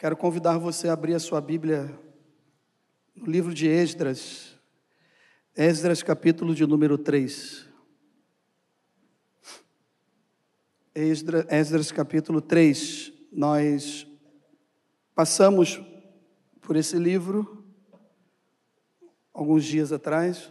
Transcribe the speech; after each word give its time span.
Quero 0.00 0.16
convidar 0.16 0.56
você 0.56 0.88
a 0.88 0.94
abrir 0.94 1.12
a 1.12 1.18
sua 1.18 1.42
Bíblia 1.42 1.94
no 3.14 3.26
livro 3.26 3.52
de 3.52 3.68
Esdras, 3.68 4.58
Esdras, 5.54 6.02
capítulo 6.02 6.54
de 6.54 6.66
número 6.66 6.96
3. 6.96 7.68
Esdras, 10.94 11.44
Esdras, 11.50 11.92
capítulo 11.92 12.40
3. 12.40 13.12
Nós 13.30 14.06
passamos 15.14 15.78
por 16.62 16.76
esse 16.76 16.96
livro 16.96 17.62
alguns 19.34 19.66
dias 19.66 19.92
atrás 19.92 20.50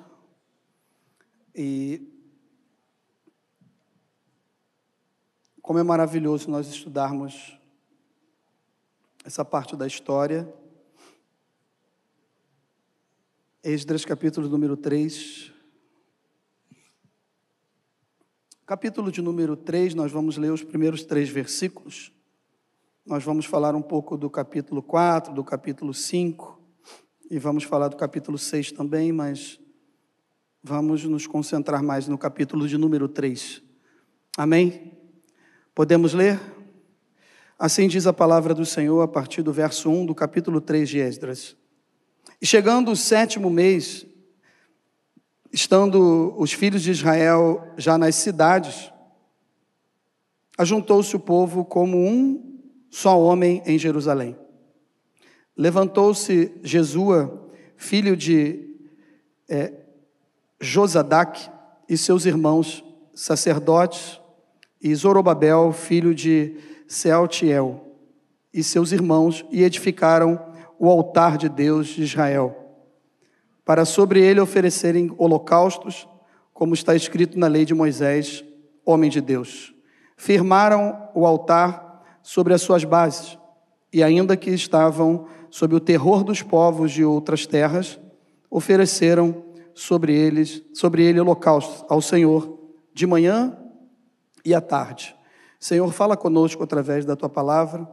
e 1.55 2.07
como 5.59 5.79
é 5.79 5.84
maravilhoso 5.84 6.52
nós 6.52 6.68
estudarmos 6.68 7.59
essa 9.23 9.43
parte 9.43 9.75
da 9.75 9.86
história. 9.86 10.51
Esdras, 13.64 14.05
capítulo 14.05 14.47
número 14.47 14.77
3. 14.77 15.51
Capítulo 18.65 19.11
de 19.11 19.21
número 19.21 19.57
3, 19.57 19.96
nós 19.96 20.11
vamos 20.11 20.37
ler 20.37 20.51
os 20.51 20.63
primeiros 20.63 21.04
três 21.04 21.27
versículos. 21.27 22.13
Nós 23.05 23.24
vamos 23.24 23.46
falar 23.46 23.75
um 23.75 23.82
pouco 23.82 24.15
do 24.15 24.29
capítulo 24.29 24.82
4, 24.82 25.33
do 25.33 25.43
capítulo 25.43 25.93
5, 25.93 26.61
e 27.29 27.39
vamos 27.39 27.63
falar 27.63 27.88
do 27.88 27.97
capítulo 27.97 28.38
6 28.38 28.71
também, 28.71 29.11
mas 29.11 29.60
vamos 30.63 31.04
nos 31.04 31.25
concentrar 31.25 31.83
mais 31.83 32.08
no 32.08 32.17
capítulo 32.17 32.67
de 32.67 32.77
número 32.77 33.08
3. 33.08 33.63
Amém? 34.38 34.97
Podemos 35.73 36.13
ler? 36.13 36.39
Assim 37.59 37.89
diz 37.89 38.08
a 38.08 38.13
palavra 38.13 38.53
do 38.53 38.66
Senhor 38.66 39.02
a 39.02 39.08
partir 39.08 39.41
do 39.41 39.52
verso 39.52 39.89
1 39.89 40.05
do 40.05 40.16
capítulo 40.16 40.61
3 40.61 40.88
de 40.88 40.99
Esdras. 40.99 41.58
E 42.41 42.45
chegando 42.45 42.89
o 42.89 42.95
sétimo 42.95 43.49
mês, 43.49 44.05
estando 45.51 46.33
os 46.38 46.53
filhos 46.53 46.81
de 46.81 46.91
Israel 46.91 47.73
já 47.75 47.97
nas 47.97 48.16
cidades, 48.16 48.89
ajuntou-se 50.57 51.13
o 51.13 51.19
povo 51.19 51.66
como 51.66 51.97
um 51.97 52.61
só 52.89 53.19
homem 53.19 53.61
em 53.66 53.77
Jerusalém. 53.77 54.38
Levantou-se 55.57 56.53
Jesua, 56.63 57.51
filho 57.75 58.16
de 58.16 58.73
é, 59.49 59.73
Josadac, 60.61 61.51
e 61.89 61.97
seus 61.97 62.25
irmãos, 62.25 62.85
sacerdotes, 63.13 64.17
e 64.81 64.95
Zorobabel, 64.95 65.73
filho 65.73 66.16
de 66.16 66.69
Sealtiel, 66.89 67.85
e 68.51 68.63
seus 68.63 68.91
irmãos, 68.91 69.45
e 69.51 69.63
edificaram 69.63 70.43
o 70.79 70.89
altar 70.89 71.37
de 71.37 71.47
Deus 71.47 71.89
de 71.89 72.01
Israel, 72.01 72.55
para 73.63 73.85
sobre 73.85 74.19
ele 74.23 74.39
oferecerem 74.39 75.13
holocaustos, 75.15 76.09
como 76.51 76.73
está 76.73 76.95
escrito 76.95 77.37
na 77.37 77.45
lei 77.45 77.63
de 77.63 77.75
Moisés, 77.75 78.43
homem 78.83 79.07
de 79.07 79.21
Deus. 79.21 79.71
Firmaram 80.17 81.09
o 81.13 81.27
altar 81.27 82.19
sobre 82.23 82.55
as 82.55 82.63
suas 82.63 82.83
bases, 82.83 83.37
e 83.93 84.01
ainda 84.01 84.35
que 84.35 84.49
estavam 84.49 85.27
sob 85.51 85.75
o 85.75 85.79
terror 85.79 86.23
dos 86.23 86.41
povos 86.41 86.91
de 86.91 87.05
outras 87.05 87.45
terras, 87.45 87.99
ofereceram 88.49 89.45
sobre 89.75 90.15
eles, 90.15 90.63
sobre 90.73 91.03
ele 91.03 91.19
holocaustos 91.19 91.85
ao 91.87 92.01
Senhor 92.01 92.59
de 92.95 93.05
manhã 93.05 93.55
e 94.43 94.55
à 94.55 94.59
tarde. 94.59 95.19
Senhor, 95.59 95.91
fala 95.91 96.15
conosco 96.15 96.63
através 96.63 97.03
da 97.03 97.17
tua 97.17 97.27
palavra. 97.27 97.85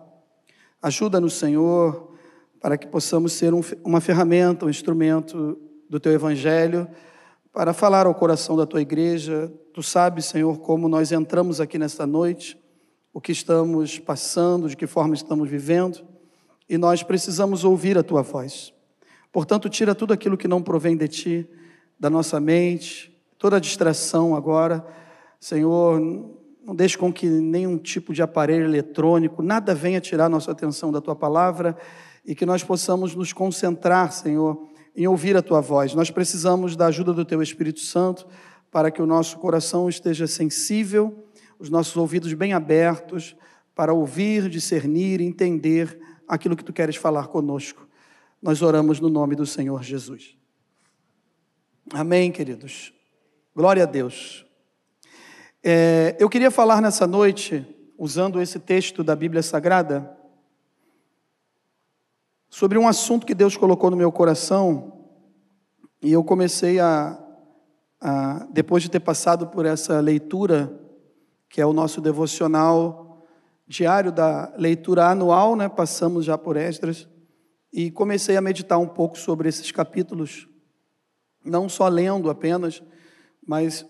Ajuda-nos, 0.81 1.35
Senhor, 1.35 2.13
para 2.61 2.79
que 2.79 2.87
possamos 2.87 3.33
ser 3.33 3.53
um, 3.53 3.61
uma 3.85 4.01
ferramenta, 4.01 4.67
um 4.67 4.71
instrumento 4.71 5.59
do 5.91 5.99
teu 5.99 6.13
evangelho 6.13 6.89
para 7.53 7.73
falar 7.73 8.07
ao 8.07 8.15
coração 8.15 8.57
da 8.57 8.67
tua 8.67 8.81
igreja. 8.81 9.53
Tu 9.75 9.83
sabes, 9.83 10.27
Senhor, 10.27 10.59
como 10.59 10.89
nós 10.89 11.11
entramos 11.11 11.61
aqui 11.61 11.77
nesta 11.77 12.07
noite, 12.07 12.57
o 13.13 13.21
que 13.21 13.33
estamos 13.33 13.99
passando, 13.99 14.69
de 14.69 14.77
que 14.77 14.87
forma 14.87 15.15
estamos 15.15 15.49
vivendo, 15.49 16.07
e 16.69 16.79
nós 16.79 17.03
precisamos 17.03 17.65
ouvir 17.65 17.99
a 17.99 18.03
tua 18.03 18.23
voz. 18.23 18.73
Portanto, 19.33 19.69
tira 19.69 19.95
tudo 19.95 20.13
aquilo 20.13 20.37
que 20.37 20.47
não 20.47 20.63
provém 20.63 20.97
de 20.97 21.09
ti, 21.09 21.51
da 21.99 22.09
nossa 22.09 22.39
mente, 22.39 23.13
toda 23.39 23.61
distração 23.61 24.37
agora. 24.37 24.87
Senhor, 25.41 26.01
não 26.67 26.75
deixe 26.75 26.99
com 26.99 27.13
que 27.13 27.27
nenhum 27.27 27.79
tipo 27.79 28.13
de 28.13 28.21
aparelho 28.21 28.65
eletrônico, 28.65 29.41
nada 29.41 29.73
venha 29.73 30.01
tirar 30.01 30.29
nossa 30.29 30.51
atenção 30.51 30.91
da 30.91 31.01
tua 31.01 31.15
palavra 31.15 31.77
e 32.25 32.35
que 32.35 32.45
nós 32.45 32.65
possamos 32.65 33.15
nos 33.15 33.33
concentrar, 33.33 34.11
Senhor, 34.11 34.69
em 34.97 35.07
ouvir 35.07 35.37
a 35.37 35.43
tua 35.43 35.61
voz. 35.61 35.95
Nós 35.95 36.11
precisamos 36.11 36.75
da 36.75 36.87
ajuda 36.87 37.13
do 37.13 37.25
teu 37.25 37.41
Espírito 37.41 37.79
Santo 37.79 38.27
para 38.69 38.91
que 38.91 39.01
o 39.01 39.07
nosso 39.07 39.39
coração 39.39 39.89
esteja 39.89 40.27
sensível, 40.27 41.25
os 41.57 41.71
nossos 41.71 41.97
ouvidos 41.97 42.33
bem 42.33 42.53
abertos 42.53 43.37
para 43.73 43.95
ouvir, 43.95 44.49
discernir, 44.49 45.21
entender 45.21 46.01
aquilo 46.27 46.57
que 46.57 46.65
tu 46.65 46.73
queres 46.73 46.97
falar 46.97 47.29
conosco. 47.29 47.87
Nós 48.43 48.61
oramos 48.61 48.99
no 48.99 49.09
nome 49.09 49.37
do 49.37 49.47
Senhor 49.47 49.85
Jesus. 49.85 50.37
Amém, 51.93 52.33
queridos. 52.33 52.93
Glória 53.55 53.85
a 53.85 53.87
Deus. 53.87 54.46
É, 55.69 56.15
eu 56.21 56.29
queria 56.29 56.49
falar 56.49 56.81
nessa 56.81 57.09
noite, 57.09 57.67
usando 57.99 58.41
esse 58.41 58.57
texto 58.57 59.03
da 59.03 59.17
Bíblia 59.17 59.43
Sagrada, 59.43 60.17
sobre 62.49 62.79
um 62.79 62.87
assunto 62.87 63.27
que 63.27 63.35
Deus 63.35 63.57
colocou 63.57 63.91
no 63.91 63.97
meu 63.97 64.13
coração, 64.13 65.09
e 66.01 66.13
eu 66.13 66.23
comecei 66.23 66.79
a, 66.79 67.21
a, 68.01 68.47
depois 68.53 68.85
de 68.85 68.89
ter 68.89 69.01
passado 69.01 69.49
por 69.49 69.67
essa 69.67 69.99
leitura, 69.99 70.73
que 71.49 71.61
é 71.61 71.67
o 71.67 71.73
nosso 71.73 72.01
devocional 72.01 73.27
diário 73.67 74.13
da 74.13 74.55
leitura 74.57 75.09
anual, 75.09 75.57
né? 75.57 75.69
passamos 75.69 76.25
já 76.25 76.39
por 76.39 76.57
Esdras, 76.57 77.09
e 77.73 77.91
comecei 77.91 78.37
a 78.37 78.41
meditar 78.41 78.79
um 78.79 78.87
pouco 78.87 79.19
sobre 79.19 79.49
esses 79.49 79.73
capítulos, 79.73 80.49
não 81.45 81.69
só 81.69 81.89
lendo 81.89 82.31
apenas, 82.31 82.81
mas 83.45 83.85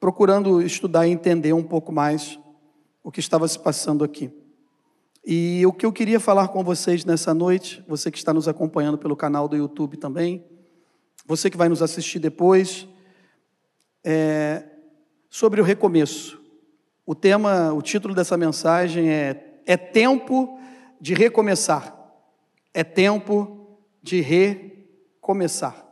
procurando 0.00 0.62
estudar 0.62 1.06
e 1.06 1.10
entender 1.10 1.52
um 1.52 1.62
pouco 1.62 1.92
mais 1.92 2.38
o 3.02 3.10
que 3.10 3.20
estava 3.20 3.46
se 3.48 3.58
passando 3.58 4.04
aqui. 4.04 4.30
E 5.24 5.64
o 5.66 5.72
que 5.72 5.84
eu 5.84 5.92
queria 5.92 6.20
falar 6.20 6.48
com 6.48 6.62
vocês 6.62 7.04
nessa 7.04 7.34
noite, 7.34 7.84
você 7.86 8.10
que 8.10 8.18
está 8.18 8.32
nos 8.32 8.48
acompanhando 8.48 8.96
pelo 8.96 9.16
canal 9.16 9.48
do 9.48 9.56
YouTube 9.56 9.96
também, 9.96 10.44
você 11.26 11.50
que 11.50 11.56
vai 11.56 11.68
nos 11.68 11.82
assistir 11.82 12.18
depois, 12.18 12.88
é 14.04 14.64
sobre 15.28 15.60
o 15.60 15.64
recomeço. 15.64 16.40
O 17.04 17.14
tema, 17.14 17.72
o 17.72 17.82
título 17.82 18.14
dessa 18.14 18.36
mensagem 18.36 19.10
é 19.10 19.60
É 19.66 19.76
tempo 19.76 20.58
de 21.00 21.12
recomeçar. 21.12 21.94
É 22.72 22.82
tempo 22.82 23.76
de 24.02 24.20
recomeçar. 24.20 25.84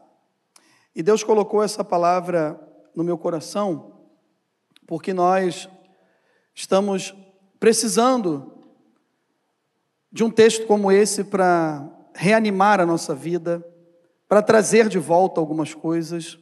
E 0.94 1.02
Deus 1.02 1.22
colocou 1.22 1.62
essa 1.62 1.84
palavra 1.84 2.58
no 2.94 3.04
meu 3.04 3.18
coração, 3.18 3.95
porque 4.86 5.12
nós 5.12 5.69
estamos 6.54 7.14
precisando 7.58 8.52
de 10.12 10.22
um 10.22 10.30
texto 10.30 10.66
como 10.66 10.92
esse 10.92 11.24
para 11.24 11.86
reanimar 12.14 12.80
a 12.80 12.86
nossa 12.86 13.14
vida, 13.14 13.64
para 14.28 14.41
trazer 14.41 14.88
de 14.88 14.98
volta 14.98 15.41
algumas 15.41 15.74
coisas. 15.74 16.38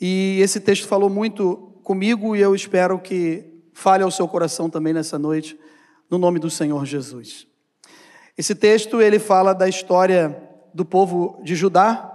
E 0.00 0.38
esse 0.40 0.60
texto 0.60 0.88
falou 0.88 1.08
muito 1.08 1.78
comigo 1.84 2.34
e 2.34 2.40
eu 2.40 2.54
espero 2.54 2.98
que 2.98 3.52
fale 3.72 4.02
ao 4.02 4.10
seu 4.10 4.26
coração 4.26 4.68
também 4.68 4.92
nessa 4.92 5.18
noite, 5.18 5.58
no 6.10 6.18
nome 6.18 6.38
do 6.38 6.50
Senhor 6.50 6.84
Jesus. 6.84 7.46
Esse 8.36 8.54
texto 8.54 9.00
ele 9.00 9.18
fala 9.18 9.52
da 9.52 9.68
história 9.68 10.42
do 10.74 10.84
povo 10.84 11.40
de 11.44 11.54
Judá, 11.54 12.08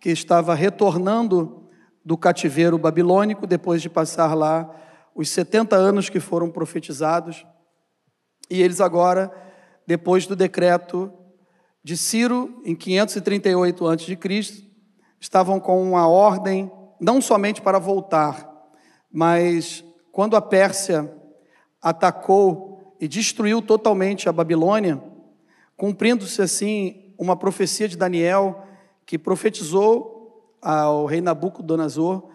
que 0.00 0.10
estava 0.10 0.54
retornando 0.54 1.57
do 2.04 2.16
cativeiro 2.16 2.78
babilônico 2.78 3.46
depois 3.46 3.82
de 3.82 3.88
passar 3.88 4.34
lá 4.34 4.68
os 5.14 5.28
70 5.30 5.76
anos 5.76 6.08
que 6.08 6.20
foram 6.20 6.50
profetizados. 6.50 7.46
E 8.50 8.62
eles 8.62 8.80
agora 8.80 9.32
depois 9.86 10.26
do 10.26 10.36
decreto 10.36 11.12
de 11.82 11.96
Ciro, 11.96 12.60
em 12.64 12.74
538 12.74 13.86
a.C., 13.86 14.18
estavam 15.18 15.58
com 15.58 15.82
uma 15.82 16.06
ordem 16.06 16.70
não 17.00 17.20
somente 17.20 17.62
para 17.62 17.78
voltar, 17.78 18.46
mas 19.10 19.82
quando 20.12 20.36
a 20.36 20.42
Pérsia 20.42 21.10
atacou 21.80 22.96
e 23.00 23.08
destruiu 23.08 23.62
totalmente 23.62 24.28
a 24.28 24.32
Babilônia, 24.32 25.02
cumprindo-se 25.76 26.42
assim 26.42 27.14
uma 27.16 27.36
profecia 27.36 27.88
de 27.88 27.96
Daniel 27.96 28.62
que 29.06 29.18
profetizou 29.18 30.17
ao 30.70 31.06
rei 31.06 31.22
Nabucodonosor, 31.22 32.28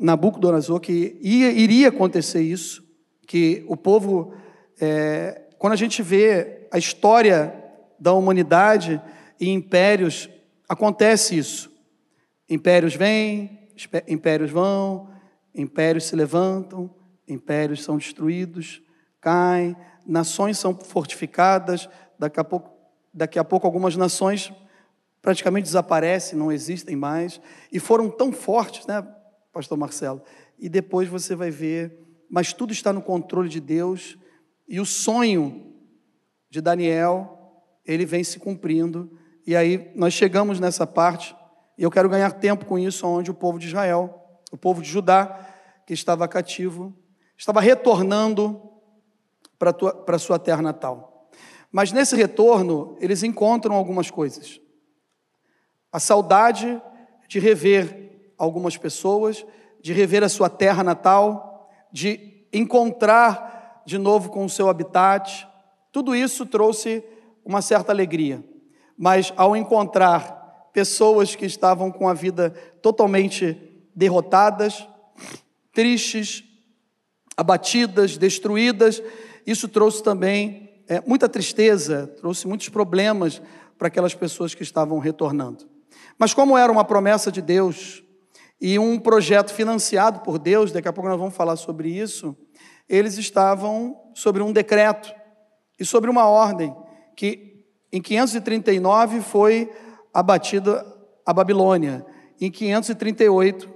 Nabucodonosor 0.00 0.80
que 0.80 1.18
ia, 1.20 1.52
iria 1.52 1.88
acontecer 1.88 2.40
isso, 2.40 2.82
que 3.26 3.62
o 3.68 3.76
povo 3.76 4.32
é, 4.80 5.42
quando 5.58 5.74
a 5.74 5.76
gente 5.76 6.02
vê 6.02 6.66
a 6.70 6.78
história 6.78 7.62
da 8.00 8.14
humanidade 8.14 9.00
e 9.38 9.50
impérios, 9.50 10.30
acontece 10.66 11.36
isso. 11.36 11.70
Impérios 12.48 12.94
vêm, 12.94 13.68
impérios 14.08 14.50
vão, 14.50 15.10
impérios 15.54 16.04
se 16.04 16.16
levantam, 16.16 16.88
impérios 17.28 17.84
são 17.84 17.98
destruídos, 17.98 18.80
caem, 19.20 19.76
nações 20.06 20.58
são 20.58 20.74
fortificadas, 20.74 21.86
daqui 22.18 22.40
a 22.40 22.44
pouco, 22.44 22.70
daqui 23.12 23.38
a 23.38 23.44
pouco 23.44 23.66
algumas 23.66 23.94
nações 23.94 24.50
praticamente 25.26 25.64
desaparecem, 25.64 26.38
não 26.38 26.52
existem 26.52 26.94
mais, 26.94 27.40
e 27.72 27.80
foram 27.80 28.08
tão 28.08 28.30
fortes, 28.30 28.86
né, 28.86 29.04
pastor 29.52 29.76
Marcelo? 29.76 30.22
E 30.56 30.68
depois 30.68 31.08
você 31.08 31.34
vai 31.34 31.50
ver, 31.50 31.98
mas 32.30 32.52
tudo 32.52 32.72
está 32.72 32.92
no 32.92 33.02
controle 33.02 33.48
de 33.48 33.58
Deus, 33.58 34.16
e 34.68 34.78
o 34.78 34.86
sonho 34.86 35.74
de 36.48 36.60
Daniel, 36.60 37.60
ele 37.84 38.06
vem 38.06 38.22
se 38.22 38.38
cumprindo, 38.38 39.18
e 39.44 39.56
aí 39.56 39.90
nós 39.96 40.14
chegamos 40.14 40.60
nessa 40.60 40.86
parte, 40.86 41.34
e 41.76 41.82
eu 41.82 41.90
quero 41.90 42.08
ganhar 42.08 42.30
tempo 42.30 42.64
com 42.64 42.78
isso, 42.78 43.04
onde 43.04 43.28
o 43.28 43.34
povo 43.34 43.58
de 43.58 43.66
Israel, 43.66 44.38
o 44.52 44.56
povo 44.56 44.80
de 44.80 44.88
Judá, 44.88 45.44
que 45.84 45.92
estava 45.92 46.28
cativo, 46.28 46.94
estava 47.36 47.60
retornando 47.60 48.62
para 49.58 49.74
a 50.06 50.18
sua 50.20 50.38
terra 50.38 50.62
natal. 50.62 51.28
Mas 51.72 51.90
nesse 51.90 52.14
retorno, 52.14 52.96
eles 53.00 53.24
encontram 53.24 53.74
algumas 53.74 54.08
coisas 54.08 54.64
a 55.92 55.98
saudade 55.98 56.80
de 57.28 57.38
rever 57.38 58.32
algumas 58.38 58.76
pessoas, 58.76 59.44
de 59.80 59.92
rever 59.92 60.22
a 60.22 60.28
sua 60.28 60.48
terra 60.48 60.82
natal, 60.82 61.70
de 61.92 62.46
encontrar 62.52 63.82
de 63.86 63.98
novo 63.98 64.30
com 64.30 64.44
o 64.44 64.50
seu 64.50 64.68
habitat. 64.68 65.46
Tudo 65.92 66.14
isso 66.14 66.44
trouxe 66.44 67.04
uma 67.44 67.62
certa 67.62 67.92
alegria. 67.92 68.44
Mas 68.98 69.32
ao 69.36 69.56
encontrar 69.56 70.70
pessoas 70.72 71.34
que 71.34 71.46
estavam 71.46 71.90
com 71.90 72.08
a 72.08 72.14
vida 72.14 72.50
totalmente 72.82 73.56
derrotadas, 73.94 74.86
tristes, 75.72 76.44
abatidas, 77.36 78.16
destruídas, 78.16 79.02
isso 79.46 79.68
trouxe 79.68 80.02
também 80.02 80.82
é, 80.88 81.00
muita 81.06 81.28
tristeza, 81.28 82.06
trouxe 82.18 82.46
muitos 82.46 82.68
problemas 82.68 83.40
para 83.78 83.88
aquelas 83.88 84.14
pessoas 84.14 84.54
que 84.54 84.62
estavam 84.62 84.98
retornando. 84.98 85.75
Mas 86.18 86.32
como 86.32 86.56
era 86.56 86.72
uma 86.72 86.84
promessa 86.84 87.30
de 87.30 87.42
Deus 87.42 88.02
e 88.60 88.78
um 88.78 88.98
projeto 88.98 89.52
financiado 89.52 90.20
por 90.20 90.38
Deus, 90.38 90.72
daqui 90.72 90.88
a 90.88 90.92
pouco 90.92 91.08
nós 91.08 91.18
vamos 91.18 91.34
falar 91.34 91.56
sobre 91.56 91.90
isso, 91.90 92.36
eles 92.88 93.18
estavam 93.18 93.96
sobre 94.14 94.42
um 94.42 94.52
decreto 94.52 95.14
e 95.78 95.84
sobre 95.84 96.10
uma 96.10 96.26
ordem 96.26 96.74
que 97.14 97.64
em 97.92 98.00
539 98.00 99.20
foi 99.20 99.70
abatida 100.12 100.84
a 101.24 101.32
Babilônia. 101.32 102.04
Em 102.40 102.50
538 102.50 103.68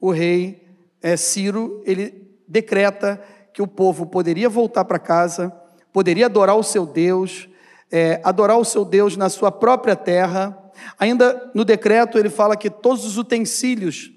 o 0.00 0.10
rei 0.10 0.66
é, 1.02 1.16
Ciro 1.16 1.82
ele 1.84 2.38
decreta 2.46 3.22
que 3.52 3.62
o 3.62 3.68
povo 3.68 4.06
poderia 4.06 4.48
voltar 4.48 4.84
para 4.84 4.98
casa, 4.98 5.50
poderia 5.92 6.26
adorar 6.26 6.56
o 6.56 6.62
seu 6.62 6.84
Deus, 6.84 7.48
é, 7.90 8.20
adorar 8.24 8.58
o 8.58 8.64
seu 8.64 8.84
Deus 8.84 9.16
na 9.16 9.28
sua 9.28 9.52
própria 9.52 9.94
terra 9.94 10.63
Ainda 10.98 11.50
no 11.54 11.64
decreto 11.64 12.18
ele 12.18 12.30
fala 12.30 12.56
que 12.56 12.70
todos 12.70 13.04
os 13.04 13.18
utensílios 13.18 14.10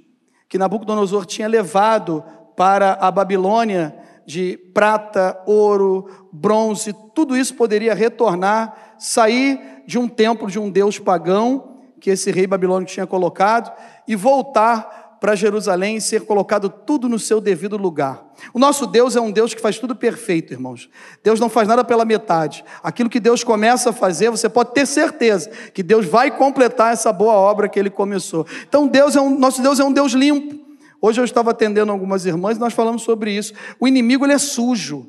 que 0.49 0.57
Nabucodonosor 0.57 1.25
tinha 1.25 1.47
levado 1.47 2.23
para 2.55 2.93
a 2.93 3.11
Babilônia, 3.11 3.95
de 4.25 4.57
prata, 4.73 5.41
ouro, 5.45 6.29
bronze, 6.33 6.93
tudo 7.15 7.37
isso 7.37 7.55
poderia 7.55 7.93
retornar, 7.93 8.95
sair 8.99 9.83
de 9.85 9.97
um 9.97 10.07
templo 10.07 10.51
de 10.51 10.59
um 10.59 10.69
deus 10.69 10.99
pagão 10.99 11.77
que 11.99 12.09
esse 12.09 12.29
rei 12.31 12.45
babilônico 12.45 12.91
tinha 12.91 13.07
colocado 13.07 13.71
e 14.07 14.15
voltar 14.15 14.96
para 15.19 15.35
Jerusalém 15.35 15.97
e 15.97 16.01
ser 16.01 16.21
colocado 16.21 16.69
tudo 16.69 17.09
no 17.09 17.17
seu 17.17 17.41
devido 17.41 17.77
lugar. 17.77 18.25
O 18.53 18.59
nosso 18.59 18.85
Deus 18.85 19.15
é 19.15 19.21
um 19.21 19.31
Deus 19.31 19.53
que 19.53 19.61
faz 19.61 19.79
tudo 19.79 19.95
perfeito, 19.95 20.53
irmãos. 20.53 20.89
Deus 21.23 21.39
não 21.39 21.49
faz 21.49 21.67
nada 21.67 21.83
pela 21.83 22.05
metade. 22.05 22.63
Aquilo 22.83 23.09
que 23.09 23.19
Deus 23.19 23.43
começa 23.43 23.89
a 23.89 23.93
fazer, 23.93 24.29
você 24.29 24.47
pode 24.47 24.73
ter 24.73 24.85
certeza 24.85 25.49
que 25.73 25.81
Deus 25.81 26.05
vai 26.05 26.29
completar 26.29 26.93
essa 26.93 27.11
boa 27.11 27.33
obra 27.33 27.67
que 27.67 27.79
ele 27.79 27.89
começou. 27.89 28.45
Então, 28.67 28.87
Deus 28.87 29.15
é 29.15 29.21
um, 29.21 29.37
nosso 29.37 29.61
Deus 29.61 29.79
é 29.79 29.83
um 29.83 29.91
Deus 29.91 30.13
limpo. 30.13 30.55
Hoje 31.01 31.19
eu 31.21 31.25
estava 31.25 31.51
atendendo 31.51 31.91
algumas 31.91 32.25
irmãs 32.25 32.57
e 32.57 32.59
nós 32.59 32.73
falamos 32.73 33.01
sobre 33.03 33.31
isso. 33.31 33.53
O 33.79 33.87
inimigo 33.87 34.25
ele 34.25 34.33
é 34.33 34.37
sujo. 34.37 35.07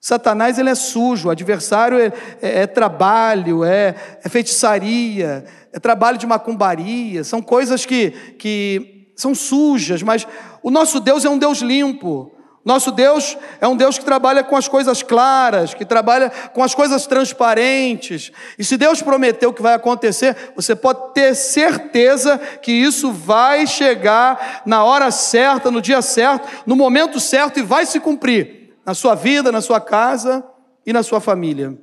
Satanás 0.00 0.58
ele 0.58 0.70
é 0.70 0.74
sujo, 0.74 1.28
o 1.28 1.30
adversário 1.30 1.98
é, 1.98 2.12
é, 2.40 2.60
é 2.60 2.66
trabalho, 2.66 3.64
é, 3.64 3.96
é 4.22 4.28
feitiçaria, 4.28 5.44
é 5.72 5.80
trabalho 5.80 6.16
de 6.16 6.26
macumbaria, 6.26 7.24
são 7.24 7.42
coisas 7.42 7.84
que, 7.84 8.10
que 8.38 8.97
são 9.18 9.34
sujas, 9.34 10.00
mas 10.00 10.28
o 10.62 10.70
nosso 10.70 11.00
Deus 11.00 11.24
é 11.24 11.28
um 11.28 11.36
Deus 11.36 11.58
limpo. 11.58 12.30
Nosso 12.64 12.92
Deus 12.92 13.36
é 13.60 13.66
um 13.66 13.76
Deus 13.76 13.98
que 13.98 14.04
trabalha 14.04 14.44
com 14.44 14.54
as 14.54 14.68
coisas 14.68 15.02
claras, 15.02 15.74
que 15.74 15.84
trabalha 15.84 16.30
com 16.54 16.62
as 16.62 16.72
coisas 16.72 17.04
transparentes. 17.04 18.30
E 18.56 18.62
se 18.62 18.76
Deus 18.76 19.02
prometeu 19.02 19.52
que 19.52 19.60
vai 19.60 19.74
acontecer, 19.74 20.52
você 20.54 20.76
pode 20.76 21.14
ter 21.14 21.34
certeza 21.34 22.38
que 22.38 22.70
isso 22.70 23.10
vai 23.10 23.66
chegar 23.66 24.62
na 24.64 24.84
hora 24.84 25.10
certa, 25.10 25.68
no 25.68 25.82
dia 25.82 26.00
certo, 26.00 26.46
no 26.64 26.76
momento 26.76 27.18
certo 27.18 27.58
e 27.58 27.62
vai 27.62 27.86
se 27.86 27.98
cumprir 27.98 28.76
na 28.86 28.94
sua 28.94 29.16
vida, 29.16 29.50
na 29.50 29.60
sua 29.60 29.80
casa 29.80 30.46
e 30.86 30.92
na 30.92 31.02
sua 31.02 31.18
família. 31.18 31.76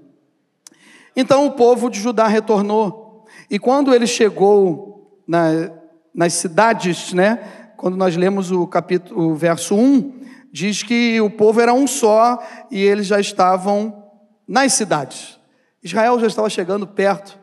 Então 1.14 1.46
o 1.46 1.52
povo 1.52 1.90
de 1.90 2.00
Judá 2.00 2.28
retornou. 2.28 3.26
E 3.52 3.60
quando 3.60 3.94
ele 3.94 4.08
chegou 4.08 5.20
na 5.28 5.84
nas 6.16 6.34
cidades, 6.34 7.12
né? 7.14 7.74
Quando 7.76 7.98
nós 7.98 8.16
lemos 8.16 8.50
o 8.50 8.66
capítulo, 8.66 9.32
o 9.32 9.36
verso 9.36 9.76
1, 9.76 10.22
diz 10.52 10.82
que 10.82 11.20
o 11.20 11.30
povo 11.30 11.60
era 11.60 11.74
um 11.74 11.86
só 11.86 12.42
e 12.72 12.82
eles 12.82 13.06
já 13.06 13.20
estavam 13.20 14.04
nas 14.48 14.74
cidades. 14.74 15.38
Israel 15.84 16.20
já 16.20 16.28
estava 16.28 16.50
chegando 16.50 16.88
perto 16.88 17.38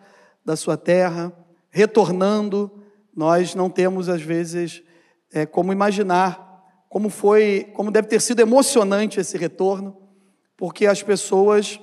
da 0.44 0.56
sua 0.56 0.76
terra, 0.76 1.30
retornando. 1.70 2.70
Nós 3.14 3.54
não 3.54 3.68
temos 3.68 4.08
às 4.08 4.22
vezes 4.22 4.82
é, 5.32 5.44
como 5.44 5.72
imaginar 5.72 6.50
como 6.88 7.08
foi, 7.08 7.70
como 7.72 7.90
deve 7.90 8.06
ter 8.06 8.20
sido 8.20 8.40
emocionante 8.40 9.18
esse 9.18 9.38
retorno, 9.38 9.96
porque 10.58 10.86
as 10.86 11.02
pessoas 11.02 11.80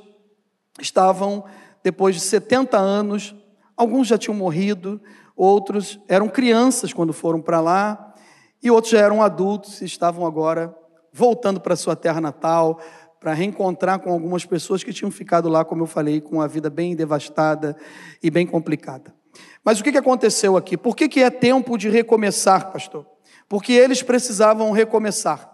estavam 0.79 1.43
depois 1.83 2.13
de 2.13 2.21
70 2.21 2.77
anos, 2.77 3.35
alguns 3.75 4.07
já 4.07 4.19
tinham 4.19 4.35
morrido, 4.35 5.01
outros 5.39 5.97
eram 6.05 6.27
crianças 6.27 6.91
quando 6.91 7.13
foram 7.13 7.41
para 7.41 7.61
lá, 7.61 8.13
e 8.61 8.69
outros 8.69 8.91
já 8.91 8.99
eram 8.99 9.23
adultos 9.23 9.81
e 9.81 9.85
estavam 9.85 10.25
agora 10.25 10.75
voltando 11.13 11.61
para 11.61 11.77
sua 11.77 11.95
terra 11.95 12.19
natal, 12.19 12.77
para 13.21 13.33
reencontrar 13.33 13.99
com 13.99 14.11
algumas 14.11 14.43
pessoas 14.45 14.83
que 14.83 14.91
tinham 14.91 15.09
ficado 15.09 15.47
lá, 15.47 15.63
como 15.63 15.83
eu 15.83 15.87
falei, 15.87 16.19
com 16.19 16.41
a 16.41 16.47
vida 16.47 16.69
bem 16.69 16.93
devastada 16.93 17.73
e 18.21 18.29
bem 18.29 18.45
complicada. 18.45 19.15
Mas 19.63 19.79
o 19.79 19.83
que 19.83 19.97
aconteceu 19.97 20.57
aqui? 20.57 20.75
Por 20.75 20.93
que, 20.93 21.21
é 21.21 21.29
tempo 21.29 21.77
de 21.77 21.87
recomeçar, 21.87 22.69
pastor? 22.71 23.05
Porque 23.47 23.71
eles 23.71 24.03
precisavam 24.03 24.71
recomeçar. 24.71 25.49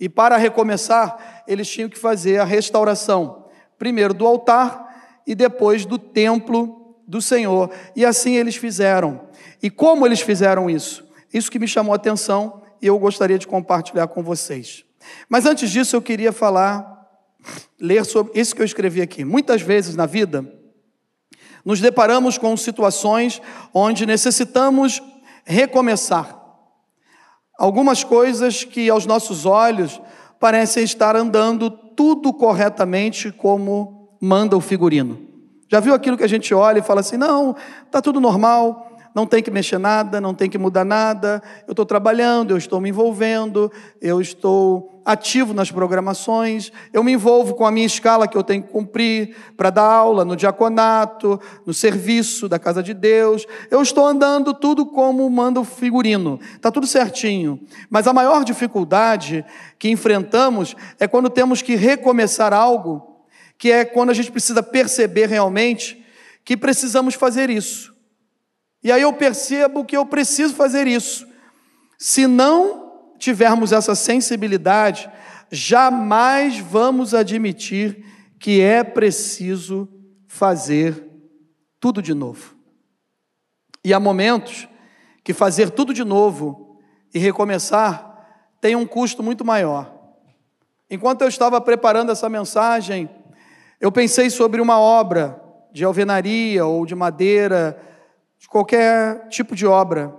E 0.00 0.08
para 0.08 0.38
recomeçar, 0.38 1.44
eles 1.46 1.68
tinham 1.68 1.90
que 1.90 1.98
fazer 1.98 2.38
a 2.38 2.44
restauração, 2.44 3.48
primeiro 3.78 4.14
do 4.14 4.26
altar 4.26 5.20
e 5.26 5.34
depois 5.34 5.84
do 5.84 5.98
templo 5.98 6.86
do 7.06 7.22
Senhor. 7.22 7.70
E 7.94 8.04
assim 8.04 8.34
eles 8.34 8.56
fizeram. 8.56 9.25
E 9.66 9.70
como 9.70 10.06
eles 10.06 10.20
fizeram 10.20 10.70
isso? 10.70 11.04
Isso 11.34 11.50
que 11.50 11.58
me 11.58 11.66
chamou 11.66 11.92
a 11.92 11.96
atenção 11.96 12.62
e 12.80 12.86
eu 12.86 12.96
gostaria 13.00 13.36
de 13.36 13.48
compartilhar 13.48 14.06
com 14.06 14.22
vocês. 14.22 14.84
Mas 15.28 15.44
antes 15.44 15.68
disso, 15.72 15.96
eu 15.96 16.00
queria 16.00 16.32
falar, 16.32 17.04
ler 17.80 18.04
sobre 18.04 18.40
isso 18.40 18.54
que 18.54 18.62
eu 18.62 18.64
escrevi 18.64 19.02
aqui. 19.02 19.24
Muitas 19.24 19.62
vezes 19.62 19.96
na 19.96 20.06
vida, 20.06 20.48
nos 21.64 21.80
deparamos 21.80 22.38
com 22.38 22.56
situações 22.56 23.42
onde 23.74 24.06
necessitamos 24.06 25.02
recomeçar. 25.44 26.40
Algumas 27.58 28.04
coisas 28.04 28.62
que 28.62 28.88
aos 28.88 29.04
nossos 29.04 29.46
olhos 29.46 30.00
parecem 30.38 30.84
estar 30.84 31.16
andando 31.16 31.68
tudo 31.72 32.32
corretamente 32.32 33.32
como 33.32 34.16
manda 34.20 34.56
o 34.56 34.60
figurino. 34.60 35.26
Já 35.68 35.80
viu 35.80 35.92
aquilo 35.92 36.16
que 36.16 36.22
a 36.22 36.28
gente 36.28 36.54
olha 36.54 36.78
e 36.78 36.82
fala 36.82 37.00
assim: 37.00 37.16
não, 37.16 37.56
está 37.84 38.00
tudo 38.00 38.20
normal, 38.20 38.85
não 39.16 39.26
tem 39.26 39.42
que 39.42 39.50
mexer 39.50 39.78
nada, 39.78 40.20
não 40.20 40.34
tem 40.34 40.50
que 40.50 40.58
mudar 40.58 40.84
nada. 40.84 41.42
Eu 41.66 41.72
estou 41.72 41.86
trabalhando, 41.86 42.50
eu 42.50 42.58
estou 42.58 42.82
me 42.82 42.90
envolvendo, 42.90 43.72
eu 43.98 44.20
estou 44.20 45.00
ativo 45.06 45.54
nas 45.54 45.70
programações, 45.70 46.70
eu 46.92 47.02
me 47.02 47.12
envolvo 47.12 47.54
com 47.54 47.64
a 47.64 47.70
minha 47.70 47.86
escala 47.86 48.28
que 48.28 48.36
eu 48.36 48.42
tenho 48.42 48.62
que 48.62 48.68
cumprir 48.68 49.34
para 49.56 49.70
dar 49.70 49.84
aula 49.84 50.22
no 50.22 50.36
diaconato, 50.36 51.40
no 51.64 51.72
serviço 51.72 52.46
da 52.46 52.58
casa 52.58 52.82
de 52.82 52.92
Deus. 52.92 53.46
Eu 53.70 53.80
estou 53.80 54.04
andando 54.04 54.52
tudo 54.52 54.84
como 54.84 55.30
manda 55.30 55.60
o 55.60 55.64
figurino, 55.64 56.38
está 56.54 56.70
tudo 56.70 56.86
certinho. 56.86 57.58
Mas 57.88 58.06
a 58.06 58.12
maior 58.12 58.44
dificuldade 58.44 59.46
que 59.78 59.88
enfrentamos 59.88 60.76
é 61.00 61.08
quando 61.08 61.30
temos 61.30 61.62
que 61.62 61.74
recomeçar 61.74 62.52
algo, 62.52 63.16
que 63.56 63.72
é 63.72 63.82
quando 63.82 64.10
a 64.10 64.14
gente 64.14 64.30
precisa 64.30 64.62
perceber 64.62 65.26
realmente 65.26 66.04
que 66.44 66.54
precisamos 66.54 67.14
fazer 67.14 67.48
isso. 67.48 67.95
E 68.86 68.92
aí 68.92 69.02
eu 69.02 69.12
percebo 69.12 69.84
que 69.84 69.96
eu 69.96 70.06
preciso 70.06 70.54
fazer 70.54 70.86
isso. 70.86 71.26
Se 71.98 72.28
não 72.28 73.10
tivermos 73.18 73.72
essa 73.72 73.96
sensibilidade, 73.96 75.10
jamais 75.50 76.60
vamos 76.60 77.12
admitir 77.12 78.04
que 78.38 78.60
é 78.60 78.84
preciso 78.84 79.88
fazer 80.28 81.04
tudo 81.80 82.00
de 82.00 82.14
novo. 82.14 82.54
E 83.84 83.92
há 83.92 83.98
momentos 83.98 84.68
que 85.24 85.34
fazer 85.34 85.70
tudo 85.70 85.92
de 85.92 86.04
novo 86.04 86.78
e 87.12 87.18
recomeçar 87.18 88.54
tem 88.60 88.76
um 88.76 88.86
custo 88.86 89.20
muito 89.20 89.44
maior. 89.44 89.92
Enquanto 90.88 91.22
eu 91.22 91.28
estava 91.28 91.60
preparando 91.60 92.12
essa 92.12 92.28
mensagem, 92.28 93.10
eu 93.80 93.90
pensei 93.90 94.30
sobre 94.30 94.60
uma 94.60 94.78
obra 94.78 95.42
de 95.72 95.84
alvenaria 95.84 96.64
ou 96.64 96.86
de 96.86 96.94
madeira, 96.94 97.95
de 98.46 98.48
qualquer 98.48 99.26
tipo 99.28 99.56
de 99.56 99.66
obra. 99.66 100.14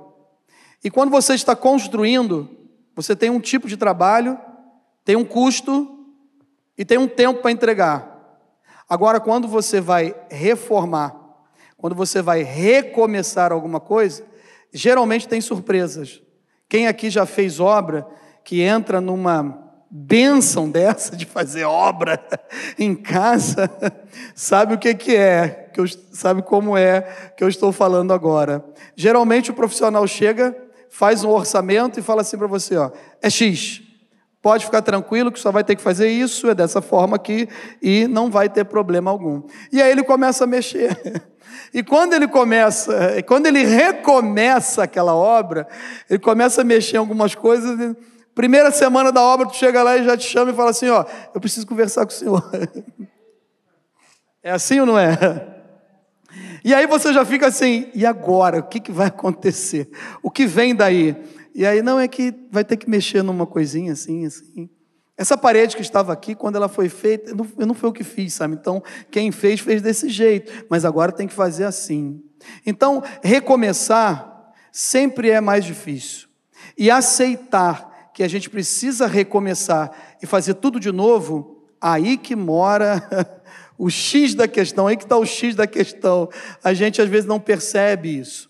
E 0.84 0.91
quando 0.91 1.10
você 1.10 1.34
está 1.34 1.55
construindo, 1.55 2.50
você 2.93 3.15
tem 3.15 3.29
um 3.29 3.39
tipo 3.39 3.69
de 3.69 3.77
trabalho, 3.77 4.38
tem 5.05 5.15
um 5.15 5.24
custo 5.24 6.05
e 6.77 6.84
tem 6.84 6.98
um 6.98 7.07
tempo 7.07 7.41
para 7.41 7.51
entregar. 7.51 8.41
Agora, 8.89 9.22
quando 9.22 9.48
você 9.48 9.79
vai 9.79 10.13
reformar, 10.29 11.15
quando 11.77 11.96
você 11.96 12.22
vai 12.22 12.43
recomeçar 12.43 13.53
alguma 13.53 13.79
coisa, 13.79 14.25
geralmente 14.74 15.25
tem 15.25 15.39
surpresas. 15.39 16.22
Quem 16.67 16.86
aqui 16.86 17.10
já 17.10 17.25
fez 17.25 17.62
obra 17.62 18.05
que 18.43 18.60
entra 18.60 19.00
numa 19.00 19.57
bênção 19.89 20.67
dessa 20.69 21.15
de 21.15 21.25
fazer 21.25 21.63
obra 21.63 22.22
em 22.77 22.93
casa, 22.93 23.72
sabe 24.36 24.74
o 24.74 24.77
que, 24.77 24.93
que 24.96 25.15
é, 25.15 25.66
que 25.77 25.81
eu, 25.81 25.88
sabe 26.12 26.41
como 26.41 26.75
é 26.75 27.01
que 27.38 27.43
eu 27.43 27.48
estou 27.48 27.72
falando 27.72 28.12
agora. 28.12 28.65
Geralmente 28.96 29.51
o 29.51 29.53
profissional 29.53 30.07
chega, 30.07 30.55
faz 30.89 31.24
um 31.24 31.29
orçamento 31.29 32.00
e 32.00 32.03
fala 32.03 32.22
assim 32.22 32.38
para 32.38 32.48
você: 32.48 32.75
ó, 32.75 32.89
é 33.22 33.29
X, 33.29 33.81
pode 34.41 34.65
ficar 34.65 34.81
tranquilo 34.81 35.31
que 35.31 35.39
só 35.39 35.51
vai 35.51 35.63
ter 35.63 35.75
que 35.75 35.81
fazer 35.81 36.10
isso, 36.10 36.50
é 36.50 36.55
dessa 36.55 36.81
forma 36.81 37.15
aqui, 37.15 37.48
e 37.81 38.07
não 38.07 38.31
vai 38.31 38.50
ter 38.50 38.65
problema 38.65 39.12
algum. 39.12 39.43
E 39.72 39.81
aí 39.81 39.91
ele 39.91 40.03
começa 40.03 40.43
a 40.43 40.48
mexer. 40.48 40.98
E 41.74 41.81
quando 41.81 42.13
ele 42.13 42.27
começa, 42.27 43.22
quando 43.24 43.48
ele 43.48 43.63
recomeça 43.63 44.84
aquela 44.84 45.15
obra, 45.15 45.67
ele 46.10 46.19
começa 46.19 46.62
a 46.62 46.63
mexer 46.63 46.96
em 46.96 47.00
algumas 47.00 47.36
coisas. 47.36 47.96
Primeira 48.36 48.69
semana 48.69 49.12
da 49.12 49.22
obra, 49.22 49.48
tu 49.48 49.55
chega 49.55 49.81
lá 49.81 49.98
e 49.98 50.03
já 50.03 50.15
te 50.15 50.27
chama 50.27 50.51
e 50.51 50.53
fala 50.53 50.69
assim: 50.69 50.88
Ó, 50.89 51.03
eu 51.34 51.41
preciso 51.41 51.65
conversar 51.65 52.05
com 52.05 52.12
o 52.12 52.15
senhor. 52.15 52.43
É 54.48 54.51
assim 54.51 54.79
ou 54.79 54.86
não 54.86 54.98
é? 54.98 55.56
E 56.67 56.74
aí 56.74 56.86
você 56.86 57.13
já 57.13 57.24
fica 57.24 57.47
assim: 57.47 57.88
e 57.95 58.05
agora? 58.05 58.59
O 58.59 58.63
que, 58.63 58.81
que 58.81 58.91
vai 58.91 59.07
acontecer? 59.07 59.89
O 60.21 60.29
que 60.29 60.45
vem 60.45 60.75
daí? 60.75 61.15
E 61.55 61.65
aí, 61.65 61.81
não 61.81 61.97
é 61.97 62.09
que 62.09 62.36
vai 62.51 62.65
ter 62.65 62.75
que 62.75 62.89
mexer 62.89 63.24
numa 63.24 63.47
coisinha 63.47 63.93
assim, 63.93 64.25
assim. 64.25 64.69
Essa 65.15 65.38
parede 65.38 65.77
que 65.77 65.81
estava 65.81 66.12
aqui, 66.12 66.36
quando 66.36 66.57
ela 66.57 66.67
foi 66.67 66.89
feita, 66.89 67.33
não, 67.33 67.47
eu 67.57 67.65
não 67.65 67.74
foi 67.74 67.89
o 67.89 67.93
que 67.93 68.03
fiz, 68.03 68.33
sabe? 68.33 68.55
Então, 68.55 68.83
quem 69.09 69.31
fez, 69.31 69.62
fez 69.62 69.81
desse 69.81 70.09
jeito, 70.09 70.65
mas 70.69 70.83
agora 70.83 71.13
tem 71.13 71.25
que 71.25 71.33
fazer 71.33 71.63
assim. 71.63 72.21
Então, 72.65 73.01
recomeçar 73.24 74.51
sempre 74.69 75.29
é 75.29 75.39
mais 75.39 75.63
difícil. 75.63 76.27
E 76.77 76.91
aceitar 76.91 78.12
que 78.13 78.21
a 78.21 78.27
gente 78.27 78.50
precisa 78.50 79.07
recomeçar 79.07 79.89
e 80.21 80.25
fazer 80.25 80.55
tudo 80.55 80.81
de 80.81 80.91
novo, 80.91 81.65
aí 81.79 82.17
que 82.17 82.36
mora 82.36 83.07
o 83.77 83.89
X 83.89 84.34
da 84.34 84.48
questão, 84.48 84.88
aí 84.88 84.98
que 84.98 85.03
está 85.03 85.17
o 85.17 85.25
X 85.25 85.55
da 85.55 85.67
questão. 85.67 86.29
A 86.63 86.74
gente 86.74 87.01
às 87.01 87.07
vezes 87.07 87.25
não 87.25 87.39
percebe 87.39 88.17
isso, 88.17 88.50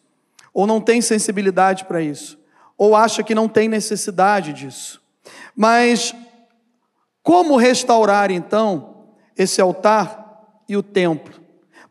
ou 0.53 0.65
não 0.65 0.79
tem 0.79 1.01
sensibilidade 1.01 1.85
para 1.85 2.01
isso, 2.01 2.39
ou 2.77 2.95
acha 2.95 3.21
que 3.21 3.35
não 3.35 3.47
tem 3.47 3.67
necessidade 3.67 4.53
disso. 4.53 5.01
Mas 5.55 6.15
como 7.21 7.57
restaurar 7.57 8.31
então 8.31 9.09
esse 9.35 9.59
altar 9.59 10.61
e 10.69 10.77
o 10.77 10.83
templo? 10.83 11.35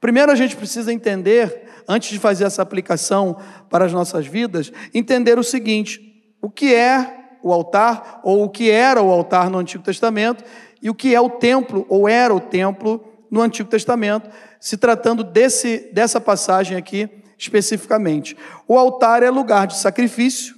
Primeiro 0.00 0.32
a 0.32 0.34
gente 0.34 0.56
precisa 0.56 0.92
entender, 0.92 1.68
antes 1.88 2.10
de 2.10 2.18
fazer 2.18 2.44
essa 2.44 2.62
aplicação 2.62 3.36
para 3.68 3.84
as 3.84 3.92
nossas 3.92 4.26
vidas, 4.26 4.72
entender 4.94 5.38
o 5.38 5.44
seguinte: 5.44 6.00
o 6.40 6.48
que 6.48 6.74
é 6.74 7.36
o 7.42 7.52
altar, 7.52 8.20
ou 8.24 8.44
o 8.44 8.48
que 8.48 8.70
era 8.70 9.02
o 9.02 9.10
altar 9.10 9.50
no 9.50 9.58
Antigo 9.58 9.84
Testamento, 9.84 10.42
e 10.82 10.90
o 10.90 10.94
que 10.94 11.14
é 11.14 11.20
o 11.20 11.30
templo, 11.30 11.84
ou 11.88 12.08
era 12.08 12.34
o 12.34 12.40
templo 12.40 13.15
no 13.30 13.42
Antigo 13.42 13.68
Testamento, 13.68 14.30
se 14.60 14.76
tratando 14.76 15.22
desse, 15.24 15.90
dessa 15.92 16.20
passagem 16.20 16.76
aqui 16.76 17.08
especificamente. 17.38 18.36
O 18.66 18.78
altar 18.78 19.22
é 19.22 19.30
lugar 19.30 19.66
de 19.66 19.76
sacrifício, 19.76 20.54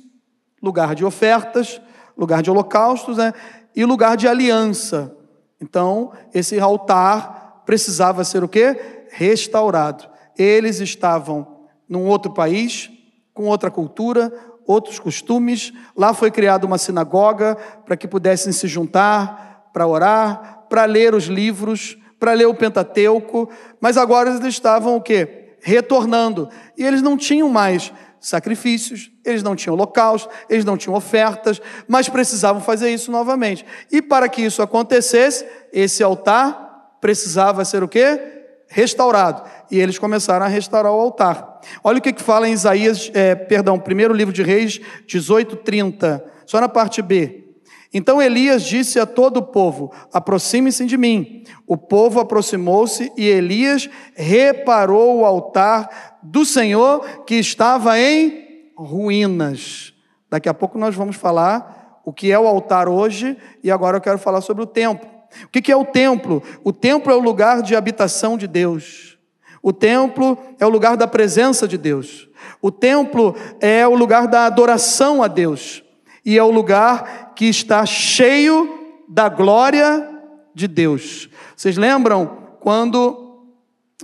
lugar 0.62 0.94
de 0.94 1.04
ofertas, 1.04 1.80
lugar 2.16 2.42
de 2.42 2.50
holocaustos, 2.50 3.16
né? 3.16 3.32
e 3.75 3.84
lugar 3.84 4.16
de 4.16 4.26
aliança. 4.26 5.14
Então, 5.60 6.12
esse 6.32 6.58
altar 6.58 7.62
precisava 7.64 8.25
ser 8.25 8.42
o 8.42 8.48
quê? 8.48 9.06
Restaurado. 9.10 10.08
Eles 10.37 10.80
estavam 10.80 11.64
num 11.88 12.06
outro 12.06 12.32
país, 12.32 12.90
com 13.32 13.44
outra 13.46 13.70
cultura, 13.70 14.32
outros 14.66 14.98
costumes. 14.98 15.72
Lá 15.96 16.12
foi 16.12 16.30
criada 16.30 16.66
uma 16.66 16.78
sinagoga 16.78 17.56
para 17.84 17.96
que 17.96 18.08
pudessem 18.08 18.52
se 18.52 18.66
juntar, 18.66 19.70
para 19.72 19.87
orar, 19.87 20.66
para 20.68 20.84
ler 20.84 21.14
os 21.14 21.25
livros, 21.25 21.96
para 22.18 22.32
ler 22.32 22.46
o 22.46 22.54
Pentateuco, 22.54 23.48
mas 23.80 23.96
agora 23.96 24.30
eles 24.30 24.44
estavam 24.44 24.96
o 24.96 25.00
quê? 25.00 25.56
Retornando. 25.60 26.48
E 26.76 26.84
eles 26.84 27.02
não 27.02 27.16
tinham 27.16 27.48
mais 27.48 27.92
sacrifícios, 28.20 29.10
eles 29.25 29.42
não 29.42 29.54
tinham 29.54 29.76
locais, 29.76 30.28
eles 30.48 30.64
não 30.64 30.76
tinham 30.76 30.96
ofertas, 30.96 31.60
mas 31.87 32.08
precisavam 32.08 32.60
fazer 32.60 32.90
isso 32.90 33.10
novamente. 33.10 33.64
E 33.90 34.02
para 34.02 34.28
que 34.28 34.42
isso 34.42 34.62
acontecesse, 34.62 35.46
esse 35.72 36.02
altar 36.02 36.96
precisava 37.00 37.64
ser 37.64 37.82
o 37.82 37.88
quê? 37.88 38.20
Restaurado. 38.68 39.42
E 39.70 39.78
eles 39.78 39.98
começaram 39.98 40.44
a 40.44 40.48
restaurar 40.48 40.92
o 40.92 41.00
altar. 41.00 41.60
Olha 41.82 41.98
o 41.98 42.02
que, 42.02 42.12
que 42.12 42.22
fala 42.22 42.48
em 42.48 42.52
Isaías, 42.52 43.10
é, 43.14 43.34
perdão, 43.34 43.78
primeiro 43.78 44.12
livro 44.12 44.32
de 44.32 44.42
Reis, 44.42 44.80
18, 45.06 45.56
30, 45.56 46.25
só 46.44 46.60
na 46.60 46.68
parte 46.68 47.00
B. 47.00 47.47
Então 47.92 48.21
Elias 48.21 48.62
disse 48.64 49.00
a 49.00 49.07
todo 49.07 49.38
o 49.38 49.42
povo: 49.42 49.92
aproxime-se 50.12 50.85
de 50.85 50.97
mim. 50.97 51.45
O 51.66 51.76
povo 51.76 52.21
aproximou-se 52.21 53.12
e 53.16 53.26
Elias 53.26 53.88
reparou 54.14 55.18
o 55.18 55.25
altar 55.25 56.18
do 56.23 56.45
Senhor 56.45 57.25
que 57.25 57.37
estava 57.37 57.99
em 57.99 58.71
ruínas. 58.76 59.95
Daqui 60.30 60.49
a 60.49 60.54
pouco 60.54 60.78
nós 60.78 60.95
vamos 60.95 61.16
falar 61.16 62.00
o 62.04 62.12
que 62.12 62.30
é 62.30 62.38
o 62.38 62.47
altar 62.47 62.88
hoje 62.88 63.37
e 63.62 63.71
agora 63.71 63.97
eu 63.97 64.00
quero 64.00 64.18
falar 64.18 64.40
sobre 64.40 64.62
o 64.62 64.66
templo. 64.66 65.09
O 65.45 65.49
que 65.49 65.73
é 65.73 65.76
o 65.76 65.85
templo? 65.85 66.42
O 66.64 66.73
templo 66.73 67.12
é 67.12 67.16
o 67.16 67.21
lugar 67.21 67.62
de 67.62 67.75
habitação 67.75 68.37
de 68.37 68.47
Deus. 68.47 69.18
O 69.62 69.73
templo 69.73 70.38
é 70.59 70.64
o 70.64 70.71
lugar 70.71 70.97
da 70.97 71.07
presença 71.07 71.66
de 71.66 71.76
Deus. 71.76 72.28
O 72.62 72.71
templo 72.71 73.35
é 73.61 73.87
o 73.87 73.95
lugar 73.95 74.28
da 74.28 74.47
adoração 74.47 75.23
a 75.23 75.28
Deus 75.28 75.83
e 76.28 76.37
é 76.37 76.44
o 76.44 76.50
lugar 76.50 77.32
que 77.35 77.47
está 77.47 77.87
cheio 77.87 79.00
da 79.08 79.30
glória 79.30 80.06
de 80.54 80.68
Deus. 80.68 81.26
Vocês 81.56 81.78
lembram 81.78 82.30
quando 82.61 83.47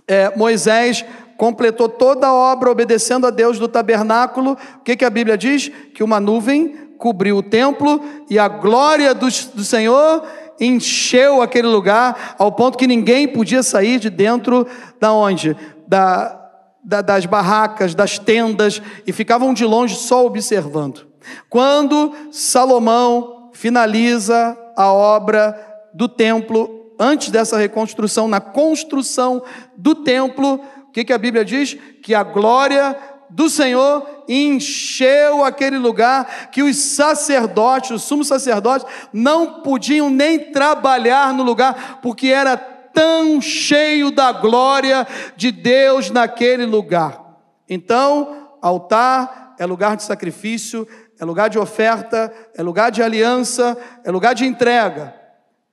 é, 0.09 0.35
Moisés 0.35 1.04
completou 1.37 1.87
toda 1.87 2.28
a 2.28 2.33
obra 2.33 2.71
obedecendo 2.71 3.26
a 3.26 3.31
Deus 3.31 3.59
do 3.59 3.69
tabernáculo? 3.69 4.57
O 4.76 4.81
que, 4.83 4.97
que 4.97 5.04
a 5.04 5.11
Bíblia 5.11 5.37
diz? 5.37 5.71
Que 5.95 6.02
uma 6.02 6.19
nuvem 6.19 6.75
cobriu 6.97 7.37
o 7.37 7.43
templo 7.43 8.02
e 8.31 8.38
a 8.38 8.49
glória 8.49 9.12
do, 9.12 9.26
do 9.26 9.62
Senhor 9.62 10.25
encheu 10.59 11.43
aquele 11.43 11.69
lugar 11.69 12.37
ao 12.38 12.50
ponto 12.50 12.78
que 12.78 12.87
ninguém 12.87 13.28
podia 13.28 13.62
sair 13.62 14.00
de 14.00 14.09
dentro 14.09 14.66
da 14.99 15.12
onde? 15.12 15.54
Da, 15.87 16.40
da, 16.83 17.02
das 17.02 17.26
barracas, 17.26 17.95
das 17.95 18.19
tendas 18.19 18.81
e 19.07 19.12
ficavam 19.12 19.52
de 19.52 19.66
longe 19.66 19.97
só 19.97 20.25
observando. 20.25 21.12
Quando 21.49 22.12
Salomão 22.31 23.50
finaliza 23.52 24.59
a 24.76 24.93
obra 24.93 25.57
do 25.93 26.09
templo, 26.09 26.93
antes 26.99 27.31
dessa 27.31 27.57
reconstrução, 27.57 28.28
na 28.28 28.40
construção 28.40 29.43
do 29.76 29.95
templo, 29.95 30.61
o 30.88 30.93
que, 30.93 31.04
que 31.04 31.12
a 31.12 31.19
Bíblia 31.19 31.45
diz? 31.45 31.76
Que 32.02 32.14
a 32.14 32.23
glória 32.23 32.97
do 33.31 33.50
Senhor 33.50 34.25
encheu 34.28 35.45
aquele 35.45 35.78
lugar 35.78 36.50
que 36.50 36.62
os 36.62 36.76
sacerdotes, 36.76 37.90
os 37.90 38.02
sumos 38.02 38.28
sacerdotes, 38.28 38.87
não 39.12 39.61
podiam 39.62 40.09
nem 40.09 40.38
trabalhar 40.52 41.33
no 41.33 41.43
lugar, 41.43 41.99
porque 42.00 42.28
era 42.28 42.57
tão 42.57 43.40
cheio 43.40 44.11
da 44.11 44.31
glória 44.31 45.07
de 45.37 45.50
Deus 45.50 46.11
naquele 46.11 46.64
lugar. 46.64 47.21
Então, 47.69 48.49
altar 48.62 49.57
é 49.59 49.66
lugar 49.66 49.97
de 49.97 50.04
sacrifício, 50.04 50.87
é 51.18 51.25
lugar 51.25 51.49
de 51.49 51.59
oferta, 51.59 52.33
é 52.54 52.62
lugar 52.62 52.90
de 52.90 53.02
aliança, 53.02 53.76
é 54.04 54.11
lugar 54.11 54.35
de 54.35 54.44
entrega. 54.44 55.14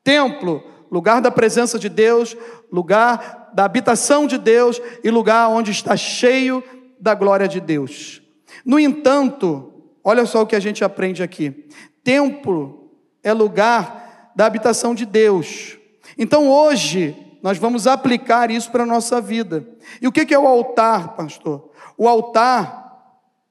Templo, 0.03 0.63
lugar 0.91 1.21
da 1.21 1.31
presença 1.31 1.79
de 1.79 1.89
Deus, 1.89 2.36
lugar 2.71 3.51
da 3.53 3.65
habitação 3.65 4.27
de 4.27 4.38
Deus 4.38 4.81
e 5.03 5.10
lugar 5.10 5.50
onde 5.50 5.71
está 5.71 5.95
cheio 5.95 6.63
da 7.00 7.15
glória 7.15 7.48
de 7.48 7.60
Deus. 7.60 8.21
No 8.65 8.79
entanto, 8.79 9.74
olha 10.03 10.25
só 10.25 10.41
o 10.41 10.48
que 10.48 10.55
a 10.55 10.60
gente 10.60 10.83
aprende 10.83 11.24
aqui: 11.24 11.67
templo 12.03 12.91
é 13.24 13.33
lugar 13.33 14.31
da 14.36 14.45
habitação 14.45 14.93
de 14.93 15.05
Deus. 15.05 15.77
Então 16.17 16.50
hoje 16.50 17.15
nós 17.41 17.57
vamos 17.57 17.88
aplicar 17.88 18.51
isso 18.51 18.71
para 18.71 18.83
a 18.83 18.88
nossa 18.88 19.19
vida. 19.19 19.67
E 20.01 20.07
o 20.07 20.12
que 20.12 20.33
é 20.33 20.39
o 20.39 20.48
altar, 20.48 21.15
pastor? 21.15 21.71
O 21.98 22.07
altar 22.07 22.81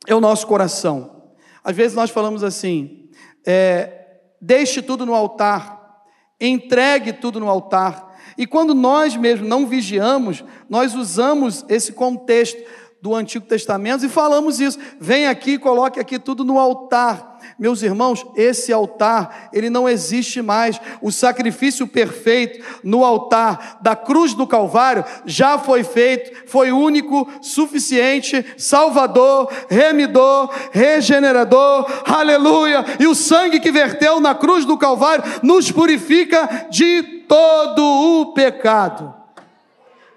é 0.07 0.15
o 0.15 0.21
nosso 0.21 0.47
coração. 0.47 1.20
Às 1.63 1.77
vezes 1.77 1.97
nós 1.97 2.11
falamos 2.11 2.43
assim: 2.43 3.09
é, 3.47 4.07
deixe 4.41 4.83
tudo 4.83 5.05
no 5.05 5.15
altar, 5.15 6.03
entregue 6.41 7.13
tudo 7.13 7.41
no 7.41 7.49
altar. 7.49 8.11
E 8.37 8.47
quando 8.47 8.75
nós 8.75 9.17
mesmos 9.17 9.49
não 9.49 9.67
vigiamos, 9.67 10.45
nós 10.69 10.95
usamos 10.95 11.65
esse 11.69 11.93
contexto 11.93 12.63
do 13.03 13.15
Antigo 13.15 13.47
Testamento 13.47 14.05
e 14.05 14.09
falamos 14.09 14.61
isso. 14.61 14.79
Vem 14.99 15.27
aqui, 15.27 15.59
coloque 15.59 15.99
aqui 15.99 16.19
tudo 16.19 16.45
no 16.45 16.59
altar. 16.59 17.30
Meus 17.61 17.83
irmãos, 17.83 18.27
esse 18.37 18.73
altar, 18.73 19.51
ele 19.53 19.69
não 19.69 19.87
existe 19.87 20.41
mais. 20.41 20.81
O 21.03 21.13
sacrifício 21.13 21.87
perfeito 21.87 22.65
no 22.83 23.05
altar 23.05 23.77
da 23.83 23.95
cruz 23.95 24.33
do 24.33 24.47
Calvário 24.47 25.05
já 25.27 25.59
foi 25.59 25.85
feito, 25.85 26.49
foi 26.49 26.73
único, 26.73 27.29
suficiente, 27.43 28.43
salvador, 28.57 29.53
remidor, 29.69 30.51
regenerador. 30.73 31.87
Aleluia! 32.07 32.83
E 32.99 33.07
o 33.07 33.15
sangue 33.15 33.61
que 33.61 33.71
verteu 33.71 34.21
na 34.21 34.35
cruz 34.35 34.65
do 34.65 34.79
Calvário 34.79 35.23
nos 35.43 35.71
purifica 35.71 36.67
de 36.71 37.03
todo 37.29 37.83
o 37.85 38.33
pecado. 38.33 39.15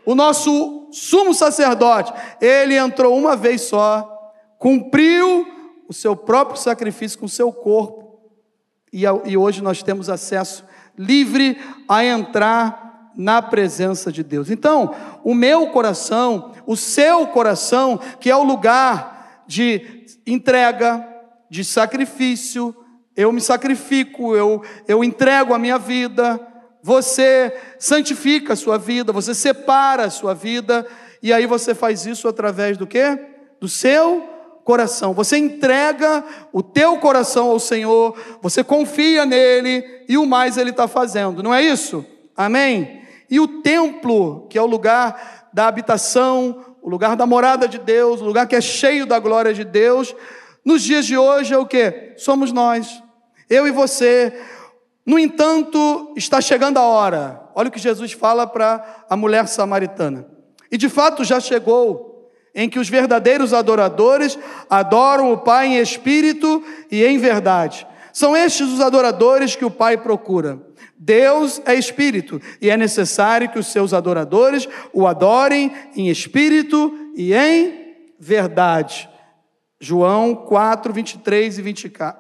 O 0.06 0.16
nosso 0.16 0.88
sumo 0.94 1.34
sacerdote, 1.34 2.14
ele 2.40 2.78
entrou 2.78 3.18
uma 3.18 3.36
vez 3.36 3.64
só, 3.64 4.10
cumpriu 4.58 5.53
o 5.94 5.96
seu 5.96 6.16
próprio 6.16 6.60
sacrifício 6.60 7.20
com 7.20 7.28
o 7.28 7.30
seu 7.30 7.52
corpo, 7.52 8.20
e, 8.92 9.04
e 9.26 9.38
hoje 9.38 9.62
nós 9.62 9.84
temos 9.84 10.10
acesso 10.10 10.66
livre 10.98 11.62
a 11.88 12.04
entrar 12.04 13.12
na 13.16 13.44
presença 13.44 14.12
de 14.12 14.24
Deus. 14.24 14.50
Então, 14.50 14.96
o 15.24 15.36
meu 15.36 15.68
coração, 15.68 16.52
o 16.66 16.76
seu 16.76 17.28
coração, 17.28 18.00
que 18.20 18.28
é 18.28 18.36
o 18.36 18.44
lugar 18.44 19.44
de 19.46 20.08
entrega, 20.26 21.08
de 21.48 21.64
sacrifício, 21.64 22.76
eu 23.16 23.32
me 23.32 23.40
sacrifico, 23.40 24.36
eu, 24.36 24.64
eu 24.88 25.04
entrego 25.04 25.54
a 25.54 25.60
minha 25.60 25.78
vida, 25.78 26.40
você 26.82 27.56
santifica 27.78 28.54
a 28.54 28.56
sua 28.56 28.80
vida, 28.80 29.14
você 29.14 29.36
separa 29.36 30.06
a 30.06 30.10
sua 30.10 30.34
vida, 30.34 30.88
e 31.22 31.32
aí 31.32 31.46
você 31.46 31.76
faz 31.76 32.08
isso 32.08 32.28
através 32.28 32.80
do 32.80 32.88
quê? 32.88 33.20
Do 33.62 33.70
seu 33.70 34.33
coração. 34.64 35.14
Você 35.14 35.38
entrega 35.38 36.24
o 36.52 36.64
teu 36.64 36.98
coração 36.98 37.50
ao 37.50 37.60
Senhor, 37.60 38.18
você 38.42 38.64
confia 38.64 39.26
nele 39.26 39.84
e 40.08 40.18
o 40.18 40.26
mais 40.26 40.58
ele 40.58 40.70
está 40.70 40.88
fazendo, 40.88 41.44
não 41.44 41.54
é 41.54 41.62
isso? 41.62 42.06
Amém? 42.36 43.02
E 43.30 43.40
o 43.40 43.62
templo, 43.62 44.48
que 44.50 44.58
é 44.58 44.62
o 44.62 44.68
lugar 44.68 45.50
da 45.54 45.68
habitação, 45.68 46.76
o 46.82 46.90
lugar 46.90 47.16
da 47.16 47.26
morada 47.26 47.68
de 47.68 47.78
Deus, 47.78 48.22
o 48.22 48.26
lugar 48.26 48.48
que 48.48 48.56
é 48.56 48.62
cheio 48.62 49.06
da 49.06 49.20
glória 49.20 49.54
de 49.54 49.64
Deus, 49.64 50.16
nos 50.64 50.82
dias 50.82 51.06
de 51.06 51.18
hoje 51.18 51.54
é 51.54 51.58
o 51.58 51.66
que? 51.66 52.14
Somos 52.18 52.52
nós, 52.52 53.02
eu 53.50 53.68
e 53.68 53.72
você. 53.72 54.34
No 55.06 55.20
entanto, 55.20 56.14
está 56.16 56.40
chegando 56.40 56.78
a 56.78 56.84
hora. 56.84 57.50
Olha 57.54 57.68
o 57.68 57.72
que 57.72 57.80
Jesus 57.80 58.14
fala 58.14 58.48
para 58.48 59.06
a 59.10 59.18
mulher 59.18 59.48
samaritana. 59.48 60.26
E 60.72 60.78
de 60.78 60.88
fato 60.88 61.24
já 61.24 61.40
chegou 61.40 62.13
em 62.54 62.70
que 62.70 62.80
os 62.80 62.90
verdadeiros 62.90 63.54
adoradores 63.54 64.38
adoram 64.70 65.32
o 65.32 65.38
Pai 65.38 65.68
em 65.68 65.80
espírito 65.80 66.64
e 66.92 67.04
em 67.04 67.18
verdade. 67.18 67.88
São 68.12 68.38
estes 68.38 68.68
os 68.68 68.80
adoradores 68.80 69.56
que 69.56 69.66
o 69.66 69.72
Pai 69.72 69.98
procura. 69.98 70.62
Deus 70.98 71.62
é 71.66 71.74
espírito 71.74 72.40
e 72.62 72.70
é 72.70 72.78
necessário 72.78 73.50
que 73.50 73.60
os 73.60 73.68
seus 73.68 73.94
adoradores 73.94 74.70
o 74.94 75.08
adorem 75.08 75.72
em 75.96 76.10
espírito 76.10 77.12
e 77.16 77.34
em 77.34 77.96
verdade. 78.20 79.10
João 79.84 80.34
4, 80.34 80.94
23 80.94 81.58
e 81.58 81.62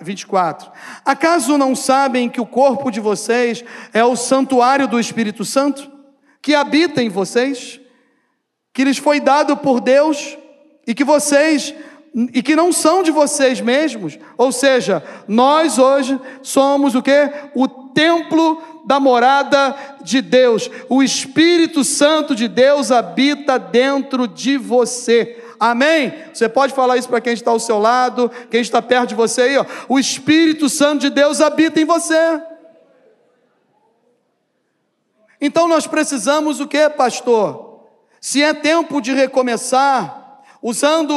24. 0.02 0.72
Acaso 1.06 1.58
não 1.58 1.74
sabem 1.74 2.28
que 2.28 2.41
o 2.41 2.46
corpo 2.46 2.91
de 2.91 3.00
vocês 3.00 3.63
é 3.93 4.04
o 4.04 4.17
santuário 4.17 4.86
do 4.86 5.00
Espírito 5.00 5.46
Santo, 5.46 5.89
que 6.41 6.54
habita 6.54 7.02
em 7.02 7.08
vocês, 7.08 7.80
que 8.74 8.84
lhes 8.84 8.98
foi 8.98 9.20
dado 9.20 9.56
por 9.56 9.80
Deus 9.80 10.38
e 10.86 10.96
que 10.96 11.04
vocês 11.04 11.74
e 12.32 12.44
que 12.44 12.56
não 12.56 12.72
são 12.72 13.02
de 13.02 13.10
vocês 13.10 13.60
mesmos, 13.60 14.20
ou 14.38 14.52
seja, 14.52 15.04
nós 15.28 15.80
hoje 15.80 16.20
somos 16.44 16.94
o 16.94 17.02
que? 17.02 17.12
O 17.56 17.68
templo 17.68 18.62
da 18.86 19.00
morada 19.00 19.76
de 20.04 20.22
Deus. 20.22 20.70
O 20.90 21.02
Espírito 21.02 21.84
Santo 21.84 22.36
de 22.36 22.48
Deus 22.48 22.92
habita 22.92 23.58
dentro 23.58 24.28
de 24.28 24.58
você. 24.58 25.44
Amém? 25.60 26.14
Você 26.32 26.48
pode 26.48 26.74
falar 26.74 26.98
isso 26.98 27.10
para 27.10 27.22
quem 27.22 27.34
está 27.34 27.50
ao 27.50 27.60
seu 27.60 27.80
lado, 27.80 28.30
quem 28.52 28.62
está 28.62 28.80
perto 28.80 29.10
de 29.10 29.16
você 29.16 29.42
aí, 29.44 29.58
ó. 29.58 29.66
O 29.90 29.98
Espírito 29.98 30.70
Santo 30.70 31.02
de 31.02 31.10
Deus 31.10 31.42
habita 31.42 31.82
em 31.82 31.86
você. 31.86 32.42
Então 35.42 35.68
nós 35.68 35.88
precisamos 35.88 36.60
o 36.60 36.68
que, 36.68 36.90
pastor? 36.90 37.73
Se 38.24 38.42
é 38.42 38.54
tempo 38.54 39.02
de 39.02 39.12
recomeçar, 39.12 40.40
usando 40.62 41.14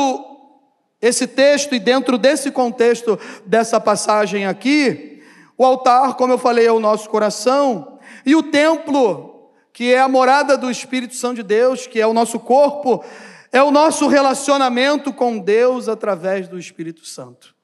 esse 1.01 1.25
texto 1.25 1.73
e 1.73 1.79
dentro 1.79 2.19
desse 2.19 2.51
contexto 2.51 3.17
dessa 3.47 3.79
passagem 3.79 4.45
aqui, 4.45 5.23
o 5.57 5.65
altar, 5.65 6.15
como 6.15 6.33
eu 6.33 6.39
falei, 6.39 6.67
é 6.67 6.73
o 6.73 6.81
nosso 6.81 7.09
coração, 7.09 8.01
e 8.27 8.35
o 8.35 8.43
templo, 8.43 9.53
que 9.73 9.95
é 9.95 10.01
a 10.01 10.09
morada 10.09 10.59
do 10.59 10.69
Espírito 10.69 11.15
Santo 11.15 11.37
de 11.37 11.43
Deus, 11.45 11.87
que 11.87 12.01
é 12.01 12.07
o 12.09 12.13
nosso 12.13 12.41
corpo, 12.41 13.05
é 13.53 13.63
o 13.63 13.71
nosso 13.71 14.09
relacionamento 14.09 15.13
com 15.13 15.39
Deus 15.39 15.89
através 15.89 16.49
do 16.49 16.59
Espírito 16.59 17.07
Santo. 17.07 17.55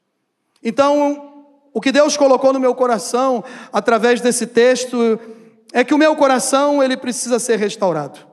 Então, 0.62 1.48
o 1.74 1.81
que 1.81 1.90
Deus 1.90 2.16
colocou 2.16 2.52
no 2.52 2.61
meu 2.61 2.76
coração 2.76 3.42
através 3.72 4.20
desse 4.20 4.46
texto 4.46 5.18
é 5.72 5.83
que 5.83 5.94
o 5.94 5.98
meu 5.98 6.14
coração 6.14 6.81
ele 6.81 6.96
precisa 6.96 7.40
ser 7.40 7.59
restaurado. 7.59 8.31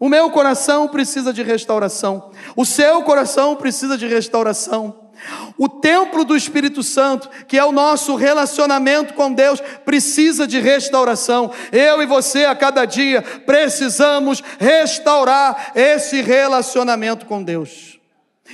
O 0.00 0.08
meu 0.08 0.30
coração 0.30 0.86
precisa 0.88 1.32
de 1.32 1.42
restauração. 1.42 2.30
O 2.54 2.64
seu 2.64 3.02
coração 3.02 3.56
precisa 3.56 3.98
de 3.98 4.06
restauração. 4.06 5.08
O 5.56 5.68
templo 5.68 6.24
do 6.24 6.36
Espírito 6.36 6.82
Santo, 6.82 7.28
que 7.48 7.58
é 7.58 7.64
o 7.64 7.72
nosso 7.72 8.14
relacionamento 8.14 9.14
com 9.14 9.32
Deus, 9.32 9.60
precisa 9.84 10.46
de 10.46 10.60
restauração. 10.60 11.50
Eu 11.72 12.00
e 12.00 12.06
você, 12.06 12.44
a 12.44 12.54
cada 12.54 12.84
dia, 12.84 13.22
precisamos 13.22 14.42
restaurar 14.58 15.72
esse 15.74 16.20
relacionamento 16.20 17.26
com 17.26 17.42
Deus. 17.42 17.98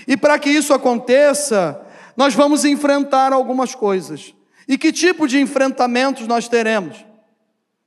E 0.08 0.16
para 0.16 0.38
que 0.38 0.48
isso 0.48 0.72
aconteça, 0.72 1.80
nós 2.16 2.34
vamos 2.34 2.64
enfrentar 2.64 3.34
algumas 3.34 3.74
coisas. 3.74 4.34
E 4.66 4.78
que 4.78 4.90
tipo 4.90 5.28
de 5.28 5.38
enfrentamentos 5.38 6.26
nós 6.26 6.48
teremos? 6.48 7.04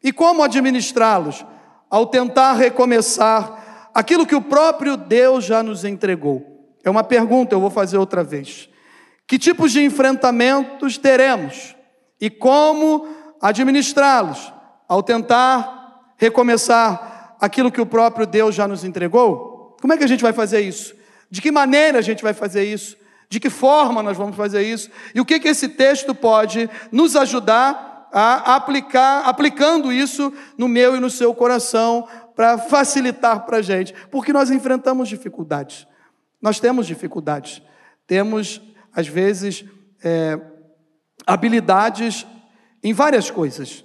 E 0.03 0.13
como 0.13 0.43
administrá-los? 0.43 1.43
Ao 1.89 2.05
tentar 2.05 2.53
recomeçar 2.53 3.89
aquilo 3.93 4.25
que 4.25 4.35
o 4.35 4.41
próprio 4.41 4.95
Deus 4.95 5.43
já 5.43 5.63
nos 5.63 5.83
entregou. 5.83 6.57
É 6.83 6.89
uma 6.89 7.03
pergunta, 7.03 7.55
eu 7.55 7.59
vou 7.59 7.69
fazer 7.69 7.97
outra 7.97 8.23
vez. 8.23 8.69
Que 9.25 9.39
tipos 9.39 9.71
de 9.71 9.83
enfrentamentos 9.83 10.97
teremos 10.97 11.75
e 12.19 12.29
como 12.29 13.07
administrá-los 13.41 14.53
ao 14.87 15.03
tentar 15.03 16.13
recomeçar 16.17 17.35
aquilo 17.39 17.71
que 17.71 17.81
o 17.81 17.85
próprio 17.85 18.25
Deus 18.25 18.55
já 18.55 18.67
nos 18.67 18.83
entregou? 18.83 19.75
Como 19.81 19.93
é 19.93 19.97
que 19.97 20.03
a 20.03 20.07
gente 20.07 20.23
vai 20.23 20.33
fazer 20.33 20.61
isso? 20.61 20.95
De 21.29 21.41
que 21.41 21.51
maneira 21.51 21.99
a 21.99 22.01
gente 22.01 22.23
vai 22.23 22.33
fazer 22.33 22.63
isso? 22.63 22.95
De 23.29 23.39
que 23.39 23.49
forma 23.49 24.01
nós 24.01 24.15
vamos 24.15 24.37
fazer 24.37 24.61
isso? 24.63 24.89
E 25.13 25.19
o 25.19 25.25
que, 25.25 25.39
que 25.39 25.49
esse 25.49 25.67
texto 25.67 26.15
pode 26.15 26.69
nos 26.91 27.15
ajudar 27.15 27.86
a 28.11 28.55
aplicar, 28.55 29.25
aplicando 29.25 29.91
isso 29.91 30.33
no 30.57 30.67
meu 30.67 30.95
e 30.95 30.99
no 30.99 31.09
seu 31.09 31.33
coração, 31.33 32.07
para 32.35 32.57
facilitar 32.57 33.45
para 33.45 33.57
a 33.57 33.61
gente? 33.61 33.93
Porque 34.11 34.31
nós 34.31 34.49
enfrentamos 34.51 35.09
dificuldades. 35.09 35.87
Nós 36.41 36.59
temos 36.59 36.85
dificuldades, 36.85 37.61
temos, 38.05 38.61
às 38.93 39.07
vezes, 39.07 39.65
é, 40.03 40.39
habilidades 41.25 42.27
em 42.83 42.93
várias 42.93 43.31
coisas. 43.31 43.83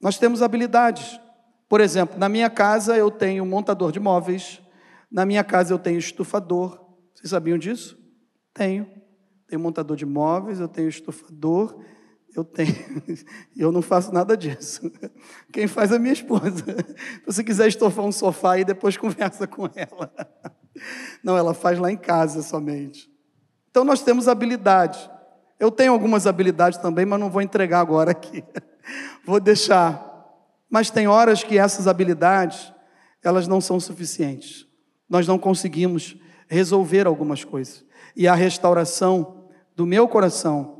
Nós 0.00 0.18
temos 0.18 0.42
habilidades. 0.42 1.20
Por 1.68 1.80
exemplo, 1.80 2.18
na 2.18 2.28
minha 2.28 2.48
casa 2.48 2.96
eu 2.96 3.10
tenho 3.10 3.44
montador 3.44 3.92
de 3.92 4.00
móveis, 4.00 4.60
na 5.10 5.26
minha 5.26 5.44
casa 5.44 5.72
eu 5.72 5.78
tenho 5.78 5.98
estufador. 5.98 6.80
Vocês 7.14 7.30
sabiam 7.30 7.58
disso? 7.58 7.98
Tenho. 8.54 8.88
Tenho 9.46 9.60
montador 9.60 9.96
de 9.96 10.06
móveis, 10.06 10.60
eu 10.60 10.68
tenho 10.68 10.88
estufador 10.88 11.78
Eu 12.34 12.44
tenho. 12.44 12.74
Eu 13.56 13.72
não 13.72 13.82
faço 13.82 14.12
nada 14.12 14.36
disso. 14.36 14.90
Quem 15.52 15.66
faz 15.66 15.90
é 15.92 15.96
a 15.96 15.98
minha 15.98 16.12
esposa. 16.12 16.64
Se 16.64 17.26
você 17.26 17.44
quiser 17.44 17.68
estofar 17.68 18.04
um 18.04 18.12
sofá 18.12 18.52
aí, 18.52 18.64
depois 18.64 18.96
conversa 18.96 19.46
com 19.46 19.68
ela. 19.74 20.12
Não, 21.22 21.36
ela 21.36 21.54
faz 21.54 21.78
lá 21.78 21.90
em 21.90 21.96
casa 21.96 22.42
somente. 22.42 23.10
Então 23.70 23.84
nós 23.84 24.02
temos 24.02 24.28
habilidade. 24.28 25.10
Eu 25.58 25.70
tenho 25.70 25.92
algumas 25.92 26.26
habilidades 26.26 26.78
também, 26.78 27.04
mas 27.04 27.18
não 27.18 27.30
vou 27.30 27.42
entregar 27.42 27.80
agora 27.80 28.12
aqui. 28.12 28.44
Vou 29.24 29.40
deixar. 29.40 30.06
Mas 30.70 30.90
tem 30.90 31.08
horas 31.08 31.42
que 31.42 31.58
essas 31.58 31.88
habilidades, 31.88 32.72
elas 33.22 33.48
não 33.48 33.60
são 33.60 33.80
suficientes. 33.80 34.66
Nós 35.08 35.26
não 35.26 35.38
conseguimos 35.38 36.16
resolver 36.46 37.06
algumas 37.06 37.42
coisas. 37.42 37.84
E 38.14 38.28
a 38.28 38.34
restauração 38.34 39.48
do 39.74 39.86
meu 39.86 40.06
coração, 40.06 40.77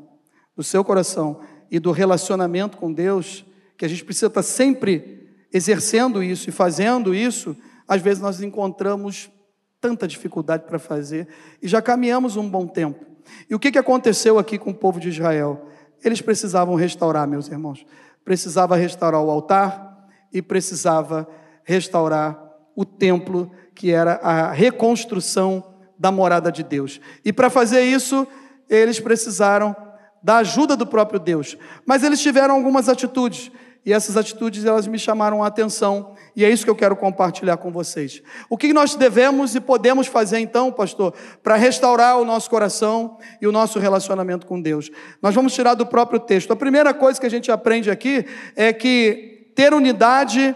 do 0.59 0.63
seu 0.63 0.83
coração 0.83 1.39
e 1.71 1.79
do 1.79 1.89
relacionamento 1.93 2.75
com 2.75 2.91
Deus, 2.91 3.45
que 3.77 3.85
a 3.85 3.87
gente 3.87 4.03
precisa 4.03 4.27
estar 4.27 4.43
sempre 4.43 5.25
exercendo 5.53 6.21
isso 6.21 6.49
e 6.49 6.51
fazendo 6.51 7.15
isso, 7.15 7.55
às 7.87 8.01
vezes 8.01 8.21
nós 8.21 8.41
encontramos 8.41 9.31
tanta 9.79 10.05
dificuldade 10.05 10.65
para 10.65 10.77
fazer 10.77 11.29
e 11.61 11.67
já 11.69 11.81
caminhamos 11.81 12.35
um 12.35 12.49
bom 12.49 12.67
tempo. 12.67 13.05
E 13.49 13.55
o 13.55 13.59
que, 13.59 13.71
que 13.71 13.77
aconteceu 13.77 14.37
aqui 14.37 14.57
com 14.57 14.71
o 14.71 14.75
povo 14.75 14.99
de 14.99 15.07
Israel? 15.07 15.65
Eles 16.03 16.19
precisavam 16.19 16.75
restaurar, 16.75 17.25
meus 17.25 17.47
irmãos. 17.47 17.85
Precisava 18.25 18.75
restaurar 18.75 19.21
o 19.23 19.31
altar 19.31 20.09
e 20.33 20.41
precisava 20.41 21.25
restaurar 21.63 22.37
o 22.75 22.83
templo, 22.83 23.49
que 23.73 23.91
era 23.91 24.15
a 24.15 24.51
reconstrução 24.51 25.63
da 25.97 26.11
morada 26.11 26.51
de 26.51 26.63
Deus. 26.63 26.99
E 27.23 27.31
para 27.31 27.49
fazer 27.49 27.83
isso, 27.83 28.27
eles 28.69 28.99
precisaram 28.99 29.73
da 30.23 30.37
ajuda 30.37 30.75
do 30.75 30.85
próprio 30.85 31.19
Deus. 31.19 31.57
Mas 31.85 32.03
eles 32.03 32.21
tiveram 32.21 32.55
algumas 32.55 32.89
atitudes 32.89 33.51
e 33.85 33.93
essas 33.93 34.17
atitudes 34.17 34.65
elas 34.65 34.87
me 34.87 34.99
chamaram 34.99 35.43
a 35.43 35.47
atenção, 35.47 36.13
e 36.35 36.43
é 36.43 36.49
isso 36.49 36.63
que 36.63 36.69
eu 36.69 36.75
quero 36.75 36.95
compartilhar 36.95 37.57
com 37.57 37.71
vocês. 37.71 38.21
O 38.49 38.57
que 38.57 38.73
nós 38.73 38.95
devemos 38.95 39.55
e 39.55 39.61
podemos 39.61 40.07
fazer 40.07 40.39
então, 40.39 40.71
pastor, 40.71 41.13
para 41.41 41.55
restaurar 41.55 42.19
o 42.19 42.25
nosso 42.25 42.49
coração 42.49 43.17
e 43.41 43.47
o 43.47 43.51
nosso 43.51 43.79
relacionamento 43.79 44.45
com 44.45 44.61
Deus? 44.61 44.91
Nós 45.21 45.33
vamos 45.33 45.53
tirar 45.53 45.75
do 45.75 45.85
próprio 45.85 46.19
texto. 46.19 46.51
A 46.51 46.55
primeira 46.55 46.93
coisa 46.93 47.19
que 47.19 47.25
a 47.25 47.31
gente 47.31 47.51
aprende 47.51 47.89
aqui 47.89 48.25
é 48.55 48.73
que 48.73 49.51
ter 49.55 49.73
unidade 49.73 50.55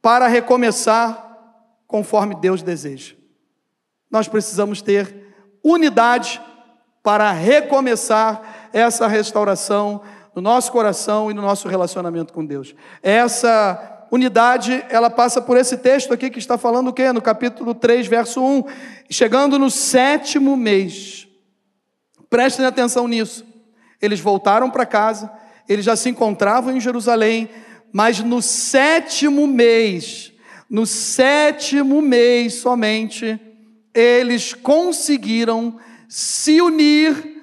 para 0.00 0.28
recomeçar 0.28 1.22
conforme 1.86 2.34
Deus 2.34 2.62
deseja. 2.62 3.14
Nós 4.10 4.28
precisamos 4.28 4.82
ter 4.82 5.34
unidade 5.62 6.40
para 7.02 7.32
recomeçar 7.32 8.63
essa 8.74 9.06
restauração 9.06 10.02
no 10.34 10.42
nosso 10.42 10.72
coração 10.72 11.30
e 11.30 11.34
no 11.34 11.40
nosso 11.40 11.68
relacionamento 11.68 12.32
com 12.32 12.44
Deus. 12.44 12.74
Essa 13.00 14.06
unidade, 14.10 14.84
ela 14.88 15.08
passa 15.08 15.40
por 15.40 15.56
esse 15.56 15.76
texto 15.76 16.12
aqui 16.12 16.28
que 16.28 16.40
está 16.40 16.58
falando 16.58 16.88
o 16.88 16.92
quê? 16.92 17.12
No 17.12 17.22
capítulo 17.22 17.72
3, 17.72 18.08
verso 18.08 18.44
1. 18.44 18.64
Chegando 19.08 19.60
no 19.60 19.70
sétimo 19.70 20.56
mês. 20.56 21.28
Prestem 22.28 22.66
atenção 22.66 23.06
nisso. 23.06 23.46
Eles 24.02 24.18
voltaram 24.18 24.68
para 24.68 24.84
casa, 24.84 25.30
eles 25.68 25.84
já 25.84 25.94
se 25.94 26.10
encontravam 26.10 26.76
em 26.76 26.80
Jerusalém, 26.80 27.48
mas 27.92 28.18
no 28.18 28.42
sétimo 28.42 29.46
mês, 29.46 30.32
no 30.68 30.84
sétimo 30.84 32.02
mês 32.02 32.54
somente, 32.54 33.38
eles 33.94 34.52
conseguiram 34.52 35.78
se 36.08 36.60
unir 36.60 37.33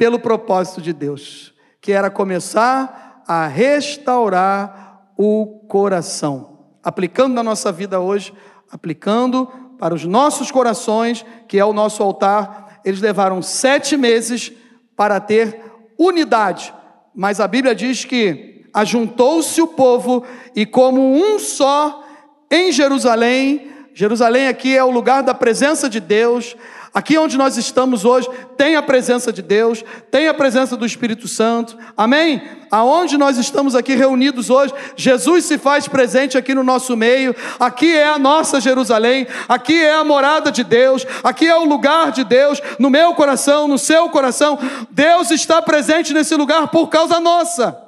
pelo 0.00 0.18
propósito 0.18 0.80
de 0.80 0.94
Deus 0.94 1.52
que 1.78 1.92
era 1.92 2.10
começar 2.10 3.22
a 3.28 3.46
restaurar 3.46 5.12
o 5.14 5.66
coração. 5.68 6.58
Aplicando 6.82 7.34
na 7.34 7.42
nossa 7.42 7.70
vida 7.70 8.00
hoje, 8.00 8.32
aplicando 8.70 9.46
para 9.78 9.94
os 9.94 10.06
nossos 10.06 10.50
corações, 10.50 11.22
que 11.46 11.58
é 11.58 11.64
o 11.66 11.74
nosso 11.74 12.02
altar, 12.02 12.80
eles 12.82 13.02
levaram 13.02 13.42
sete 13.42 13.94
meses 13.94 14.50
para 14.96 15.20
ter 15.20 15.62
unidade. 15.98 16.72
Mas 17.14 17.38
a 17.38 17.46
Bíblia 17.46 17.74
diz 17.74 18.02
que 18.02 18.64
ajuntou-se 18.72 19.60
o 19.60 19.66
povo 19.66 20.24
e, 20.56 20.64
como 20.64 21.14
um 21.14 21.38
só, 21.38 22.02
em 22.50 22.72
Jerusalém, 22.72 23.70
Jerusalém 23.92 24.48
aqui 24.48 24.74
é 24.74 24.82
o 24.82 24.90
lugar 24.90 25.22
da 25.22 25.34
presença 25.34 25.90
de 25.90 26.00
Deus, 26.00 26.56
Aqui 26.92 27.16
onde 27.16 27.38
nós 27.38 27.56
estamos 27.56 28.04
hoje, 28.04 28.28
tem 28.56 28.74
a 28.74 28.82
presença 28.82 29.32
de 29.32 29.40
Deus, 29.42 29.84
tem 30.10 30.26
a 30.26 30.34
presença 30.34 30.76
do 30.76 30.84
Espírito 30.84 31.28
Santo, 31.28 31.78
amém? 31.96 32.42
Aonde 32.68 33.16
nós 33.16 33.38
estamos 33.38 33.76
aqui 33.76 33.94
reunidos 33.94 34.50
hoje, 34.50 34.74
Jesus 34.96 35.44
se 35.44 35.56
faz 35.56 35.86
presente 35.86 36.36
aqui 36.36 36.52
no 36.52 36.64
nosso 36.64 36.96
meio, 36.96 37.34
aqui 37.60 37.96
é 37.96 38.08
a 38.08 38.18
nossa 38.18 38.60
Jerusalém, 38.60 39.24
aqui 39.48 39.80
é 39.80 39.94
a 39.94 40.04
morada 40.04 40.50
de 40.50 40.64
Deus, 40.64 41.06
aqui 41.22 41.46
é 41.46 41.56
o 41.56 41.64
lugar 41.64 42.10
de 42.10 42.24
Deus, 42.24 42.60
no 42.76 42.90
meu 42.90 43.14
coração, 43.14 43.68
no 43.68 43.78
seu 43.78 44.08
coração, 44.08 44.58
Deus 44.90 45.30
está 45.30 45.62
presente 45.62 46.12
nesse 46.12 46.34
lugar 46.34 46.68
por 46.68 46.88
causa 46.88 47.20
nossa. 47.20 47.80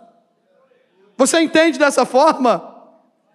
Você 1.19 1.41
entende 1.41 1.77
dessa 1.77 2.07
forma? 2.07 2.72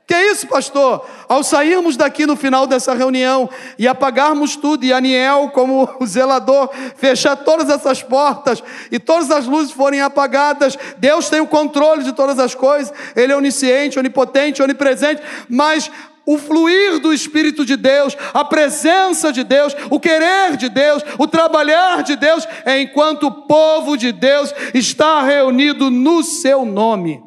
Que 0.07 0.13
é 0.13 0.31
isso, 0.31 0.47
pastor? 0.47 1.05
Ao 1.27 1.43
sairmos 1.43 1.97
daqui 1.97 2.25
no 2.25 2.37
final 2.37 2.65
dessa 2.65 2.93
reunião 2.93 3.49
e 3.77 3.85
apagarmos 3.89 4.55
tudo, 4.55 4.85
e 4.85 4.93
Aniel, 4.93 5.51
como 5.53 5.97
o 5.99 6.07
zelador, 6.07 6.69
fechar 6.95 7.35
todas 7.35 7.69
essas 7.69 8.01
portas 8.01 8.63
e 8.89 8.99
todas 8.99 9.29
as 9.29 9.45
luzes 9.45 9.73
forem 9.73 9.99
apagadas, 9.99 10.77
Deus 10.97 11.29
tem 11.29 11.41
o 11.41 11.47
controle 11.47 12.05
de 12.05 12.13
todas 12.13 12.39
as 12.39 12.55
coisas, 12.55 12.93
Ele 13.17 13.33
é 13.33 13.35
onisciente, 13.35 13.99
onipotente, 13.99 14.63
onipresente, 14.63 15.21
mas 15.49 15.91
o 16.25 16.37
fluir 16.37 16.99
do 16.99 17.11
Espírito 17.11 17.65
de 17.65 17.75
Deus, 17.75 18.15
a 18.33 18.45
presença 18.45 19.33
de 19.33 19.43
Deus, 19.43 19.75
o 19.89 19.99
querer 19.99 20.55
de 20.55 20.69
Deus, 20.69 21.03
o 21.17 21.27
trabalhar 21.27 22.01
de 22.01 22.15
Deus, 22.15 22.47
é 22.63 22.79
enquanto 22.79 23.27
o 23.27 23.31
povo 23.45 23.97
de 23.97 24.13
Deus 24.13 24.53
está 24.73 25.21
reunido 25.21 25.91
no 25.91 26.23
seu 26.23 26.63
nome. 26.63 27.26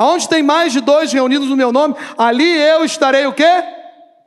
Aonde 0.00 0.30
tem 0.30 0.42
mais 0.42 0.72
de 0.72 0.80
dois 0.80 1.12
reunidos 1.12 1.46
no 1.50 1.56
meu 1.58 1.70
nome, 1.70 1.94
ali 2.16 2.50
eu 2.56 2.82
estarei 2.86 3.26
o 3.26 3.34
quê? 3.34 3.62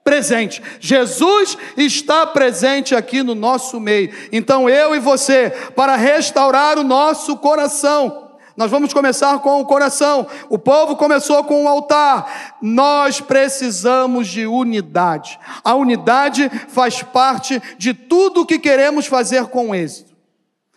Presente. 0.03 0.61
Jesus 0.79 1.57
está 1.75 2.27
presente 2.27 2.93
aqui 2.93 3.23
no 3.23 3.33
nosso 3.33 3.79
meio. 3.79 4.13
Então 4.31 4.69
eu 4.69 4.93
e 4.93 4.99
você, 4.99 5.49
para 5.75 5.95
restaurar 5.95 6.77
o 6.77 6.83
nosso 6.83 7.35
coração, 7.37 8.35
nós 8.55 8.69
vamos 8.69 8.93
começar 8.93 9.39
com 9.39 9.61
o 9.61 9.65
coração. 9.65 10.27
O 10.47 10.59
povo 10.59 10.95
começou 10.95 11.43
com 11.43 11.63
o 11.63 11.67
altar. 11.67 12.59
Nós 12.61 13.19
precisamos 13.19 14.27
de 14.27 14.45
unidade. 14.45 15.39
A 15.63 15.73
unidade 15.73 16.51
faz 16.67 17.01
parte 17.01 17.59
de 17.79 17.95
tudo 17.95 18.41
o 18.41 18.45
que 18.45 18.59
queremos 18.59 19.07
fazer 19.07 19.47
com 19.47 19.73
êxito. 19.73 20.12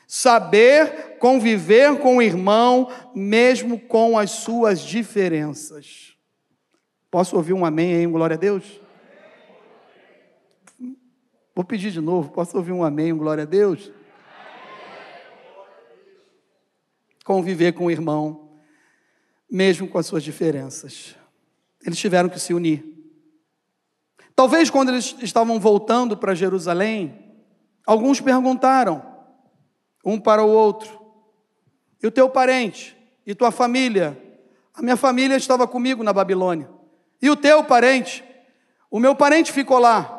Saber 0.06 1.18
conviver 1.18 1.98
com 1.98 2.18
o 2.18 2.22
irmão, 2.22 2.88
mesmo 3.14 3.80
com 3.80 4.16
as 4.16 4.30
suas 4.30 4.80
diferenças. 4.80 6.16
Posso 7.10 7.36
ouvir 7.36 7.52
um 7.52 7.64
amém 7.64 7.94
aí, 7.94 8.06
glória 8.06 8.34
a 8.34 8.38
Deus? 8.38 8.80
Vou 11.54 11.64
pedir 11.64 11.90
de 11.90 12.00
novo, 12.00 12.30
posso 12.30 12.56
ouvir 12.56 12.72
um 12.72 12.84
amém, 12.84 13.16
glória 13.16 13.42
a 13.42 13.46
Deus? 13.46 13.90
Conviver 17.24 17.72
com 17.72 17.86
o 17.86 17.90
irmão, 17.90 18.50
mesmo 19.50 19.88
com 19.88 19.98
as 19.98 20.06
suas 20.06 20.22
diferenças. 20.22 21.16
Eles 21.84 21.98
tiveram 21.98 22.28
que 22.28 22.38
se 22.38 22.52
unir. 22.52 22.84
Talvez 24.34 24.68
quando 24.68 24.90
eles 24.90 25.16
estavam 25.22 25.58
voltando 25.58 26.14
para 26.14 26.34
Jerusalém, 26.34 27.34
alguns 27.86 28.20
perguntaram, 28.20 29.15
um 30.06 30.20
para 30.20 30.44
o 30.44 30.48
outro: 30.48 31.00
E 32.00 32.06
o 32.06 32.10
teu 32.12 32.30
parente? 32.30 32.96
E 33.26 33.34
tua 33.34 33.50
família? 33.50 34.16
A 34.72 34.80
minha 34.80 34.96
família 34.96 35.36
estava 35.36 35.66
comigo 35.66 36.04
na 36.04 36.12
Babilônia. 36.12 36.70
E 37.20 37.28
o 37.28 37.34
teu 37.34 37.64
parente? 37.64 38.22
O 38.88 39.00
meu 39.00 39.16
parente 39.16 39.50
ficou 39.50 39.78
lá. 39.78 40.12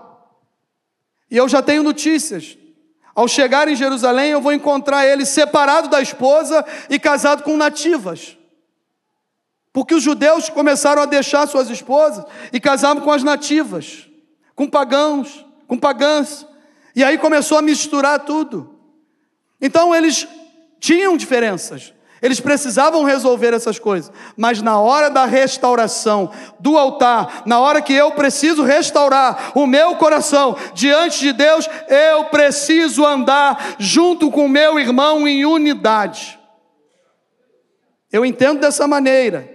E 1.32 1.38
eu 1.38 1.48
já 1.48 1.62
tenho 1.62 1.84
notícias. 1.84 2.58
Ao 3.16 3.28
chegar 3.28 3.68
em 3.68 3.76
Jerusalém, 3.76 4.32
eu 4.32 4.42
vou 4.42 4.52
encontrar 4.52 5.06
ele 5.06 5.26
separado 5.26 5.88
da 5.88 6.02
esposa 6.02 6.66
e 6.90 7.00
casado 7.00 7.44
com 7.44 7.56
nativas. 7.56 8.38
Porque 9.72 9.96
os 9.96 10.04
judeus 10.04 10.50
começaram 10.50 11.02
a 11.02 11.06
deixar 11.06 11.48
suas 11.48 11.70
esposas 11.70 12.26
e 12.52 12.60
casavam 12.60 13.04
com 13.04 13.12
as 13.12 13.24
nativas, 13.24 14.08
com 14.56 14.68
pagãos, 14.68 15.46
com 15.68 15.78
pagãs. 15.78 16.46
E 16.96 17.04
aí 17.04 17.18
começou 17.18 17.58
a 17.58 17.62
misturar 17.62 18.26
tudo. 18.26 18.77
Então 19.62 19.96
eles 19.96 20.28
tinham 20.80 21.18
diferenças. 21.18 21.94
Eles 22.22 22.40
precisavam 22.40 23.04
resolver 23.04 23.54
essas 23.54 23.78
coisas, 23.78 24.12
mas 24.36 24.60
na 24.60 24.80
hora 24.80 25.08
da 25.10 25.26
restauração 25.26 26.32
do 26.60 26.76
altar, 26.76 27.44
na 27.46 27.60
hora 27.60 27.80
que 27.80 27.94
eu 27.94 28.12
preciso 28.12 28.64
restaurar 28.64 29.52
o 29.54 29.68
meu 29.68 29.96
coração 29.98 30.58
diante 30.74 31.20
de 31.20 31.32
Deus, 31.32 31.70
eu 31.88 32.26
preciso 32.26 33.06
andar 33.06 33.76
junto 33.78 34.32
com 34.32 34.48
meu 34.48 34.80
irmão 34.80 35.28
em 35.28 35.46
unidade. 35.46 36.40
Eu 38.12 38.26
entendo 38.26 38.62
dessa 38.62 38.88
maneira, 38.88 39.48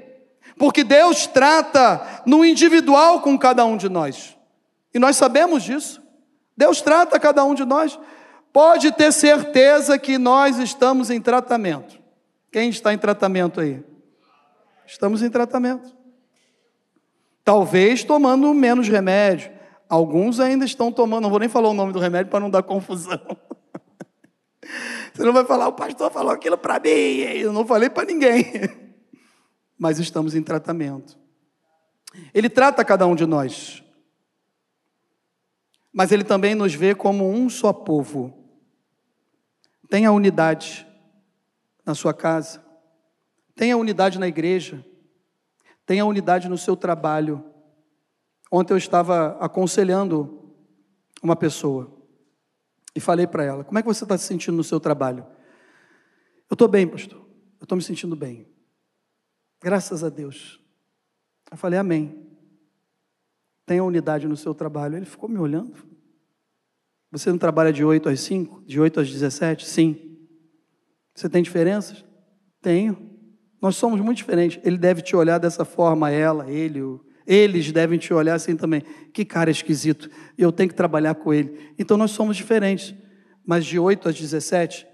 porque 0.57 0.85
Deus 0.85 1.27
trata 1.27 2.23
no 2.25 2.45
individual 2.45 3.21
com 3.23 3.37
cada 3.37 3.65
um 3.65 3.77
de 3.77 3.89
nós, 3.89 4.37
e 4.95 5.01
nós 5.01 5.17
sabemos 5.17 5.65
disso. 5.65 6.01
Deus 6.57 6.81
trata 6.81 7.19
cada 7.19 7.43
um 7.43 7.55
de 7.55 7.65
nós. 7.65 7.99
Pode 8.53 8.93
ter 8.93 9.13
certeza 9.13 9.99
que 9.99 10.19
nós 10.19 10.59
estamos 10.59 11.11
em 11.11 11.21
tratamento. 11.21 11.99
Quem 12.51 12.69
está 12.69 12.93
em 12.93 12.99
tratamento 12.99 13.61
aí? 13.61 13.83
Estamos 14.87 15.23
em 15.23 15.31
tratamento. 15.31 15.97
Talvez 17.43 18.05
tomando 18.05 18.53
menos 18.53 18.89
remédio. 18.89 19.51
Alguns 19.89 20.39
ainda 20.39 20.65
estão 20.65 20.93
tomando, 20.93 21.23
não 21.23 21.31
vou 21.31 21.39
nem 21.39 21.49
falar 21.49 21.71
o 21.71 21.75
nome 21.75 21.93
do 21.93 21.99
remédio 21.99 22.31
para 22.31 22.41
não 22.41 22.51
dar 22.51 22.63
confusão. 22.63 23.21
Você 25.13 25.23
não 25.23 25.33
vai 25.33 25.45
falar, 25.45 25.69
o 25.69 25.73
pastor 25.73 26.11
falou 26.11 26.33
aquilo 26.33 26.57
para 26.57 26.79
mim, 26.79 26.89
eu 26.89 27.53
não 27.53 27.67
falei 27.67 27.91
para 27.91 28.07
ninguém. 28.07 28.53
Mas 29.79 29.99
estamos 29.99 30.35
em 30.35 30.43
tratamento. 30.43 31.19
Ele 32.33 32.49
trata 32.49 32.85
cada 32.85 33.07
um 33.07 33.15
de 33.15 33.27
nós. 33.27 33.83
Mas 35.93 36.13
ele 36.13 36.25
também 36.25 36.55
nos 36.55 36.75
vê 36.75 36.95
como 36.95 37.29
um 37.29 37.51
só 37.51 37.73
povo. 37.73 38.42
Tenha 39.93 40.11
unidade 40.11 40.89
na 41.85 41.95
sua 41.95 42.15
casa, 42.15 42.65
tenha 43.55 43.77
unidade 43.77 44.19
na 44.19 44.27
igreja, 44.27 44.83
tenha 45.85 46.07
unidade 46.07 46.49
no 46.49 46.57
seu 46.57 46.75
trabalho. 46.75 47.45
Ontem 48.51 48.73
eu 48.73 48.79
estava 48.79 49.37
aconselhando 49.39 50.51
uma 51.23 51.37
pessoa 51.37 51.95
e 52.97 53.01
falei 53.01 53.27
para 53.27 53.45
ela: 53.45 53.65
Como 53.65 53.79
é 53.79 53.83
que 53.83 53.87
você 53.87 54.05
está 54.07 54.17
se 54.17 54.25
sentindo 54.25 54.57
no 54.57 54.65
seu 54.65 54.81
trabalho? 54.81 55.27
Eu 56.49 56.55
estou 56.55 56.69
bem, 56.69 56.89
pastor, 56.89 57.19
eu 57.61 57.65
estou 57.65 57.77
me 57.77 57.83
sentindo 57.83 58.17
bem, 58.17 58.49
graças 59.61 60.03
a 60.03 60.09
Deus. 60.09 60.59
Eu 61.51 61.59
falei: 61.59 61.79
Amém. 61.79 62.31
Tenha 63.67 63.85
unidade 63.85 64.27
no 64.27 64.39
seu 64.39 64.55
trabalho. 64.55 64.97
Ele 64.97 65.05
ficou 65.05 65.29
me 65.29 65.37
olhando. 65.37 65.92
Você 67.13 67.31
não 67.31 67.37
trabalha 67.37 67.71
de 67.71 67.85
8 67.85 68.09
às 68.09 68.21
5? 68.21 68.65
De 68.67 68.81
8 68.81 69.01
às 69.01 69.11
17? 69.11 69.69
Sim. 69.69 70.17
Você 71.15 71.29
tem 71.29 71.43
diferenças? 71.43 72.03
Tenho. 72.63 73.11
Nós 73.61 73.77
somos 73.77 74.01
muito 74.01 74.17
diferentes. 74.17 74.59
Ele 74.65 74.79
deve 74.79 75.03
te 75.03 75.15
olhar 75.15 75.39
dessa 75.39 75.65
forma, 75.65 76.11
ela, 76.11 76.51
ele, 76.51 76.81
eles 77.27 77.71
devem 77.71 77.99
te 77.99 78.15
olhar 78.15 78.35
assim 78.35 78.57
também. 78.57 78.83
Que 79.13 79.27
cara 79.27 79.51
esquisito. 79.51 80.09
Eu 80.39 80.51
tenho 80.51 80.71
que 80.71 80.75
trabalhar 80.75 81.15
com 81.15 81.35
ele. 81.35 81.75
Então 81.79 81.99
nós 81.99 82.13
somos 82.13 82.35
diferentes. 82.35 82.95
Mas 83.47 83.67
de 83.67 83.79
8 83.79 84.09
às 84.09 84.19
17, 84.19 84.87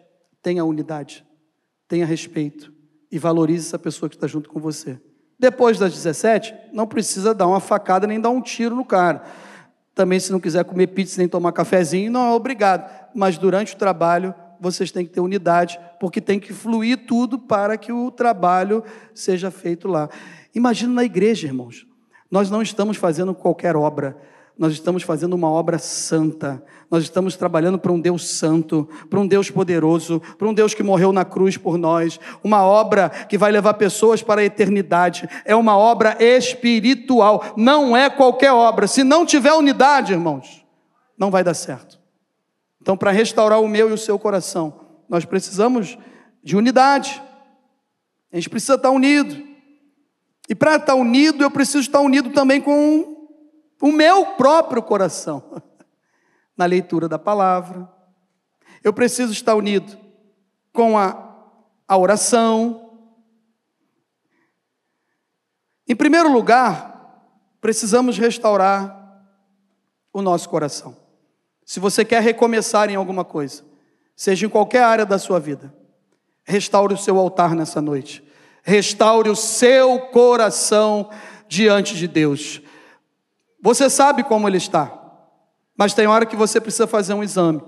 tenha 0.43 0.65
unidade, 0.65 1.25
tenha 1.87 2.07
respeito 2.07 2.73
e 3.13 3.19
valorize 3.19 3.67
essa 3.67 3.79
pessoa 3.79 4.09
que 4.09 4.17
está 4.17 4.27
junto 4.27 4.49
com 4.49 4.59
você. 4.59 5.01
Depois 5.39 5.79
das 5.79 5.93
17, 5.95 6.55
não 6.73 6.87
precisa 6.87 7.35
dar 7.35 7.47
uma 7.47 7.61
facada 7.61 8.07
nem 8.07 8.21
dar 8.21 8.31
um 8.31 8.41
tiro 8.41 8.75
no 8.75 8.85
cara. 8.85 9.23
Também, 9.99 10.21
se 10.21 10.31
não 10.31 10.39
quiser 10.39 10.65
comer 10.65 10.87
pizza 10.87 11.19
nem 11.19 11.27
tomar 11.27 11.51
cafezinho, 11.51 12.09
não 12.09 12.29
é 12.29 12.33
obrigado. 12.33 12.89
Mas 13.13 13.37
durante 13.37 13.75
o 13.75 13.77
trabalho, 13.77 14.33
vocês 14.61 14.93
têm 14.93 15.05
que 15.05 15.11
ter 15.11 15.19
unidade, 15.19 15.77
porque 15.99 16.21
tem 16.21 16.39
que 16.39 16.53
fluir 16.53 17.05
tudo 17.05 17.37
para 17.37 17.77
que 17.77 17.91
o 17.91 18.09
trabalho 18.09 18.85
seja 19.13 19.51
feito 19.51 19.89
lá. 19.89 20.09
Imagina 20.55 20.95
na 20.95 21.03
igreja, 21.03 21.49
irmãos. 21.49 21.85
Nós 22.31 22.49
não 22.49 22.63
estamos 22.63 22.97
fazendo 22.97 23.35
qualquer 23.35 23.75
obra, 23.75 24.17
nós 24.59 24.73
estamos 24.73 25.05
fazendo 25.05 25.35
uma 25.35 25.49
obra 25.49 25.79
santa. 25.79 26.61
Nós 26.91 27.05
estamos 27.05 27.37
trabalhando 27.37 27.79
para 27.79 27.93
um 27.93 28.01
Deus 28.01 28.29
santo, 28.29 28.89
para 29.09 29.21
um 29.21 29.27
Deus 29.27 29.51
poderoso, 29.51 30.21
para 30.37 30.49
um 30.49 30.53
Deus 30.53 30.75
que 30.75 30.83
morreu 30.83 31.13
na 31.13 31.25
cruz 31.25 31.57
por 31.57 31.79
nós. 31.79 32.19
Uma 32.43 32.65
obra 32.65 33.09
que 33.09 33.39
vai 33.39 33.53
levar 33.53 33.75
pessoas 33.75 34.21
para 34.21 34.41
a 34.41 34.45
eternidade. 34.45 35.29
É 35.45 35.55
uma 35.55 35.79
obra 35.79 36.17
espiritual, 36.21 37.55
não 37.57 37.97
é 37.97 38.11
qualquer 38.11 38.51
obra. 38.51 38.89
Se 38.89 39.05
não 39.05 39.25
tiver 39.25 39.53
unidade, 39.53 40.13
irmãos, 40.13 40.67
não 41.17 41.31
vai 41.31 41.45
dar 41.45 41.55
certo. 41.55 41.97
Então, 42.83 42.97
para 42.97 43.13
restaurar 43.13 43.61
o 43.61 43.69
meu 43.69 43.91
e 43.91 43.93
o 43.93 43.99
seu 43.99 44.19
coração, 44.19 44.81
nós 45.09 45.25
precisamos 45.25 45.97
de 46.43 46.57
unidade. 46.57 47.23
A 48.33 48.37
gente 48.37 48.51
precisa 48.51 48.75
estar 48.75 48.91
unido. 48.91 49.41
E 50.49 50.55
para 50.55 50.77
estar 50.77 50.97
unido, 50.97 51.45
eu 51.45 51.51
preciso 51.51 51.81
estar 51.81 52.01
unido 52.01 52.31
também 52.31 52.61
com 52.61 53.18
o 53.81 53.93
meu 53.93 54.27
próprio 54.35 54.83
coração, 54.83 55.63
na 56.57 56.65
leitura 56.65 57.09
da 57.09 57.19
palavra. 57.19 57.89
Eu 58.83 58.93
preciso 58.93 59.33
estar 59.33 59.55
unido 59.55 59.97
com 60.73 60.99
a, 60.99 61.17
a 61.87 61.97
oração. 61.97 63.01
Em 65.87 65.97
primeiro 65.97 66.33
lugar, 66.33 67.25
precisamos 67.61 68.19
restaurar 68.19 69.25
o 70.13 70.23
nosso 70.23 70.49
coração. 70.49 70.97
Se 71.65 71.79
você 71.79 72.05
quer 72.05 72.23
recomeçar 72.23 72.91
em 72.91 72.97
alguma 72.97 73.25
coisa, 73.25 73.63
seja 74.17 74.47
em 74.47 74.49
qualquer 74.49 74.83
área 74.83 75.05
da 75.05 75.19
sua 75.19 75.39
vida, 75.39 75.73
restaure 76.45 76.95
o 76.95 76.99
seu 76.99 77.19
altar 77.19 77.55
nessa 77.55 77.81
noite. 77.81 78.27
Restaure 78.63 79.31
o 79.31 79.37
seu 79.37 79.99
coração 80.09 81.11
diante 81.47 81.95
de 81.95 82.09
Deus. 82.09 82.61
Você 83.63 83.91
sabe 83.91 84.23
como 84.23 84.49
ele 84.49 84.57
está, 84.57 84.93
mas 85.77 85.95
tem 85.95 86.07
hora 86.07 86.27
que 86.27 86.37
você 86.37 86.61
precisa 86.61 86.87
fazer 86.87 87.15
um 87.15 87.23
exame. 87.23 87.63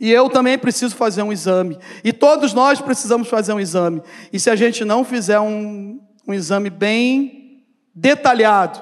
E 0.00 0.12
eu 0.12 0.28
também 0.28 0.56
preciso 0.56 0.94
fazer 0.94 1.22
um 1.22 1.32
exame. 1.32 1.76
E 2.04 2.12
todos 2.12 2.54
nós 2.54 2.80
precisamos 2.80 3.28
fazer 3.28 3.52
um 3.52 3.60
exame. 3.60 4.00
E 4.32 4.38
se 4.38 4.48
a 4.48 4.54
gente 4.54 4.84
não 4.84 5.04
fizer 5.04 5.40
um, 5.40 6.00
um 6.26 6.32
exame 6.32 6.70
bem 6.70 7.64
detalhado, 7.94 8.80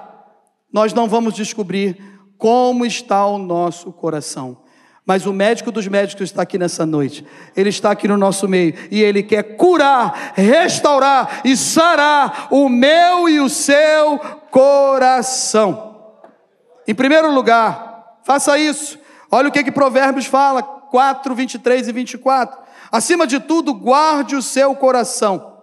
nós 0.70 0.92
não 0.92 1.08
vamos 1.08 1.32
descobrir 1.32 1.96
como 2.36 2.84
está 2.84 3.26
o 3.26 3.38
nosso 3.38 3.90
coração. 3.92 4.58
Mas 5.06 5.24
o 5.24 5.32
médico 5.32 5.70
dos 5.70 5.86
médicos 5.86 6.24
está 6.24 6.42
aqui 6.42 6.58
nessa 6.58 6.84
noite. 6.84 7.24
Ele 7.56 7.68
está 7.68 7.92
aqui 7.92 8.08
no 8.08 8.16
nosso 8.16 8.48
meio 8.48 8.74
e 8.90 9.00
ele 9.00 9.22
quer 9.22 9.56
curar, 9.56 10.32
restaurar 10.34 11.42
e 11.44 11.56
sarar 11.56 12.48
o 12.50 12.68
meu 12.68 13.28
e 13.28 13.40
o 13.40 13.48
seu 13.48 14.18
coração. 14.50 15.85
Em 16.86 16.94
primeiro 16.94 17.30
lugar, 17.32 18.18
faça 18.22 18.58
isso. 18.58 18.98
Olha 19.30 19.48
o 19.48 19.52
que 19.52 19.64
que 19.64 19.72
Provérbios 19.72 20.26
fala, 20.26 20.62
4, 20.62 21.34
23 21.34 21.88
e 21.88 21.92
24. 21.92 22.58
Acima 22.90 23.26
de 23.26 23.40
tudo, 23.40 23.74
guarde 23.74 24.36
o 24.36 24.42
seu 24.42 24.74
coração, 24.74 25.60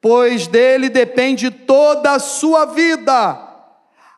pois 0.00 0.46
dele 0.46 0.88
depende 0.88 1.50
toda 1.50 2.12
a 2.12 2.18
sua 2.18 2.64
vida. 2.66 3.42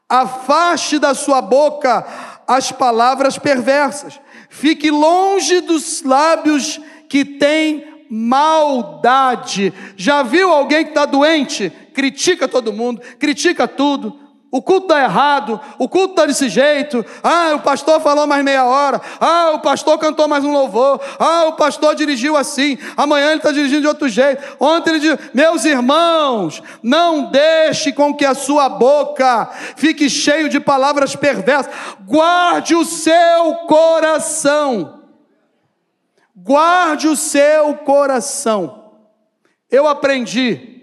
Afaste 0.09 0.99
da 0.99 1.14
sua 1.14 1.41
boca 1.41 2.07
as 2.47 2.73
palavras 2.73 3.38
perversas. 3.38 4.21
Fique 4.49 4.91
longe 4.91 5.61
dos 5.61 6.03
lábios 6.03 6.81
que 7.09 7.25
têm 7.25 8.07
maldade. 8.11 9.73
Já 9.97 10.23
viu 10.23 10.51
alguém 10.51 10.85
que 10.85 10.91
está 10.91 11.05
doente? 11.05 11.71
Critica 11.93 12.49
todo 12.49 12.73
mundo, 12.73 13.03
critica 13.19 13.69
tudo, 13.69 14.19
o 14.51 14.63
culto 14.63 14.87
está 14.87 15.03
errado, 15.03 15.61
o 15.79 15.87
culto 15.87 16.13
está 16.13 16.25
desse 16.25 16.49
jeito. 16.49 17.05
Ah, 17.23 17.53
o 17.57 17.61
pastor 17.61 18.01
falou 18.01 18.27
mais 18.27 18.43
meia 18.43 18.65
hora. 18.65 18.99
Ah, 19.21 19.51
o 19.55 19.59
pastor 19.59 19.99
cantou 19.99 20.27
mais 20.27 20.43
um 20.43 20.51
louvor. 20.51 20.99
Ah, 21.19 21.45
o 21.49 21.53
pastor 21.53 21.95
dirigiu 21.95 22.35
assim. 22.35 22.79
Amanhã 22.97 23.27
ele 23.27 23.37
está 23.37 23.53
dirigindo 23.53 23.83
de 23.83 23.87
outro 23.87 24.09
jeito. 24.09 24.43
Ontem 24.59 24.91
ele 24.91 25.01
disse: 25.01 25.31
Meus 25.35 25.67
irmãos, 25.67 26.63
não 26.83 27.31
deixe 27.31 27.93
com 27.93 28.15
que 28.15 28.25
a 28.25 28.35
sua 28.35 28.71
boca 28.71 29.51
fique 29.77 30.09
cheio 30.09 30.49
de 30.49 30.59
palavras 30.59 31.15
perversas. 31.15 31.71
Guarde 32.07 32.75
o 32.75 32.87
seu 32.87 33.55
coração. 33.67 35.03
Guarde 36.35 37.07
o 37.07 37.17
seu 37.17 37.75
coração. 37.75 38.93
Eu 39.71 39.87
aprendi 39.87 40.78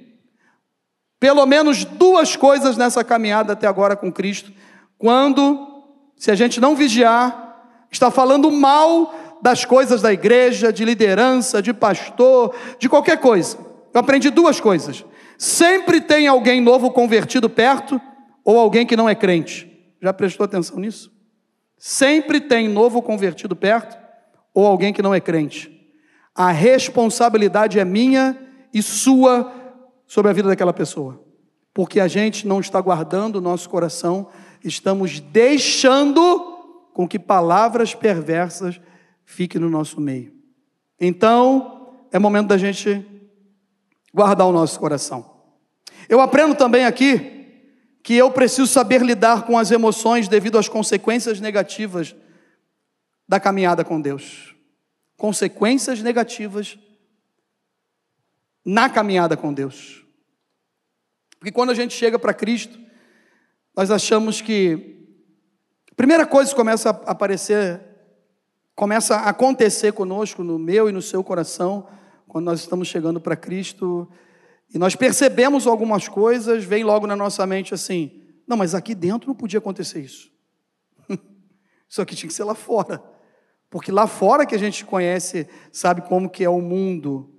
pelo 1.26 1.44
menos 1.48 1.84
duas 1.84 2.36
coisas 2.36 2.78
nessa 2.78 3.04
caminhada 3.04 3.54
até 3.54 3.66
agora 3.66 3.96
com 3.96 4.12
Cristo. 4.12 4.52
Quando, 4.96 5.84
se 6.16 6.30
a 6.30 6.36
gente 6.36 6.62
não 6.62 6.76
vigiar, 6.76 7.88
está 7.90 8.12
falando 8.12 8.52
mal 8.52 9.12
das 9.42 9.66
coisas 9.66 10.04
da 10.04 10.14
igreja, 10.14 10.72
de 10.72 10.86
liderança, 10.86 11.64
de 11.64 11.74
pastor, 11.74 12.54
de 12.78 12.88
qualquer 12.88 13.18
coisa. 13.18 13.58
Eu 13.92 14.02
aprendi 14.02 14.30
duas 14.30 14.60
coisas. 14.60 15.04
Sempre 15.36 16.00
tem 16.00 16.28
alguém 16.28 16.62
novo 16.62 16.92
convertido 16.92 17.50
perto 17.50 18.00
ou 18.44 18.60
alguém 18.60 18.86
que 18.86 18.96
não 18.96 19.10
é 19.10 19.16
crente. 19.16 19.68
Já 20.00 20.14
prestou 20.14 20.44
atenção 20.44 20.78
nisso? 20.78 21.12
Sempre 21.76 22.40
tem 22.40 22.70
novo 22.70 23.02
convertido 23.02 23.56
perto 23.56 23.98
ou 24.54 24.68
alguém 24.68 24.94
que 24.94 25.02
não 25.02 25.12
é 25.12 25.20
crente. 25.20 25.72
A 26.36 26.52
responsabilidade 26.52 27.80
é 27.80 27.84
minha 27.84 28.38
e 28.72 28.84
sua 28.84 29.65
sobre 30.16 30.32
a 30.32 30.34
vida 30.34 30.48
daquela 30.48 30.72
pessoa. 30.72 31.22
Porque 31.74 32.00
a 32.00 32.08
gente 32.08 32.48
não 32.48 32.62
está 32.62 32.80
guardando 32.80 33.36
o 33.36 33.42
nosso 33.42 33.70
coração, 33.70 34.30
estamos 34.64 35.20
deixando 35.20 36.88
com 36.94 37.06
que 37.06 37.20
palavras 37.20 37.94
perversas 37.94 38.80
fiquem 39.26 39.60
no 39.60 39.70
nosso 39.70 40.00
meio. 40.00 40.34
Então, 40.98 41.92
é 42.14 42.18
momento 42.18 42.48
da 42.48 42.58
gente 42.58 43.06
guardar 44.14 44.48
o 44.48 44.54
nosso 44.54 44.80
coração. 44.80 45.30
Eu 46.08 46.22
aprendo 46.22 46.56
também 46.56 46.86
aqui 46.86 47.50
que 48.02 48.14
eu 48.14 48.32
preciso 48.32 48.68
saber 48.68 49.02
lidar 49.02 49.46
com 49.46 49.58
as 49.58 49.70
emoções 49.70 50.30
devido 50.30 50.58
às 50.58 50.70
consequências 50.70 51.42
negativas 51.42 52.16
da 53.28 53.38
caminhada 53.38 53.84
com 53.84 54.00
Deus. 54.00 54.56
Consequências 55.18 56.02
negativas 56.02 56.80
na 58.64 58.90
caminhada 58.90 59.36
com 59.36 59.54
Deus. 59.54 60.05
Porque 61.40 61.52
quando 61.52 61.70
a 61.70 61.74
gente 61.74 61.94
chega 61.94 62.18
para 62.18 62.34
Cristo, 62.34 62.80
nós 63.76 63.92
achamos 63.92 64.42
que 64.42 64.96
a 65.92 65.96
primeira 65.96 66.26
coisa 66.26 66.50
que 66.50 66.56
começa 66.56 66.90
a 66.90 67.12
aparecer, 67.12 67.82
começa 68.76 69.16
a 69.16 69.30
acontecer 69.30 69.94
conosco, 69.94 70.44
no 70.44 70.58
meu 70.58 70.90
e 70.90 70.92
no 70.92 71.02
seu 71.02 71.24
coração, 71.24 71.88
quando 72.28 72.46
nós 72.46 72.60
estamos 72.60 72.88
chegando 72.88 73.22
para 73.22 73.36
Cristo, 73.36 74.10
e 74.74 74.78
nós 74.78 74.96
percebemos 74.96 75.68
algumas 75.68 76.08
coisas, 76.08 76.64
vem 76.64 76.84
logo 76.84 77.08
na 77.08 77.16
nossa 77.16 77.46
mente 77.46 77.74
assim: 77.74 78.22
não, 78.48 78.58
mas 78.58 78.76
aqui 78.76 78.94
dentro 78.94 79.28
não 79.28 79.36
podia 79.36 79.60
acontecer 79.60 80.02
isso. 80.02 80.32
Isso 81.88 82.02
aqui 82.02 82.16
tinha 82.16 82.28
que 82.28 82.34
ser 82.34 82.44
lá 82.44 82.56
fora. 82.56 83.02
Porque 83.70 83.92
lá 83.92 84.08
fora 84.08 84.46
que 84.46 84.56
a 84.56 84.58
gente 84.58 84.86
conhece, 84.86 85.48
sabe 85.72 86.02
como 86.02 86.30
que 86.30 86.44
é 86.44 86.50
o 86.50 86.62
mundo. 86.62 87.32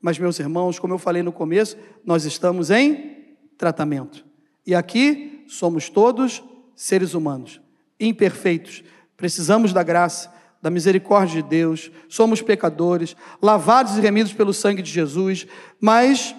Mas 0.00 0.18
meus 0.18 0.38
irmãos, 0.38 0.78
como 0.78 0.94
eu 0.94 0.98
falei 0.98 1.22
no 1.22 1.32
começo, 1.32 1.76
nós 2.04 2.24
estamos 2.24 2.70
em 2.70 3.19
tratamento. 3.60 4.24
E 4.66 4.74
aqui 4.74 5.44
somos 5.46 5.90
todos 5.90 6.42
seres 6.74 7.12
humanos, 7.12 7.60
imperfeitos. 8.00 8.82
Precisamos 9.18 9.70
da 9.70 9.82
graça, 9.82 10.32
da 10.62 10.70
misericórdia 10.70 11.42
de 11.42 11.48
Deus. 11.48 11.90
Somos 12.08 12.40
pecadores, 12.40 13.14
lavados 13.42 13.98
e 13.98 14.00
remidos 14.00 14.32
pelo 14.32 14.54
sangue 14.54 14.80
de 14.80 14.90
Jesus, 14.90 15.46
mas 15.78 16.34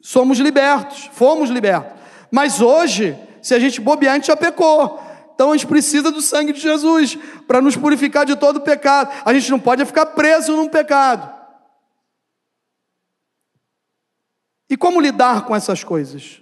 somos 0.00 0.38
libertos, 0.38 1.10
fomos 1.12 1.50
libertos. 1.50 2.00
Mas 2.30 2.62
hoje, 2.62 3.14
se 3.42 3.54
a 3.54 3.58
gente 3.58 3.78
bobear, 3.78 4.14
a 4.14 4.16
gente 4.16 4.28
já 4.28 4.36
pecou. 4.36 4.98
Então 5.34 5.52
a 5.52 5.56
gente 5.56 5.66
precisa 5.66 6.10
do 6.10 6.22
sangue 6.22 6.54
de 6.54 6.60
Jesus 6.60 7.18
para 7.46 7.60
nos 7.60 7.76
purificar 7.76 8.24
de 8.24 8.36
todo 8.36 8.62
pecado. 8.62 9.10
A 9.22 9.34
gente 9.34 9.50
não 9.50 9.60
pode 9.60 9.84
ficar 9.84 10.06
preso 10.06 10.56
num 10.56 10.68
pecado. 10.68 11.39
E 14.70 14.76
como 14.76 15.00
lidar 15.00 15.44
com 15.44 15.56
essas 15.56 15.82
coisas? 15.82 16.40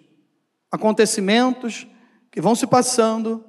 Acontecimentos 0.70 1.86
que 2.30 2.42
vão 2.42 2.54
se 2.54 2.66
passando 2.66 3.42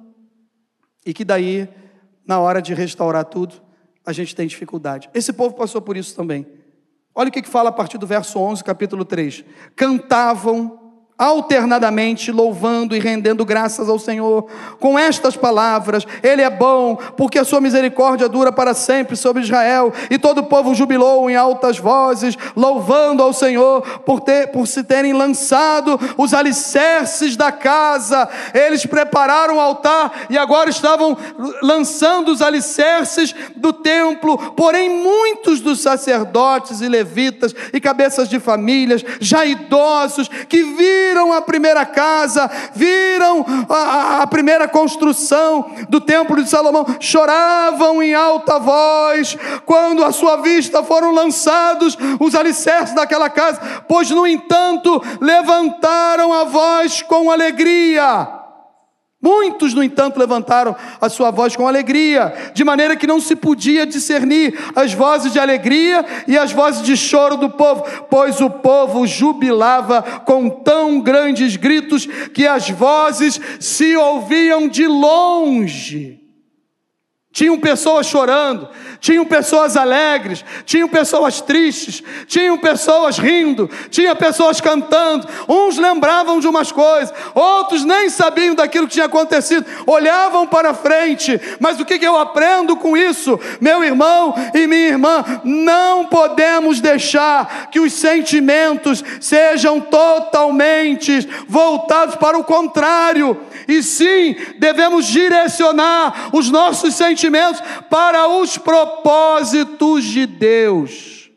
e 1.04 1.12
que 1.12 1.22
daí, 1.22 1.68
na 2.26 2.40
hora 2.40 2.62
de 2.62 2.72
restaurar 2.72 3.26
tudo, 3.26 3.60
a 4.06 4.12
gente 4.12 4.34
tem 4.34 4.46
dificuldade. 4.46 5.10
Esse 5.12 5.34
povo 5.34 5.54
passou 5.54 5.82
por 5.82 5.98
isso 5.98 6.16
também. 6.16 6.46
Olha 7.14 7.28
o 7.28 7.32
que 7.32 7.42
fala 7.42 7.68
a 7.68 7.72
partir 7.72 7.98
do 7.98 8.06
verso 8.06 8.38
11, 8.38 8.64
capítulo 8.64 9.04
3. 9.04 9.44
Cantavam 9.76 10.79
alternadamente 11.20 12.32
louvando 12.32 12.96
e 12.96 12.98
rendendo 12.98 13.44
graças 13.44 13.90
ao 13.90 13.98
Senhor, 13.98 14.46
com 14.78 14.98
estas 14.98 15.36
palavras: 15.36 16.06
Ele 16.22 16.40
é 16.40 16.48
bom, 16.48 16.96
porque 17.14 17.38
a 17.38 17.44
sua 17.44 17.60
misericórdia 17.60 18.26
dura 18.26 18.50
para 18.50 18.72
sempre 18.72 19.14
sobre 19.16 19.42
Israel. 19.42 19.92
E 20.08 20.18
todo 20.18 20.38
o 20.38 20.46
povo 20.46 20.74
jubilou 20.74 21.28
em 21.28 21.36
altas 21.36 21.78
vozes, 21.78 22.38
louvando 22.56 23.22
ao 23.22 23.34
Senhor 23.34 23.82
por, 24.00 24.20
ter, 24.20 24.46
por 24.46 24.66
se 24.66 24.82
terem 24.82 25.12
lançado 25.12 26.00
os 26.16 26.32
alicerces 26.32 27.36
da 27.36 27.52
casa. 27.52 28.26
Eles 28.54 28.86
prepararam 28.86 29.58
o 29.58 29.60
altar 29.60 30.26
e 30.30 30.38
agora 30.38 30.70
estavam 30.70 31.14
lançando 31.62 32.32
os 32.32 32.40
alicerces 32.40 33.34
do 33.54 33.74
templo. 33.74 34.38
Porém, 34.52 34.88
muitos 34.88 35.60
dos 35.60 35.82
sacerdotes 35.82 36.80
e 36.80 36.88
levitas 36.88 37.54
e 37.74 37.78
cabeças 37.78 38.26
de 38.26 38.40
famílias, 38.40 39.04
já 39.20 39.44
idosos, 39.44 40.26
que 40.48 40.62
viram 40.62 41.09
viram 41.10 41.32
a 41.32 41.42
primeira 41.42 41.84
casa, 41.84 42.48
viram 42.72 43.44
a, 43.68 44.22
a 44.22 44.26
primeira 44.28 44.68
construção 44.68 45.72
do 45.88 46.00
templo 46.00 46.40
de 46.42 46.48
Salomão, 46.48 46.86
choravam 47.00 48.00
em 48.00 48.14
alta 48.14 48.58
voz. 48.60 49.36
Quando 49.66 50.04
à 50.04 50.12
sua 50.12 50.36
vista 50.36 50.82
foram 50.84 51.12
lançados 51.12 51.98
os 52.20 52.34
alicerces 52.34 52.94
daquela 52.94 53.28
casa, 53.28 53.60
pois, 53.88 54.10
no 54.10 54.26
entanto, 54.26 55.02
levantaram 55.20 56.32
a 56.32 56.44
voz 56.44 57.02
com 57.02 57.30
alegria 57.30 58.39
Muitos, 59.22 59.74
no 59.74 59.82
entanto, 59.82 60.18
levantaram 60.18 60.74
a 60.98 61.08
sua 61.10 61.30
voz 61.30 61.54
com 61.54 61.68
alegria, 61.68 62.52
de 62.54 62.64
maneira 62.64 62.96
que 62.96 63.06
não 63.06 63.20
se 63.20 63.36
podia 63.36 63.84
discernir 63.84 64.58
as 64.74 64.94
vozes 64.94 65.30
de 65.30 65.38
alegria 65.38 66.04
e 66.26 66.38
as 66.38 66.52
vozes 66.52 66.82
de 66.82 66.96
choro 66.96 67.36
do 67.36 67.50
povo, 67.50 67.84
pois 68.08 68.40
o 68.40 68.48
povo 68.48 69.06
jubilava 69.06 70.02
com 70.24 70.48
tão 70.48 71.00
grandes 71.00 71.56
gritos 71.56 72.06
que 72.32 72.46
as 72.46 72.70
vozes 72.70 73.38
se 73.60 73.94
ouviam 73.94 74.66
de 74.66 74.86
longe. 74.86 76.19
Tinham 77.32 77.60
pessoas 77.60 78.06
chorando, 78.06 78.68
tinham 78.98 79.24
pessoas 79.24 79.76
alegres, 79.76 80.44
tinham 80.66 80.88
pessoas 80.88 81.40
tristes, 81.40 82.02
tinham 82.26 82.58
pessoas 82.58 83.18
rindo, 83.18 83.70
tinha 83.88 84.16
pessoas 84.16 84.60
cantando. 84.60 85.28
Uns 85.48 85.78
lembravam 85.78 86.40
de 86.40 86.48
umas 86.48 86.72
coisas, 86.72 87.14
outros 87.32 87.84
nem 87.84 88.10
sabiam 88.10 88.56
daquilo 88.56 88.88
que 88.88 88.94
tinha 88.94 89.06
acontecido, 89.06 89.64
olhavam 89.86 90.44
para 90.44 90.74
frente. 90.74 91.40
Mas 91.60 91.78
o 91.78 91.84
que 91.84 92.04
eu 92.04 92.18
aprendo 92.18 92.76
com 92.76 92.96
isso, 92.96 93.38
meu 93.60 93.84
irmão 93.84 94.34
e 94.52 94.66
minha 94.66 94.88
irmã? 94.88 95.24
Não 95.44 96.06
podemos 96.06 96.80
deixar 96.80 97.70
que 97.70 97.78
os 97.78 97.92
sentimentos 97.92 99.04
sejam 99.20 99.80
totalmente 99.80 101.28
voltados 101.46 102.16
para 102.16 102.36
o 102.36 102.42
contrário, 102.42 103.40
e 103.68 103.84
sim 103.84 104.34
devemos 104.58 105.06
direcionar 105.06 106.30
os 106.32 106.50
nossos 106.50 106.94
sentimentos 106.94 107.19
sentimentos 107.20 107.60
para 107.90 108.26
os 108.28 108.56
propósitos 108.56 110.04
de 110.04 110.26
Deus. 110.26 111.30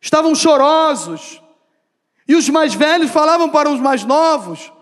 Estavam 0.00 0.34
chorosos, 0.34 1.42
e 2.26 2.34
os 2.34 2.48
mais 2.48 2.72
velhos 2.72 3.10
falavam 3.10 3.50
para 3.50 3.68
os 3.68 3.78
mais 3.78 4.02
novos: 4.04 4.72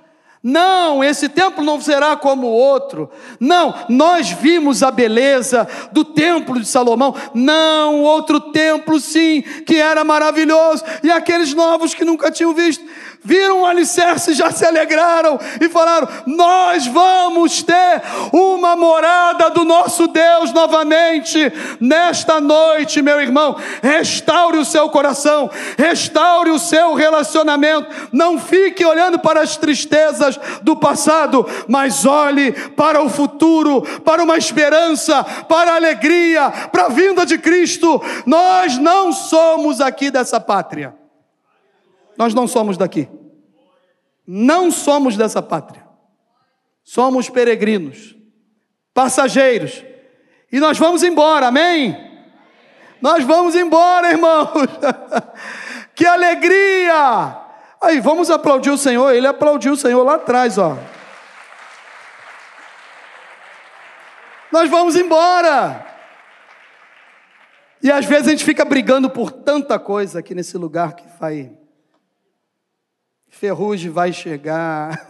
não, 0.42 1.03
esse 1.03 1.29
templo 1.29 1.64
não 1.64 1.81
será 1.81 2.16
como 2.16 2.46
o 2.46 2.53
outro. 2.53 3.11
Não, 3.40 3.74
nós 3.88 4.31
vimos 4.31 4.85
a 4.85 4.90
beleza 4.90 5.68
do 5.90 6.05
templo 6.05 6.61
de 6.61 6.66
Salomão. 6.66 7.14
Não, 7.35 8.03
outro 8.03 8.38
templo 8.38 9.01
sim, 9.01 9.42
que 9.42 9.77
era 9.77 10.05
maravilhoso. 10.05 10.85
E 11.03 11.11
aqueles 11.11 11.53
novos 11.55 11.92
que 11.92 12.05
nunca 12.05 12.31
tinham 12.31 12.55
visto, 12.55 12.85
viram 13.25 13.63
o 13.63 13.67
alicerce, 13.67 14.35
já 14.35 14.51
se 14.51 14.65
alegraram 14.65 15.39
e 15.61 15.69
falaram: 15.69 16.09
Nós 16.27 16.87
vamos 16.87 17.63
ter 17.63 18.03
uma 18.33 18.77
morada 18.77 19.51
do 19.51 19.65
nosso 19.65 20.07
Deus 20.09 20.53
novamente 20.53 21.53
nesta 21.81 22.41
noite, 22.41 23.03
meu 23.03 23.21
irmão. 23.21 23.57
Restaure 23.83 24.59
o 24.59 24.65
seu 24.65 24.89
coração, 24.89 25.51
restaure 25.77 26.51
o 26.51 26.59
seu 26.59 26.95
relacionamento. 26.95 28.09
Não 28.13 28.39
fique 28.39 28.85
olhando 28.85 29.19
para 29.19 29.41
as 29.41 29.57
tristezas 29.57 30.39
do 30.63 30.77
passado, 30.77 31.47
mas 31.67 32.07
olhe 32.07 32.53
para 32.71 33.03
o 33.03 33.09
futuro, 33.09 33.83
para 34.01 34.23
uma 34.23 34.37
esperança, 34.37 35.25
para 35.25 35.73
a 35.73 35.77
alegria, 35.77 36.51
para 36.73 36.87
a 36.87 36.89
vinda 36.89 37.27
de 37.27 37.39
Cristo. 37.39 38.01
Nós 38.27 38.79
não 38.79 39.13
somos 39.13 39.81
aqui 39.81 40.11
dessa 40.11 40.41
pátria. 40.41 41.08
Nós 42.19 42.35
não 42.35 42.49
somos 42.49 42.77
daqui. 42.77 43.09
Não 44.27 44.73
somos 44.73 45.17
dessa 45.17 45.41
pátria. 45.41 45.87
Somos 46.83 47.31
peregrinos, 47.31 48.17
passageiros. 48.93 49.85
E 50.51 50.59
nós 50.59 50.77
vamos 50.77 51.05
embora, 51.05 51.47
amém? 51.47 51.97
Nós 53.01 53.23
vamos 53.23 53.55
embora, 53.55 54.11
irmãos. 54.11 54.51
que 55.95 56.05
alegria! 56.05 57.47
Aí, 57.81 58.01
vamos 58.01 58.29
aplaudir 58.29 58.71
o 58.71 58.79
Senhor. 58.79 59.14
Ele 59.14 59.27
aplaudiu 59.27 59.75
o 59.75 59.77
Senhor 59.77 60.03
lá 60.03 60.16
atrás, 60.16 60.59
ó. 60.59 60.77
Nós 64.51 64.69
vamos 64.69 64.97
embora. 64.97 65.87
E 67.81 67.93
às 67.93 68.05
vezes 68.05 68.27
a 68.27 68.31
gente 68.31 68.45
fica 68.45 68.64
brigando 68.64 69.09
por 69.09 69.31
tanta 69.31 69.79
coisa 69.79 70.19
aqui 70.19 70.35
nesse 70.35 70.59
lugar 70.59 70.95
que 70.95 71.07
vai 71.21 71.58
ferrugem 73.39 73.89
vai 73.89 74.12
chegar, 74.12 75.07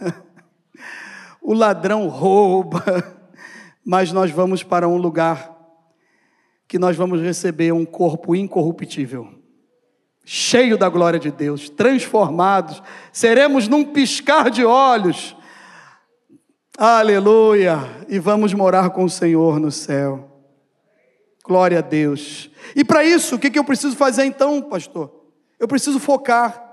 o 1.41 1.51
ladrão 1.51 2.07
rouba, 2.07 2.83
mas 3.83 4.11
nós 4.11 4.29
vamos 4.29 4.61
para 4.61 4.87
um 4.87 4.97
lugar 4.97 5.57
que 6.67 6.77
nós 6.77 6.95
vamos 6.95 7.21
receber 7.21 7.71
um 7.71 7.83
corpo 7.83 8.35
incorruptível. 8.35 9.33
cheio 10.23 10.77
da 10.77 10.87
glória 10.87 11.19
de 11.19 11.31
Deus, 11.31 11.69
transformados, 11.69 12.83
seremos 13.11 13.67
num 13.67 13.83
piscar 13.83 14.51
de 14.51 14.63
olhos. 14.63 15.35
Aleluia! 16.77 17.79
E 18.07 18.19
vamos 18.19 18.53
morar 18.53 18.91
com 18.91 19.05
o 19.05 19.09
Senhor 19.09 19.59
no 19.59 19.71
céu. 19.71 20.45
Glória 21.43 21.79
a 21.79 21.81
Deus. 21.81 22.51
E 22.75 22.85
para 22.85 23.03
isso, 23.03 23.37
o 23.37 23.39
que 23.39 23.57
eu 23.57 23.63
preciso 23.63 23.95
fazer 23.95 24.25
então, 24.25 24.61
pastor? 24.61 25.11
Eu 25.59 25.67
preciso 25.67 25.99
focar. 25.99 26.68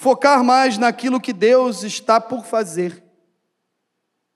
Focar 0.00 0.44
mais 0.44 0.78
naquilo 0.78 1.20
que 1.20 1.32
Deus 1.32 1.82
está 1.82 2.20
por 2.20 2.44
fazer. 2.44 3.02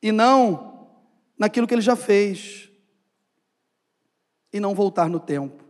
E 0.03 0.11
não 0.11 0.91
naquilo 1.39 1.69
que 1.69 1.75
Ele 1.75 1.81
já 1.81 1.95
fez. 1.95 2.69
E 4.53 4.59
não 4.59 4.75
voltar 4.75 5.09
no 5.09 5.21
tempo. 5.21 5.63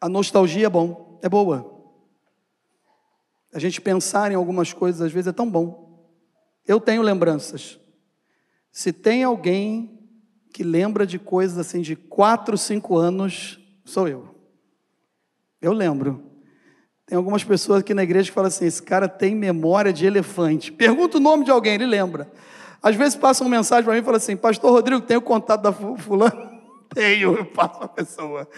A 0.00 0.08
nostalgia 0.08 0.66
é 0.66 0.70
bom, 0.70 1.18
é 1.20 1.28
boa. 1.28 1.98
A 3.52 3.58
gente 3.58 3.80
pensar 3.80 4.30
em 4.30 4.36
algumas 4.36 4.72
coisas 4.72 5.02
às 5.02 5.10
vezes 5.10 5.26
é 5.26 5.32
tão 5.32 5.50
bom. 5.50 6.08
Eu 6.64 6.80
tenho 6.80 7.02
lembranças. 7.02 7.80
Se 8.70 8.92
tem 8.92 9.24
alguém 9.24 9.98
que 10.54 10.62
lembra 10.62 11.04
de 11.04 11.18
coisas 11.18 11.58
assim 11.58 11.80
de 11.80 11.96
quatro, 11.96 12.56
cinco 12.56 12.96
anos, 12.96 13.58
sou 13.84 14.06
eu. 14.06 14.32
Eu 15.60 15.72
lembro. 15.72 16.25
Tem 17.06 17.16
algumas 17.16 17.44
pessoas 17.44 17.80
aqui 17.80 17.94
na 17.94 18.02
igreja 18.02 18.28
que 18.28 18.34
falam 18.34 18.48
assim: 18.48 18.66
esse 18.66 18.82
cara 18.82 19.08
tem 19.08 19.34
memória 19.34 19.92
de 19.92 20.04
elefante. 20.04 20.72
Pergunta 20.72 21.18
o 21.18 21.20
nome 21.20 21.44
de 21.44 21.50
alguém, 21.52 21.74
ele 21.74 21.86
lembra. 21.86 22.30
Às 22.82 22.96
vezes 22.96 23.16
passam 23.16 23.46
uma 23.46 23.56
mensagem 23.56 23.84
para 23.84 23.94
mim 23.94 24.00
e 24.00 24.02
falam 24.02 24.16
assim: 24.16 24.36
Pastor 24.36 24.72
Rodrigo, 24.72 25.00
tem 25.00 25.16
o 25.16 25.22
contato 25.22 25.62
da 25.62 25.72
fulana? 25.72 26.56
Tenho, 26.92 27.36
eu 27.36 27.44
passo 27.44 27.82
a 27.82 27.88
pessoa. 27.88 28.48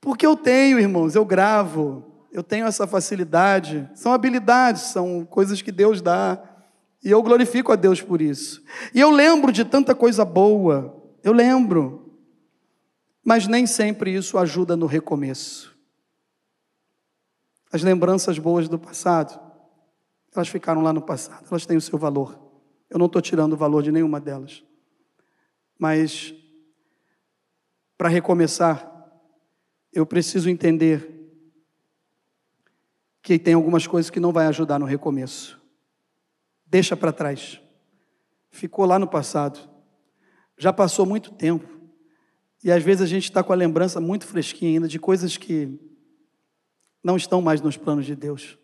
Porque 0.00 0.26
eu 0.26 0.36
tenho, 0.36 0.78
irmãos, 0.78 1.14
eu 1.14 1.24
gravo, 1.24 2.04
eu 2.32 2.42
tenho 2.42 2.66
essa 2.66 2.86
facilidade. 2.86 3.88
São 3.94 4.12
habilidades, 4.12 4.82
são 4.82 5.24
coisas 5.24 5.62
que 5.62 5.72
Deus 5.72 6.02
dá. 6.02 6.42
E 7.02 7.10
eu 7.10 7.22
glorifico 7.22 7.72
a 7.72 7.76
Deus 7.76 8.02
por 8.02 8.20
isso. 8.20 8.62
E 8.92 9.00
eu 9.00 9.10
lembro 9.10 9.52
de 9.52 9.64
tanta 9.64 9.94
coisa 9.94 10.24
boa, 10.24 11.02
eu 11.22 11.32
lembro. 11.32 12.12
Mas 13.24 13.46
nem 13.46 13.66
sempre 13.66 14.14
isso 14.14 14.36
ajuda 14.36 14.76
no 14.76 14.84
recomeço. 14.84 15.73
As 17.74 17.82
lembranças 17.82 18.38
boas 18.38 18.68
do 18.68 18.78
passado, 18.78 19.36
elas 20.32 20.46
ficaram 20.46 20.80
lá 20.80 20.92
no 20.92 21.02
passado, 21.02 21.44
elas 21.50 21.66
têm 21.66 21.76
o 21.76 21.80
seu 21.80 21.98
valor. 21.98 22.38
Eu 22.88 23.00
não 23.00 23.06
estou 23.06 23.20
tirando 23.20 23.54
o 23.54 23.56
valor 23.56 23.82
de 23.82 23.90
nenhuma 23.90 24.20
delas. 24.20 24.62
Mas, 25.76 26.32
para 27.98 28.08
recomeçar, 28.08 28.88
eu 29.92 30.06
preciso 30.06 30.48
entender 30.48 31.32
que 33.20 33.40
tem 33.40 33.54
algumas 33.54 33.88
coisas 33.88 34.08
que 34.08 34.20
não 34.20 34.30
vai 34.30 34.46
ajudar 34.46 34.78
no 34.78 34.86
recomeço. 34.86 35.60
Deixa 36.64 36.96
para 36.96 37.12
trás. 37.12 37.60
Ficou 38.52 38.84
lá 38.84 39.00
no 39.00 39.08
passado. 39.08 39.58
Já 40.56 40.72
passou 40.72 41.04
muito 41.04 41.32
tempo. 41.32 41.68
E 42.62 42.70
às 42.70 42.84
vezes 42.84 43.02
a 43.02 43.06
gente 43.06 43.24
está 43.24 43.42
com 43.42 43.52
a 43.52 43.56
lembrança 43.56 44.00
muito 44.00 44.28
fresquinha 44.28 44.74
ainda 44.74 44.86
de 44.86 45.00
coisas 45.00 45.36
que 45.36 45.93
não 47.04 47.16
estão 47.16 47.42
mais 47.42 47.60
nos 47.60 47.76
planos 47.76 48.06
de 48.06 48.16
Deus. 48.16 48.58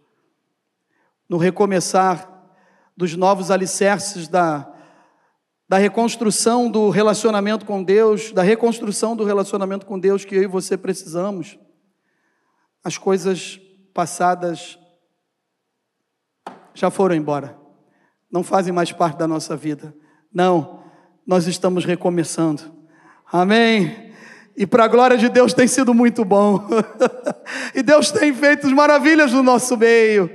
No 1.29 1.37
recomeçar 1.37 2.29
dos 2.97 3.15
novos 3.15 3.51
alicerces 3.51 4.27
da, 4.27 4.73
da 5.69 5.77
reconstrução 5.77 6.71
do 6.71 6.89
relacionamento 6.89 7.67
com 7.67 7.85
Deus, 7.85 8.33
da 8.33 8.43
reconstrução 8.43 9.15
do 9.15 9.25
relacionamento 9.25 9.85
com 9.85 9.99
Deus 9.99 10.25
que 10.25 10.35
eu 10.35 10.43
e 10.43 10.47
você 10.47 10.77
precisamos. 10.77 11.59
As 12.83 12.97
coisas 12.97 13.61
passadas 13.93 14.79
já 16.73 16.91
foram 16.91 17.15
embora, 17.15 17.59
não 18.33 18.43
fazem 18.43 18.73
mais 18.73 18.91
parte 18.91 19.19
da 19.19 19.29
nossa 19.29 19.55
vida. 19.55 19.95
Não, 20.33 20.83
nós 21.27 21.47
estamos 21.47 21.85
recomeçando. 21.85 22.63
Amém. 23.31 24.10
E 24.61 24.67
para 24.67 24.85
a 24.85 24.89
glória 24.89 25.17
de 25.17 25.31
Deus 25.31 25.55
tem 25.55 25.67
sido 25.67 25.95
muito 25.95 26.23
bom. 26.23 26.69
e 27.75 27.83
Deus 27.83 28.11
tem 28.11 28.31
feito 28.35 28.69
maravilhas 28.69 29.33
no 29.33 29.43
nosso 29.43 29.75
meio. 29.75 30.31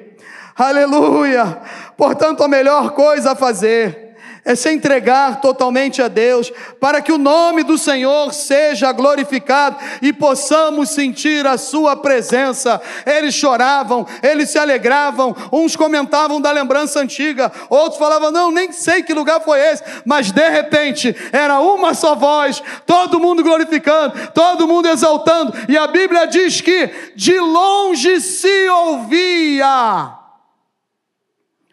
Aleluia. 0.57 1.61
Portanto, 1.95 2.43
a 2.43 2.47
melhor 2.47 2.89
coisa 2.95 3.34
a 3.34 3.36
fazer 3.36 4.05
é 4.46 4.54
se 4.54 4.72
entregar 4.72 5.41
totalmente 5.41 6.04
a 6.04 6.08
Deus, 6.08 6.54
para 6.80 7.02
que 7.02 7.12
o 7.12 7.18
nome 7.18 7.64
do 7.64 7.80
Senhor 7.80 8.32
seja 8.32 8.91
glorificado 8.91 9.78
e 10.04 10.14
possamos 10.14 10.91
sentir 10.91 11.48
a 11.48 11.58
Sua 11.58 11.96
presença. 11.96 12.80
Eles 13.08 13.34
choravam, 13.34 14.06
eles 14.22 14.52
se 14.52 14.60
alegravam, 14.60 15.36
uns 15.52 15.76
comentavam 15.76 16.39
da 16.39 16.52
lembrança 16.52 17.00
antiga, 17.00 17.52
outros 17.72 17.98
falavam, 17.98 18.30
não, 18.30 18.52
nem 18.52 18.72
sei 18.72 19.02
que 19.02 19.16
lugar 19.16 19.41
foi 19.41 19.60
esse, 19.60 19.84
mas 20.06 20.32
de 20.32 20.50
repente 20.50 21.16
era 21.32 21.60
uma 21.60 21.96
só 21.96 22.14
voz, 22.14 22.62
todo 22.86 23.20
mundo 23.20 23.41
glorificando, 23.41 24.14
todo 24.32 24.68
mundo 24.68 24.88
exaltando, 24.88 25.54
e 25.68 25.76
a 25.76 25.88
Bíblia 25.88 26.28
diz 26.28 26.62
que 26.62 26.93
de 27.16 27.39
longe 27.39 28.22
se 28.22 28.70
ouvia. 28.70 30.14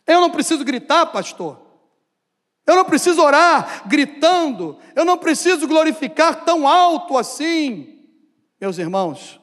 Eu 0.06 0.20
não 0.22 0.30
preciso 0.30 0.64
gritar, 0.64 1.06
pastor. 1.06 1.61
Eu 2.66 2.76
não 2.76 2.84
preciso 2.84 3.20
orar 3.20 3.88
gritando, 3.88 4.78
eu 4.94 5.04
não 5.04 5.18
preciso 5.18 5.66
glorificar 5.66 6.44
tão 6.44 6.66
alto 6.66 7.18
assim. 7.18 8.06
Meus 8.60 8.78
irmãos, 8.78 9.40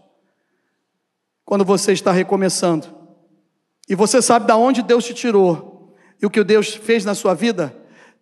quando 1.44 1.66
você 1.66 1.92
está 1.92 2.12
recomeçando, 2.12 2.88
e 3.90 3.96
você 3.96 4.22
sabe 4.22 4.46
de 4.46 4.54
onde 4.54 4.82
Deus 4.82 5.04
te 5.04 5.14
tirou, 5.14 5.96
e 6.22 6.26
o 6.26 6.30
que 6.30 6.44
Deus 6.44 6.74
fez 6.76 7.04
na 7.04 7.16
sua 7.16 7.34
vida, 7.34 7.76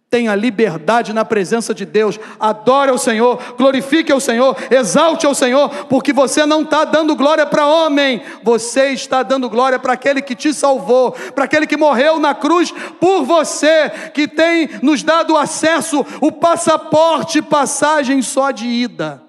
Tenha 0.09 0.33
liberdade 0.35 1.11
na 1.11 1.25
presença 1.25 1.73
de 1.73 1.85
Deus, 1.85 2.17
adore 2.39 2.89
ao 2.89 2.97
Senhor, 2.97 3.55
glorifique 3.57 4.09
ao 4.09 4.21
Senhor, 4.21 4.55
exalte 4.71 5.25
ao 5.25 5.35
Senhor, 5.35 5.85
porque 5.87 6.13
você 6.13 6.45
não 6.45 6.61
está 6.61 6.85
dando 6.85 7.13
glória 7.13 7.45
para 7.45 7.67
homem, 7.67 8.21
você 8.41 8.91
está 8.91 9.21
dando 9.21 9.49
glória 9.49 9.77
para 9.77 9.91
aquele 9.91 10.21
que 10.21 10.33
te 10.33 10.53
salvou, 10.53 11.11
para 11.11 11.43
aquele 11.43 11.67
que 11.67 11.75
morreu 11.75 12.19
na 12.19 12.33
cruz 12.33 12.73
por 13.01 13.25
você, 13.25 13.89
que 14.13 14.29
tem 14.29 14.69
nos 14.81 15.03
dado 15.03 15.35
acesso, 15.35 16.05
o 16.21 16.31
passaporte, 16.31 17.41
passagem 17.41 18.21
só 18.21 18.51
de 18.51 18.65
ida. 18.65 19.21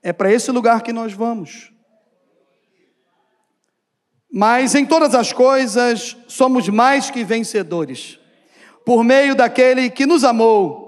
É 0.00 0.12
para 0.12 0.32
esse 0.32 0.52
lugar 0.52 0.82
que 0.82 0.92
nós 0.92 1.12
vamos. 1.12 1.72
Mas 4.32 4.76
em 4.76 4.86
todas 4.86 5.12
as 5.12 5.32
coisas 5.32 6.16
somos 6.28 6.68
mais 6.68 7.10
que 7.10 7.24
vencedores 7.24 8.20
por 8.86 9.02
meio 9.02 9.34
daquele 9.34 9.90
que 9.90 10.06
nos 10.06 10.22
amou. 10.22 10.86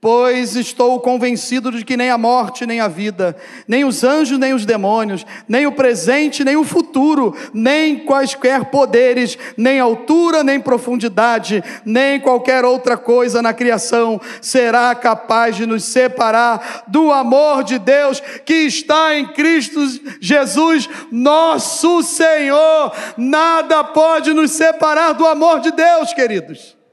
Pois 0.00 0.56
estou 0.56 1.00
convencido 1.00 1.70
de 1.70 1.84
que 1.84 1.96
nem 1.96 2.10
a 2.10 2.18
morte, 2.18 2.66
nem 2.66 2.80
a 2.80 2.88
vida, 2.88 3.36
nem 3.66 3.84
os 3.84 4.02
anjos, 4.02 4.38
nem 4.38 4.52
os 4.52 4.66
demônios, 4.66 5.24
nem 5.48 5.66
o 5.66 5.72
presente, 5.72 6.44
nem 6.44 6.56
o 6.56 6.64
futuro, 6.64 7.34
nem 7.54 7.98
quaisquer 8.00 8.66
poderes, 8.66 9.38
nem 9.56 9.78
altura, 9.78 10.42
nem 10.42 10.60
profundidade, 10.60 11.62
nem 11.86 12.20
qualquer 12.20 12.64
outra 12.64 12.96
coisa 12.98 13.42
na 13.42 13.54
criação 13.54 14.20
será 14.42 14.94
capaz 14.94 15.56
de 15.56 15.66
nos 15.66 15.84
separar 15.84 16.84
do 16.88 17.12
amor 17.12 17.62
de 17.62 17.78
Deus 17.78 18.20
que 18.44 18.54
está 18.54 19.18
em 19.18 19.26
Cristo 19.28 19.80
Jesus, 20.20 20.88
nosso 21.10 22.02
Senhor. 22.02 22.92
Nada 23.16 23.84
pode 23.84 24.32
nos 24.32 24.50
separar 24.50 25.12
do 25.12 25.26
amor 25.26 25.60
de 25.60 25.70
Deus, 25.72 26.12
queridos. 26.12 26.83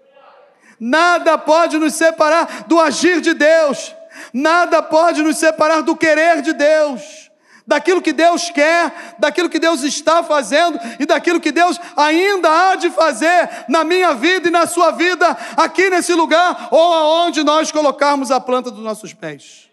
Nada 0.84 1.38
pode 1.38 1.78
nos 1.78 1.94
separar 1.94 2.64
do 2.66 2.80
agir 2.80 3.22
de 3.22 3.36
Deus, 3.36 3.96
nada 4.34 4.82
pode 4.82 5.22
nos 5.22 5.38
separar 5.38 5.82
do 5.82 5.96
querer 5.96 6.42
de 6.42 6.54
Deus, 6.54 7.30
daquilo 7.68 8.02
que 8.02 8.12
Deus 8.12 8.50
quer, 8.50 9.16
daquilo 9.20 9.48
que 9.48 9.60
Deus 9.60 9.84
está 9.84 10.24
fazendo 10.24 10.80
e 11.00 11.06
daquilo 11.06 11.40
que 11.40 11.52
Deus 11.52 11.80
ainda 11.96 12.50
há 12.50 12.76
de 12.76 12.90
fazer 12.90 13.48
na 13.70 13.84
minha 13.84 14.16
vida 14.16 14.48
e 14.48 14.52
na 14.52 14.66
sua 14.66 14.90
vida, 14.90 15.38
aqui 15.56 15.88
nesse 15.88 16.16
lugar 16.16 16.70
ou 16.72 16.94
aonde 16.94 17.44
nós 17.44 17.72
colocarmos 17.72 18.32
a 18.32 18.40
planta 18.40 18.72
dos 18.72 18.84
nossos 18.84 19.14
pés. 19.14 19.70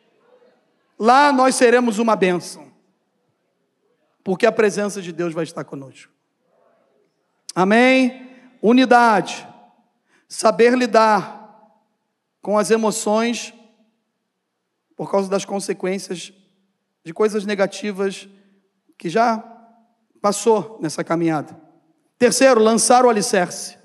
Lá 0.99 1.33
nós 1.33 1.55
seremos 1.55 1.99
uma 1.99 2.17
bênção, 2.17 2.71
porque 4.23 4.45
a 4.45 4.53
presença 4.53 5.01
de 5.01 5.11
Deus 5.11 5.33
vai 5.33 5.45
estar 5.45 5.65
conosco. 5.65 6.13
Amém? 7.55 8.29
Unidade 8.61 9.48
saber 10.29 10.77
lidar 10.77 11.39
com 12.43 12.59
as 12.59 12.71
emoções 12.71 13.55
por 14.95 15.11
causa 15.11 15.29
das 15.29 15.45
consequências 15.45 16.33
de 17.05 17.15
coisas 17.15 17.45
negativas 17.47 18.29
que 18.99 19.09
já 19.09 19.39
passou 20.21 20.79
nessa 20.83 21.03
caminhada. 21.03 21.59
Terceiro, 22.19 22.61
lançar 22.61 23.05
o 23.05 23.09
alicerce. 23.09 23.79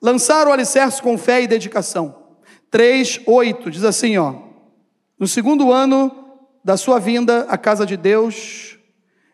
Lançar 0.00 0.46
o 0.46 0.52
alicerce 0.52 1.02
com 1.02 1.18
fé 1.18 1.42
e 1.42 1.46
dedicação. 1.46 2.36
3, 2.70 3.20
8, 3.26 3.70
diz 3.70 3.84
assim, 3.84 4.16
ó. 4.16 4.34
No 5.18 5.28
segundo 5.28 5.72
ano 5.72 6.10
da 6.64 6.76
sua 6.76 6.98
vinda 6.98 7.42
à 7.48 7.58
casa 7.58 7.84
de 7.84 7.96
Deus, 7.96 8.78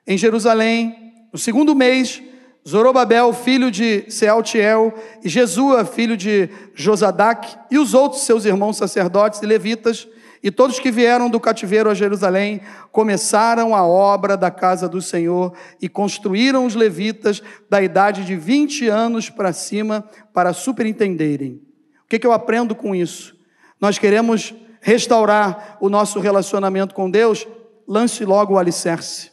em 0.06 0.16
Jerusalém, 0.16 1.28
no 1.32 1.38
segundo 1.38 1.74
mês, 1.74 2.22
Zorobabel, 2.66 3.32
filho 3.32 3.70
de 3.70 4.10
Sealtiel, 4.10 4.92
e 5.22 5.28
Jesua, 5.28 5.84
filho 5.84 6.16
de 6.16 6.48
Josadac, 6.74 7.56
e 7.70 7.78
os 7.78 7.94
outros 7.94 8.22
seus 8.22 8.44
irmãos 8.44 8.76
sacerdotes 8.76 9.42
e 9.42 9.46
levitas, 9.46 10.06
e 10.42 10.50
todos 10.50 10.78
que 10.78 10.90
vieram 10.90 11.28
do 11.28 11.40
cativeiro 11.40 11.90
a 11.90 11.94
Jerusalém, 11.94 12.60
começaram 12.92 13.74
a 13.74 13.84
obra 13.84 14.36
da 14.36 14.50
casa 14.50 14.88
do 14.88 15.02
Senhor 15.02 15.52
e 15.80 15.88
construíram 15.88 16.64
os 16.64 16.74
levitas 16.74 17.42
da 17.68 17.82
idade 17.82 18.24
de 18.24 18.36
20 18.36 18.88
anos 18.88 19.30
para 19.30 19.52
cima 19.52 20.08
para 20.32 20.52
superintenderem. 20.52 21.60
O 22.04 22.08
que, 22.08 22.18
que 22.18 22.26
eu 22.26 22.32
aprendo 22.32 22.74
com 22.74 22.94
isso? 22.94 23.36
Nós 23.80 23.98
queremos 23.98 24.54
restaurar 24.80 25.76
o 25.80 25.88
nosso 25.88 26.20
relacionamento 26.20 26.94
com 26.94 27.10
Deus, 27.10 27.46
lance 27.86 28.24
logo 28.24 28.54
o 28.54 28.58
alicerce. 28.58 29.30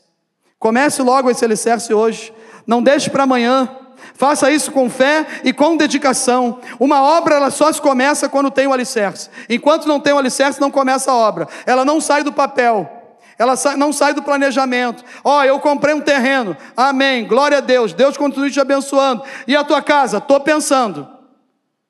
Comece 0.58 1.02
logo 1.02 1.30
esse 1.30 1.46
alicerce 1.46 1.94
hoje. 1.94 2.34
Não 2.66 2.82
deixe 2.82 3.10
para 3.10 3.24
amanhã. 3.24 3.70
Faça 4.14 4.52
isso 4.52 4.72
com 4.72 4.90
fé 4.90 5.26
e 5.44 5.52
com 5.52 5.76
dedicação. 5.76 6.60
Uma 6.80 7.02
obra 7.02 7.36
ela 7.36 7.52
só 7.52 7.72
se 7.72 7.82
começa 7.82 8.30
quando 8.30 8.52
tem 8.52 8.68
o 8.68 8.74
alicerce. 8.74 9.30
Enquanto 9.50 9.88
não 9.88 10.00
tem 10.00 10.14
o 10.14 10.18
alicerce, 10.18 10.62
não 10.62 10.72
começa 10.72 11.12
a 11.12 11.16
obra. 11.16 11.48
Ela 11.66 11.84
não 11.84 12.00
sai 12.00 12.24
do 12.24 12.32
papel. 12.32 12.90
Ela 13.38 13.56
não 13.78 13.92
sai 13.92 14.14
do 14.14 14.24
planejamento. 14.24 15.04
Ó, 15.24 15.40
oh, 15.40 15.44
eu 15.44 15.60
comprei 15.60 15.94
um 15.94 16.00
terreno. 16.00 16.56
Amém. 16.76 17.28
Glória 17.28 17.58
a 17.58 17.62
Deus. 17.62 17.94
Deus 17.94 18.16
continue 18.16 18.50
te 18.50 18.60
abençoando. 18.60 19.24
E 19.46 19.56
a 19.56 19.64
tua 19.64 19.82
casa? 19.82 20.20
Estou 20.20 20.40
pensando. 20.40 21.08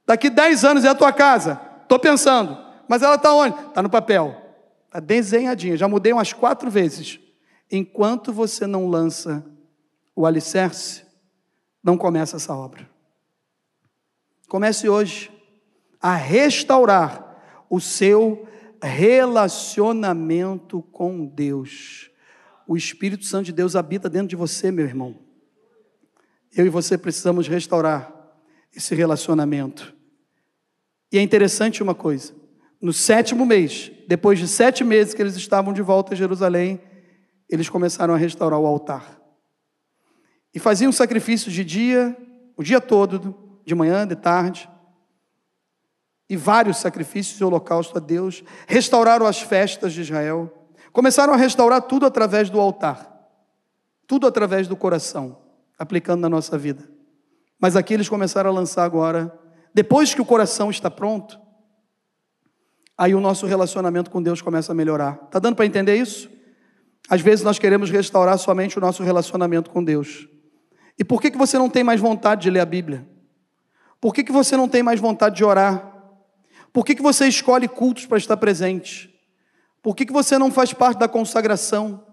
Daqui 0.07 0.29
10 0.29 0.65
anos 0.65 0.85
é 0.85 0.89
a 0.89 0.95
tua 0.95 1.13
casa. 1.13 1.61
Estou 1.83 1.99
pensando. 1.99 2.57
Mas 2.87 3.03
ela 3.03 3.15
está 3.15 3.33
onde? 3.33 3.55
Está 3.67 3.83
no 3.83 3.89
papel. 3.89 4.35
Está 4.87 4.99
desenhadinha. 4.99 5.77
Já 5.77 5.87
mudei 5.87 6.11
umas 6.13 6.33
quatro 6.33 6.71
vezes. 6.71 7.19
Enquanto 7.71 8.33
você 8.33 8.65
não 8.65 8.87
lança 8.87 9.45
o 10.15 10.25
alicerce, 10.25 11.03
não 11.83 11.97
começa 11.97 12.37
essa 12.37 12.55
obra. 12.55 12.89
Comece 14.47 14.87
hoje 14.87 15.31
a 15.99 16.15
restaurar 16.15 17.65
o 17.69 17.81
seu 17.81 18.47
relacionamento 18.81 20.81
com 20.83 21.25
Deus. 21.25 22.09
O 22.67 22.77
Espírito 22.77 23.25
Santo 23.25 23.45
de 23.45 23.51
Deus 23.51 23.75
habita 23.75 24.09
dentro 24.09 24.27
de 24.27 24.35
você, 24.35 24.71
meu 24.71 24.85
irmão. 24.85 25.19
Eu 26.55 26.65
e 26.65 26.69
você 26.69 26.97
precisamos 26.97 27.47
restaurar 27.47 28.13
esse 28.73 28.95
relacionamento. 28.95 29.93
E 31.11 31.17
é 31.17 31.21
interessante 31.21 31.83
uma 31.83 31.93
coisa: 31.93 32.33
no 32.81 32.93
sétimo 32.93 33.45
mês, 33.45 33.91
depois 34.07 34.39
de 34.39 34.47
sete 34.47 34.83
meses 34.83 35.13
que 35.13 35.21
eles 35.21 35.35
estavam 35.35 35.73
de 35.73 35.81
volta 35.81 36.13
a 36.13 36.17
Jerusalém, 36.17 36.81
eles 37.49 37.69
começaram 37.69 38.13
a 38.13 38.17
restaurar 38.17 38.59
o 38.59 38.65
altar. 38.65 39.24
E 40.55 40.59
faziam 40.59 40.89
sacrifícios 40.89 41.53
de 41.53 41.65
dia, 41.65 42.15
o 42.55 42.63
dia 42.63 42.79
todo, 42.79 43.35
de 43.65 43.75
manhã, 43.75 44.07
de 44.07 44.15
tarde, 44.15 44.69
e 46.29 46.37
vários 46.37 46.77
sacrifícios 46.77 47.39
e 47.41 47.43
holocaustos 47.43 47.97
a 47.97 47.99
Deus, 47.99 48.41
restauraram 48.65 49.25
as 49.25 49.41
festas 49.41 49.91
de 49.91 49.99
Israel, 49.99 50.51
começaram 50.93 51.33
a 51.33 51.35
restaurar 51.35 51.81
tudo 51.81 52.05
através 52.05 52.49
do 52.49 52.59
altar, 52.61 53.05
tudo 54.07 54.25
através 54.25 54.65
do 54.65 54.77
coração, 54.77 55.37
aplicando 55.77 56.21
na 56.21 56.29
nossa 56.29 56.57
vida. 56.57 56.89
Mas 57.59 57.75
aqui 57.75 57.93
eles 57.93 58.07
começaram 58.07 58.49
a 58.49 58.53
lançar 58.53 58.85
agora, 58.85 59.37
depois 59.73 60.13
que 60.13 60.21
o 60.21 60.25
coração 60.25 60.69
está 60.69 60.89
pronto, 60.89 61.37
aí 62.97 63.13
o 63.13 63.19
nosso 63.19 63.45
relacionamento 63.45 64.09
com 64.09 64.23
Deus 64.23 64.41
começa 64.41 64.71
a 64.71 64.75
melhorar. 64.75 65.19
Está 65.25 65.37
dando 65.37 65.57
para 65.57 65.65
entender 65.65 65.97
isso? 65.97 66.29
Às 67.09 67.19
vezes 67.19 67.43
nós 67.43 67.59
queremos 67.59 67.91
restaurar 67.91 68.37
somente 68.37 68.77
o 68.77 68.81
nosso 68.81 69.03
relacionamento 69.03 69.69
com 69.69 69.83
Deus. 69.83 70.29
E 70.97 71.03
por 71.03 71.21
que, 71.21 71.29
que 71.29 71.37
você 71.37 71.57
não 71.57 71.69
tem 71.69 71.83
mais 71.83 71.99
vontade 71.99 72.43
de 72.43 72.49
ler 72.49 72.61
a 72.61 72.65
Bíblia? 72.65 73.07
Por 73.99 74.13
que, 74.13 74.23
que 74.23 74.31
você 74.31 74.55
não 74.55 74.67
tem 74.67 74.83
mais 74.83 74.99
vontade 74.99 75.35
de 75.35 75.43
orar? 75.43 75.93
Por 76.71 76.85
que, 76.85 76.95
que 76.95 77.01
você 77.01 77.27
escolhe 77.27 77.67
cultos 77.67 78.05
para 78.05 78.17
estar 78.17 78.37
presente? 78.37 79.13
Por 79.81 79.95
que, 79.95 80.05
que 80.05 80.13
você 80.13 80.37
não 80.37 80.51
faz 80.51 80.73
parte 80.73 80.99
da 80.99 81.07
consagração? 81.07 82.03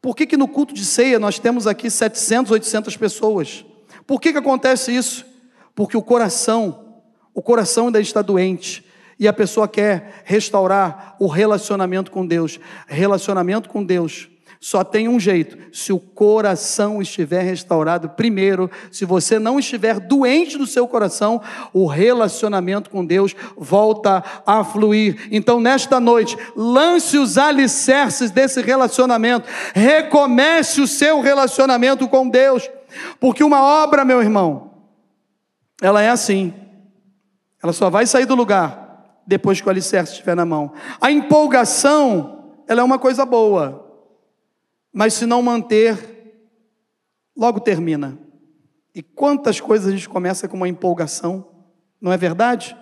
Por 0.00 0.16
que, 0.16 0.26
que 0.26 0.36
no 0.36 0.48
culto 0.48 0.72
de 0.72 0.84
ceia 0.84 1.18
nós 1.18 1.38
temos 1.38 1.66
aqui 1.66 1.90
700, 1.90 2.52
800 2.52 2.96
pessoas? 2.96 3.64
Por 4.06 4.20
que, 4.20 4.32
que 4.32 4.38
acontece 4.38 4.94
isso? 4.94 5.26
Porque 5.74 5.96
o 5.96 6.02
coração, 6.02 7.02
o 7.34 7.42
coração 7.42 7.86
ainda 7.86 8.00
está 8.00 8.22
doente 8.22 8.84
e 9.18 9.28
a 9.28 9.32
pessoa 9.32 9.68
quer 9.68 10.22
restaurar 10.24 11.16
o 11.20 11.26
relacionamento 11.26 12.10
com 12.10 12.26
Deus. 12.26 12.58
Relacionamento 12.86 13.68
com 13.68 13.84
Deus 13.84 14.28
só 14.60 14.84
tem 14.84 15.08
um 15.08 15.18
jeito: 15.18 15.56
se 15.74 15.90
o 15.90 15.98
coração 15.98 17.00
estiver 17.00 17.42
restaurado 17.42 18.10
primeiro, 18.10 18.70
se 18.92 19.06
você 19.06 19.38
não 19.38 19.58
estiver 19.58 19.98
doente 19.98 20.58
do 20.58 20.66
seu 20.66 20.86
coração, 20.86 21.40
o 21.72 21.86
relacionamento 21.86 22.90
com 22.90 23.04
Deus 23.04 23.34
volta 23.56 24.22
a 24.46 24.62
fluir. 24.62 25.28
Então, 25.32 25.60
nesta 25.60 25.98
noite, 25.98 26.36
lance 26.54 27.16
os 27.16 27.38
alicerces 27.38 28.30
desse 28.30 28.60
relacionamento, 28.60 29.48
recomece 29.74 30.82
o 30.82 30.86
seu 30.86 31.22
relacionamento 31.22 32.06
com 32.06 32.28
Deus, 32.28 32.68
porque 33.18 33.42
uma 33.42 33.62
obra, 33.62 34.04
meu 34.04 34.20
irmão, 34.20 34.72
ela 35.80 36.02
é 36.02 36.10
assim, 36.10 36.52
ela 37.62 37.72
só 37.72 37.88
vai 37.88 38.04
sair 38.04 38.26
do 38.26 38.34
lugar 38.34 39.22
depois 39.26 39.58
que 39.58 39.66
o 39.66 39.70
alicerce 39.70 40.12
estiver 40.12 40.36
na 40.36 40.44
mão. 40.44 40.72
A 41.00 41.10
empolgação, 41.10 42.56
ela 42.68 42.82
é 42.82 42.84
uma 42.84 42.98
coisa 42.98 43.24
boa. 43.24 43.89
Mas 44.92 45.14
se 45.14 45.26
não 45.26 45.42
manter, 45.42 45.98
logo 47.36 47.60
termina. 47.60 48.18
E 48.94 49.02
quantas 49.02 49.60
coisas 49.60 49.88
a 49.88 49.90
gente 49.92 50.08
começa 50.08 50.48
com 50.48 50.56
uma 50.56 50.68
empolgação, 50.68 51.46
não 52.00 52.12
é 52.12 52.16
verdade? 52.16 52.76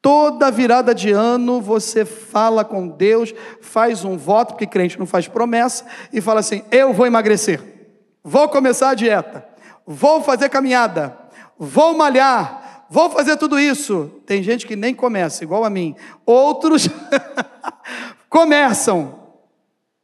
Toda 0.00 0.50
virada 0.50 0.94
de 0.94 1.10
ano 1.10 1.60
você 1.60 2.04
fala 2.04 2.64
com 2.64 2.88
Deus, 2.88 3.34
faz 3.60 4.04
um 4.04 4.16
voto, 4.16 4.50
porque 4.50 4.66
crente 4.66 4.98
não 4.98 5.06
faz 5.06 5.26
promessa, 5.26 5.84
e 6.12 6.20
fala 6.20 6.40
assim: 6.40 6.62
Eu 6.70 6.92
vou 6.92 7.06
emagrecer, 7.06 7.60
vou 8.22 8.48
começar 8.48 8.90
a 8.90 8.94
dieta, 8.94 9.46
vou 9.86 10.22
fazer 10.22 10.48
caminhada, 10.48 11.18
vou 11.58 11.96
malhar, 11.96 12.86
vou 12.88 13.10
fazer 13.10 13.36
tudo 13.36 13.58
isso. 13.58 14.10
Tem 14.24 14.42
gente 14.42 14.66
que 14.66 14.76
nem 14.76 14.94
começa, 14.94 15.42
igual 15.42 15.64
a 15.64 15.70
mim. 15.70 15.96
Outros 16.24 16.88
começam, 18.30 19.18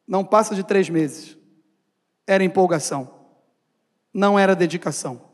não 0.07 0.25
passa 0.25 0.55
de 0.55 0.63
três 0.63 0.89
meses. 0.89 1.37
Era 2.27 2.45
empolgação. 2.45 3.11
Não 4.13 4.39
era 4.39 4.55
dedicação. 4.55 5.31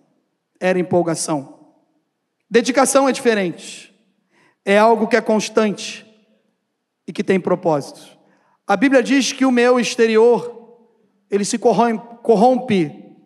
Era 0.58 0.78
empolgação. 0.78 1.74
Dedicação 2.48 3.08
é 3.08 3.12
diferente. 3.12 3.94
É 4.64 4.78
algo 4.78 5.08
que 5.08 5.16
é 5.16 5.20
constante 5.20 6.06
e 7.06 7.12
que 7.12 7.24
tem 7.24 7.40
propósito. 7.40 8.18
A 8.66 8.76
Bíblia 8.76 9.02
diz 9.02 9.32
que 9.32 9.44
o 9.44 9.50
meu 9.50 9.80
exterior, 9.80 10.78
ele 11.30 11.44
se 11.44 11.58
corrompe 11.58 13.16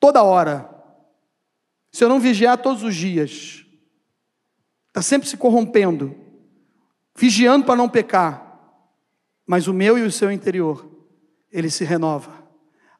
toda 0.00 0.22
hora. 0.22 0.68
Se 1.92 2.04
eu 2.04 2.08
não 2.08 2.20
vigiar 2.20 2.58
todos 2.58 2.82
os 2.82 2.94
dias, 2.94 3.66
está 4.88 5.02
sempre 5.02 5.28
se 5.28 5.36
corrompendo, 5.36 6.16
vigiando 7.14 7.66
para 7.66 7.76
não 7.76 7.88
pecar 7.88 8.47
mas 9.48 9.66
o 9.66 9.72
meu 9.72 9.96
e 9.96 10.02
o 10.02 10.12
seu 10.12 10.30
interior, 10.30 10.86
ele 11.50 11.70
se 11.70 11.82
renova 11.82 12.30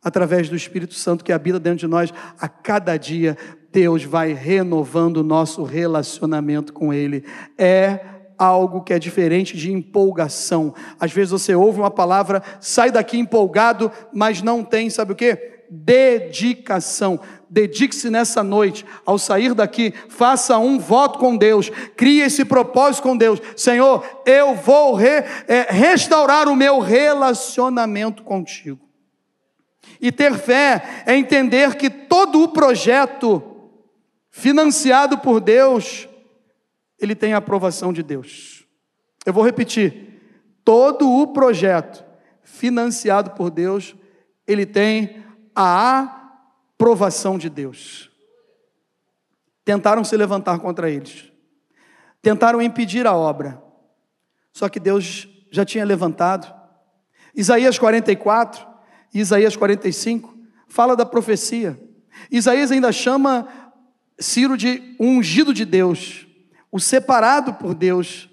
através 0.03 0.49
do 0.49 0.57
Espírito 0.57 0.95
Santo 0.95 1.23
que 1.23 1.33
habita 1.33 1.61
dentro 1.61 1.81
de 1.81 1.87
nós. 1.87 2.13
A 2.41 2.49
cada 2.49 2.97
dia, 2.97 3.37
Deus 3.71 4.03
vai 4.03 4.33
renovando 4.33 5.19
o 5.19 5.23
nosso 5.23 5.63
relacionamento 5.63 6.73
com 6.73 6.93
Ele. 6.93 7.23
É 7.59 8.01
algo 8.39 8.83
que 8.83 8.95
é 8.95 8.99
diferente 8.99 9.57
de 9.57 9.71
empolgação. 9.71 10.75
Às 10.99 11.13
vezes 11.13 11.33
você 11.33 11.55
ouve 11.55 11.81
uma 11.81 11.91
palavra, 11.91 12.43
sai 12.61 12.91
daqui 12.91 13.19
empolgado, 13.19 13.93
mas 14.13 14.41
não 14.41 14.65
tem, 14.65 14.89
sabe 14.89 15.13
o 15.13 15.17
que? 15.17 15.59
dedicação. 15.71 17.21
Dedique-se 17.51 18.11
nessa 18.11 18.43
noite, 18.43 18.85
ao 19.07 19.19
sair 19.19 19.55
daqui, 19.55 19.93
faça 20.09 20.59
um 20.59 20.79
voto 20.79 21.19
com 21.19 21.37
Deus, 21.37 21.71
crie 21.97 22.21
esse 22.21 22.45
propósito 22.45 23.05
com 23.05 23.17
Deus. 23.17 23.41
Senhor, 23.57 24.05
eu 24.27 24.55
vou 24.55 24.95
re, 24.95 25.25
é, 25.47 25.67
restaurar 25.71 26.49
o 26.49 26.57
meu 26.57 26.79
relacionamento 26.79 28.23
contigo. 28.23 28.81
E 30.01 30.13
ter 30.13 30.35
fé 30.35 31.03
é 31.07 31.17
entender 31.17 31.77
que 31.77 31.89
todo 31.89 32.43
o 32.43 32.49
projeto 32.49 33.43
financiado 34.31 35.19
por 35.19 35.41
Deus, 35.41 36.09
ele 37.01 37.15
tem 37.15 37.33
a 37.33 37.39
aprovação 37.39 37.93
de 37.93 38.03
Deus. 38.03 38.67
Eu 39.25 39.33
vou 39.33 39.43
repetir: 39.43 40.21
todo 40.63 41.11
o 41.11 41.29
projeto 41.29 42.05
financiado 42.43 43.31
por 43.31 43.51
Deus, 43.51 43.97
ele 44.47 44.67
tem 44.67 45.25
a 45.55 46.01
aprovação 46.01 46.18
de 47.39 47.51
Deus. 47.51 48.11
Tentaram 49.65 50.05
se 50.05 50.17
levantar 50.17 50.59
contra 50.61 50.89
eles, 50.89 51.31
tentaram 52.23 52.63
impedir 52.63 53.07
a 53.07 53.15
obra, 53.15 53.63
só 54.53 54.69
que 54.69 54.81
Deus 54.81 55.29
já 55.51 55.65
tinha 55.65 55.85
levantado. 55.85 56.55
Isaías 57.35 57.79
44 57.79 58.67
e 59.13 59.21
Isaías 59.21 59.57
45 59.57 60.35
fala 60.69 60.97
da 60.97 61.05
profecia. 61.05 61.79
Isaías 62.31 62.71
ainda 62.71 62.91
chama 62.93 63.47
Ciro 64.19 64.57
de 64.57 64.97
ungido 64.99 65.53
de 65.53 65.65
Deus, 65.65 66.27
o 66.73 66.81
separado 66.81 67.55
por 67.55 67.75
Deus, 67.75 68.29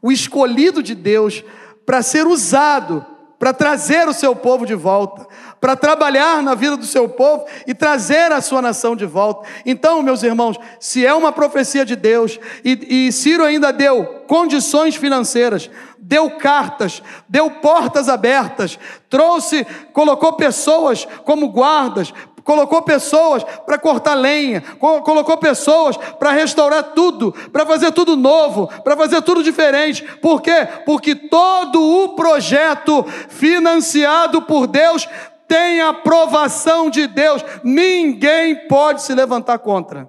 o 0.00 0.10
escolhido 0.10 0.82
de 0.82 0.94
Deus 0.94 1.44
para 1.84 2.02
ser 2.02 2.26
usado 2.26 3.04
para 3.38 3.52
trazer 3.52 4.08
o 4.08 4.12
seu 4.12 4.34
povo 4.34 4.66
de 4.66 4.74
volta, 4.74 5.26
para 5.60 5.76
trabalhar 5.76 6.42
na 6.42 6.54
vida 6.54 6.76
do 6.76 6.86
seu 6.86 7.08
povo 7.08 7.44
e 7.66 7.74
trazer 7.74 8.32
a 8.32 8.40
sua 8.40 8.62
nação 8.62 8.94
de 8.94 9.06
volta. 9.06 9.48
Então, 9.64 10.02
meus 10.02 10.22
irmãos, 10.22 10.58
se 10.78 11.04
é 11.04 11.12
uma 11.12 11.32
profecia 11.32 11.84
de 11.84 11.96
Deus, 11.96 12.38
e, 12.64 13.06
e 13.06 13.12
Ciro 13.12 13.44
ainda 13.44 13.72
deu 13.72 14.04
condições 14.26 14.94
financeiras, 14.96 15.70
deu 15.98 16.30
cartas, 16.32 17.02
deu 17.28 17.50
portas 17.50 18.08
abertas, 18.08 18.78
trouxe, 19.10 19.66
colocou 19.92 20.32
pessoas 20.34 21.06
como 21.24 21.48
guardas, 21.48 22.12
colocou 22.48 22.80
pessoas 22.80 23.44
para 23.66 23.76
cortar 23.76 24.14
lenha, 24.14 24.62
colocou 24.78 25.36
pessoas 25.36 25.98
para 26.18 26.30
restaurar 26.30 26.82
tudo, 26.94 27.30
para 27.52 27.66
fazer 27.66 27.92
tudo 27.92 28.16
novo, 28.16 28.68
para 28.82 28.96
fazer 28.96 29.20
tudo 29.20 29.42
diferente. 29.42 30.02
Por 30.22 30.40
quê? 30.40 30.66
Porque 30.86 31.14
todo 31.14 31.78
o 31.78 32.16
projeto 32.16 33.04
financiado 33.28 34.40
por 34.40 34.66
Deus 34.66 35.06
tem 35.48 35.80
aprovação 35.80 36.90
de 36.90 37.06
Deus. 37.06 37.42
Ninguém 37.64 38.68
pode 38.68 39.02
se 39.02 39.14
levantar 39.14 39.58
contra. 39.58 40.08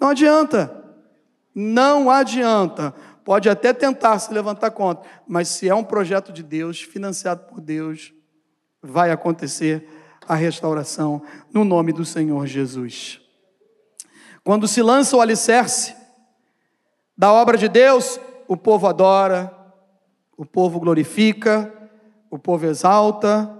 Não 0.00 0.08
adianta. 0.08 0.74
Não 1.54 2.10
adianta. 2.10 2.94
Pode 3.22 3.48
até 3.48 3.72
tentar 3.72 4.18
se 4.18 4.32
levantar 4.32 4.70
contra, 4.70 5.08
mas 5.28 5.48
se 5.48 5.68
é 5.68 5.74
um 5.74 5.84
projeto 5.84 6.32
de 6.32 6.42
Deus, 6.42 6.80
financiado 6.80 7.44
por 7.44 7.60
Deus, 7.60 8.12
vai 8.82 9.10
acontecer 9.10 9.86
a 10.26 10.34
restauração 10.34 11.22
no 11.52 11.64
nome 11.64 11.92
do 11.92 12.04
Senhor 12.04 12.46
Jesus. 12.46 13.20
Quando 14.42 14.66
se 14.66 14.82
lança 14.82 15.16
o 15.16 15.20
alicerce 15.20 15.94
da 17.16 17.30
obra 17.32 17.58
de 17.58 17.68
Deus, 17.68 18.18
o 18.48 18.56
povo 18.56 18.86
adora, 18.86 19.54
o 20.36 20.46
povo 20.46 20.80
glorifica, 20.80 21.72
o 22.30 22.38
povo 22.38 22.66
exalta 22.66 23.59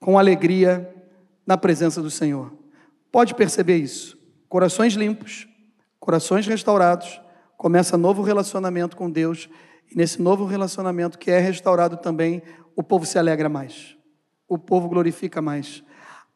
com 0.00 0.18
alegria 0.18 0.92
na 1.46 1.56
presença 1.56 2.02
do 2.02 2.10
Senhor. 2.10 2.52
Pode 3.12 3.34
perceber 3.34 3.76
isso. 3.76 4.18
Corações 4.48 4.94
limpos, 4.94 5.46
corações 6.00 6.46
restaurados, 6.46 7.20
começa 7.56 7.96
novo 7.96 8.22
relacionamento 8.22 8.96
com 8.96 9.08
Deus, 9.08 9.48
e 9.92 9.96
nesse 9.96 10.20
novo 10.20 10.44
relacionamento 10.44 11.18
que 11.18 11.30
é 11.30 11.38
restaurado 11.38 11.96
também, 11.96 12.42
o 12.74 12.82
povo 12.82 13.06
se 13.06 13.18
alegra 13.18 13.48
mais 13.48 14.00
o 14.50 14.58
povo 14.58 14.88
glorifica 14.88 15.40
mais. 15.40 15.82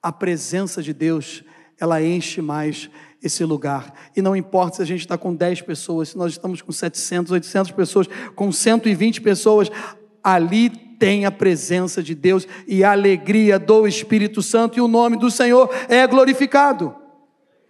A 0.00 0.12
presença 0.12 0.80
de 0.80 0.94
Deus, 0.94 1.42
ela 1.80 2.00
enche 2.00 2.40
mais 2.40 2.88
esse 3.20 3.44
lugar. 3.44 3.92
E 4.16 4.22
não 4.22 4.36
importa 4.36 4.76
se 4.76 4.82
a 4.82 4.86
gente 4.86 5.00
está 5.00 5.18
com 5.18 5.34
10 5.34 5.62
pessoas, 5.62 6.10
se 6.10 6.16
nós 6.16 6.30
estamos 6.30 6.62
com 6.62 6.70
700, 6.70 7.32
800 7.32 7.72
pessoas, 7.72 8.06
com 8.36 8.52
120 8.52 9.20
pessoas, 9.20 9.68
ali 10.22 10.70
tem 10.98 11.24
a 11.24 11.30
presença 11.30 12.02
de 12.02 12.14
Deus 12.14 12.46
e 12.66 12.84
a 12.84 12.92
alegria 12.92 13.58
do 13.58 13.86
Espírito 13.86 14.42
Santo, 14.42 14.78
e 14.78 14.80
o 14.80 14.88
nome 14.88 15.16
do 15.16 15.30
Senhor 15.30 15.70
é 15.88 16.06
glorificado. 16.06 16.94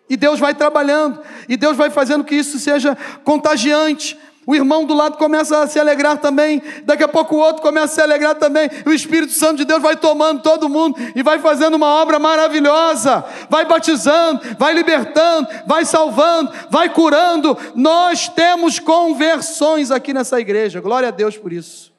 E 0.08 0.16
Deus 0.16 0.38
vai 0.38 0.54
trabalhando, 0.54 1.20
e 1.48 1.56
Deus 1.56 1.76
vai 1.76 1.90
fazendo 1.90 2.24
que 2.24 2.34
isso 2.34 2.58
seja 2.58 2.96
contagiante. 3.24 4.18
O 4.46 4.54
irmão 4.54 4.84
do 4.84 4.92
lado 4.92 5.16
começa 5.16 5.62
a 5.62 5.66
se 5.66 5.80
alegrar 5.80 6.18
também, 6.18 6.62
daqui 6.84 7.02
a 7.02 7.08
pouco 7.08 7.34
o 7.34 7.38
outro 7.38 7.62
começa 7.62 7.86
a 7.86 7.94
se 7.94 8.00
alegrar 8.02 8.34
também. 8.34 8.68
O 8.84 8.92
Espírito 8.92 9.32
Santo 9.32 9.56
de 9.56 9.64
Deus 9.64 9.80
vai 9.80 9.96
tomando 9.96 10.42
todo 10.42 10.68
mundo 10.68 10.96
e 11.14 11.22
vai 11.22 11.38
fazendo 11.38 11.74
uma 11.74 11.86
obra 11.86 12.18
maravilhosa, 12.18 13.24
vai 13.48 13.64
batizando, 13.64 14.42
vai 14.58 14.74
libertando, 14.74 15.48
vai 15.66 15.86
salvando, 15.86 16.52
vai 16.70 16.90
curando. 16.90 17.56
Nós 17.74 18.28
temos 18.28 18.78
conversões 18.78 19.90
aqui 19.90 20.12
nessa 20.12 20.38
igreja, 20.38 20.80
glória 20.80 21.08
a 21.08 21.12
Deus 21.12 21.38
por 21.38 21.50
isso, 21.50 21.93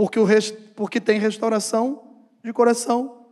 porque, 0.00 0.18
o 0.18 0.26
porque 0.74 0.98
tem 0.98 1.20
restauração 1.20 2.24
de 2.42 2.54
coração 2.54 3.26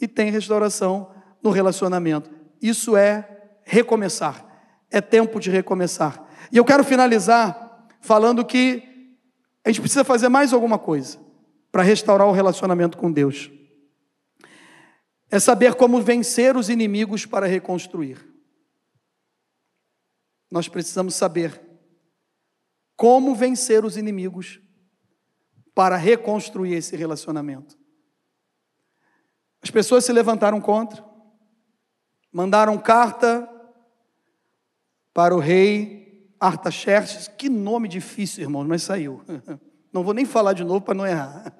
e 0.00 0.06
tem 0.06 0.30
restauração 0.30 1.12
no 1.42 1.50
relacionamento. 1.50 2.30
Isso 2.62 2.96
é 2.96 3.56
recomeçar, 3.64 4.46
é 4.92 5.00
tempo 5.00 5.40
de 5.40 5.50
recomeçar. 5.50 6.24
E 6.52 6.56
eu 6.56 6.64
quero 6.64 6.84
finalizar 6.84 7.88
falando 8.00 8.44
que 8.44 9.16
a 9.64 9.70
gente 9.70 9.80
precisa 9.80 10.04
fazer 10.04 10.28
mais 10.28 10.52
alguma 10.52 10.78
coisa 10.78 11.18
para 11.72 11.82
restaurar 11.82 12.28
o 12.28 12.32
relacionamento 12.32 12.96
com 12.96 13.10
Deus. 13.10 13.50
É 15.32 15.40
saber 15.40 15.74
como 15.74 16.00
vencer 16.00 16.56
os 16.56 16.68
inimigos 16.68 17.26
para 17.26 17.48
reconstruir. 17.48 18.24
Nós 20.48 20.68
precisamos 20.68 21.16
saber 21.16 21.60
como 22.94 23.34
vencer 23.34 23.84
os 23.84 23.96
inimigos 23.96 24.60
para 25.74 25.96
reconstruir 25.96 26.74
esse 26.74 26.96
relacionamento. 26.96 27.76
As 29.62 29.70
pessoas 29.70 30.04
se 30.04 30.12
levantaram 30.12 30.60
contra, 30.60 31.04
mandaram 32.30 32.78
carta 32.78 33.48
para 35.12 35.34
o 35.34 35.38
rei 35.38 36.04
Artaxerxes, 36.38 37.28
que 37.28 37.48
nome 37.48 37.88
difícil, 37.88 38.42
irmãos, 38.42 38.66
mas 38.66 38.82
saiu. 38.82 39.22
Não 39.92 40.02
vou 40.02 40.12
nem 40.12 40.26
falar 40.26 40.52
de 40.52 40.64
novo 40.64 40.80
para 40.80 40.94
não 40.94 41.06
errar. 41.06 41.54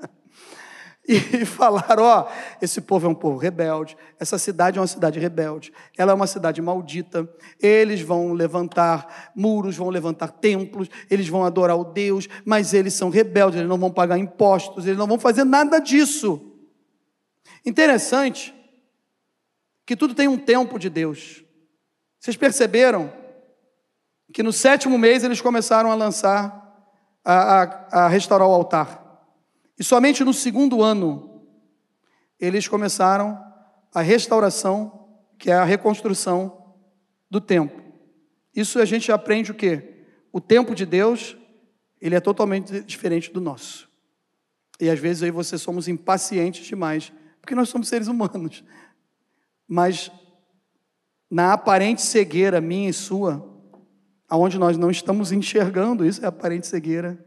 E 1.07 1.19
falaram: 1.45 2.03
ó, 2.03 2.29
esse 2.61 2.81
povo 2.81 3.07
é 3.07 3.11
um 3.11 3.15
povo 3.15 3.37
rebelde, 3.37 3.97
essa 4.19 4.39
cidade 4.39 4.79
é 4.79 4.81
uma 4.81 4.87
cidade 4.87 5.19
rebelde, 5.19 5.73
ela 5.97 6.13
é 6.13 6.15
uma 6.15 6.27
cidade 6.27 6.63
maldita. 6.63 7.29
Eles 7.61 8.01
vão 8.01 8.33
levantar 8.33 9.33
muros, 9.35 9.77
vão 9.77 9.91
levantar 9.91 10.29
templos, 10.29 10.89
eles 11.11 11.29
vão 11.29 11.45
adorar 11.45 11.79
o 11.79 11.85
Deus, 11.85 12.29
mas 12.45 12.73
eles 12.73 12.95
são 12.95 13.11
rebeldes, 13.11 13.59
eles 13.59 13.69
não 13.69 13.79
vão 13.79 13.91
pagar 13.91 14.19
impostos, 14.19 14.87
eles 14.87 14.99
não 14.99 15.07
vão 15.07 15.19
fazer 15.19 15.45
nada 15.45 15.79
disso. 15.79 16.53
Interessante 17.67 18.55
que 19.87 19.95
tudo 19.97 20.15
tem 20.15 20.29
um 20.29 20.39
tempo 20.39 20.79
de 20.79 20.89
Deus. 20.89 21.45
Vocês 22.19 22.37
perceberam? 22.37 23.25
que 24.35 24.43
no 24.43 24.53
sétimo 24.53 24.99
mês 24.99 25.23
eles 25.23 25.41
começaram 25.41 25.93
a 25.93 25.95
lançar, 25.95 26.61
a, 27.25 27.63
a, 27.63 28.05
a 28.05 28.09
restaurar 28.09 28.49
o 28.49 28.53
altar. 28.53 29.04
E 29.79 29.85
somente 29.85 30.23
no 30.23 30.33
segundo 30.33 30.83
ano, 30.83 31.43
eles 32.39 32.69
começaram 32.69 33.43
a 33.93 34.01
restauração, 34.01 35.09
que 35.39 35.51
é 35.51 35.55
a 35.55 35.65
reconstrução 35.65 36.75
do 37.31 37.41
templo. 37.41 37.83
Isso 38.55 38.79
a 38.79 38.85
gente 38.85 39.11
aprende 39.11 39.51
o 39.51 39.55
quê? 39.55 40.07
O 40.33 40.41
tempo 40.41 40.75
de 40.75 40.87
Deus, 40.87 41.37
ele 42.01 42.15
é 42.15 42.21
totalmente 42.21 42.81
diferente 42.83 43.33
do 43.33 43.41
nosso. 43.41 43.89
E 44.81 44.91
às 44.91 44.99
vezes 44.99 45.23
aí 45.23 45.31
você 45.31 45.57
somos 45.57 45.89
impacientes 45.89 46.67
demais, 46.67 47.13
porque 47.41 47.55
nós 47.55 47.69
somos 47.69 47.89
seres 47.89 48.09
humanos. 48.09 48.65
Mas 49.67 50.11
na 51.31 51.53
aparente 51.53 52.03
cegueira 52.03 52.61
minha 52.61 52.91
e 52.91 52.93
sua, 52.93 53.45
aonde 54.29 54.59
nós 54.59 54.77
não 54.77 54.91
estamos 54.91 55.33
enxergando, 55.33 56.07
isso 56.07 56.25
é 56.25 56.29
aparente 56.29 56.67
cegueira, 56.67 57.25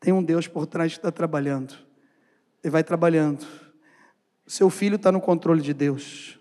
tem 0.00 0.12
um 0.12 0.22
Deus 0.22 0.48
por 0.48 0.66
trás 0.66 0.92
que 0.92 0.98
está 0.98 1.12
trabalhando. 1.12 1.74
Ele 2.64 2.70
vai 2.70 2.82
trabalhando. 2.82 3.46
O 4.46 4.50
seu 4.50 4.70
filho 4.70 4.96
está 4.96 5.12
no 5.12 5.20
controle 5.20 5.60
de 5.60 5.74
Deus. 5.74 6.40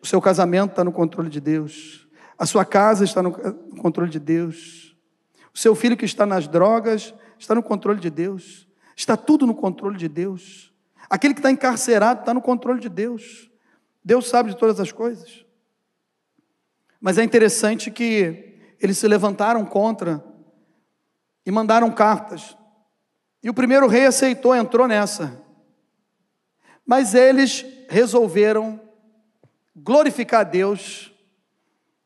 O 0.00 0.06
seu 0.06 0.20
casamento 0.20 0.70
está 0.70 0.84
no 0.84 0.92
controle 0.92 1.28
de 1.28 1.40
Deus. 1.40 2.08
A 2.38 2.46
sua 2.46 2.64
casa 2.64 3.04
está 3.04 3.20
no 3.20 3.32
controle 3.80 4.10
de 4.10 4.18
Deus. 4.18 4.96
O 5.52 5.58
seu 5.58 5.74
filho 5.74 5.96
que 5.96 6.04
está 6.04 6.24
nas 6.24 6.48
drogas 6.48 7.12
está 7.38 7.54
no 7.54 7.62
controle 7.62 8.00
de 8.00 8.08
Deus. 8.08 8.68
Está 8.96 9.16
tudo 9.16 9.46
no 9.46 9.54
controle 9.54 9.98
de 9.98 10.08
Deus. 10.08 10.72
Aquele 11.10 11.34
que 11.34 11.40
está 11.40 11.50
encarcerado 11.50 12.20
está 12.20 12.32
no 12.32 12.40
controle 12.40 12.80
de 12.80 12.88
Deus. 12.88 13.50
Deus 14.04 14.28
sabe 14.28 14.50
de 14.50 14.56
todas 14.56 14.80
as 14.80 14.92
coisas. 14.92 15.44
Mas 17.00 17.18
é 17.18 17.24
interessante 17.24 17.90
que 17.90 18.74
eles 18.80 18.96
se 18.96 19.06
levantaram 19.06 19.64
contra 19.64 20.24
e 21.44 21.50
mandaram 21.50 21.90
cartas. 21.90 22.56
E 23.42 23.50
o 23.50 23.54
primeiro 23.54 23.86
rei 23.88 24.06
aceitou, 24.06 24.54
entrou 24.54 24.86
nessa. 24.86 25.40
Mas 26.86 27.14
eles 27.14 27.64
resolveram 27.88 28.80
glorificar 29.74 30.40
a 30.40 30.44
Deus, 30.44 31.12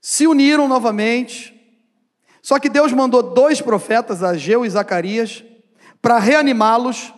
se 0.00 0.26
uniram 0.26 0.68
novamente. 0.68 1.52
Só 2.40 2.58
que 2.58 2.68
Deus 2.68 2.92
mandou 2.92 3.22
dois 3.22 3.60
profetas, 3.60 4.22
Ageu 4.22 4.64
e 4.64 4.70
Zacarias, 4.70 5.44
para 6.00 6.18
reanimá-los, 6.18 7.12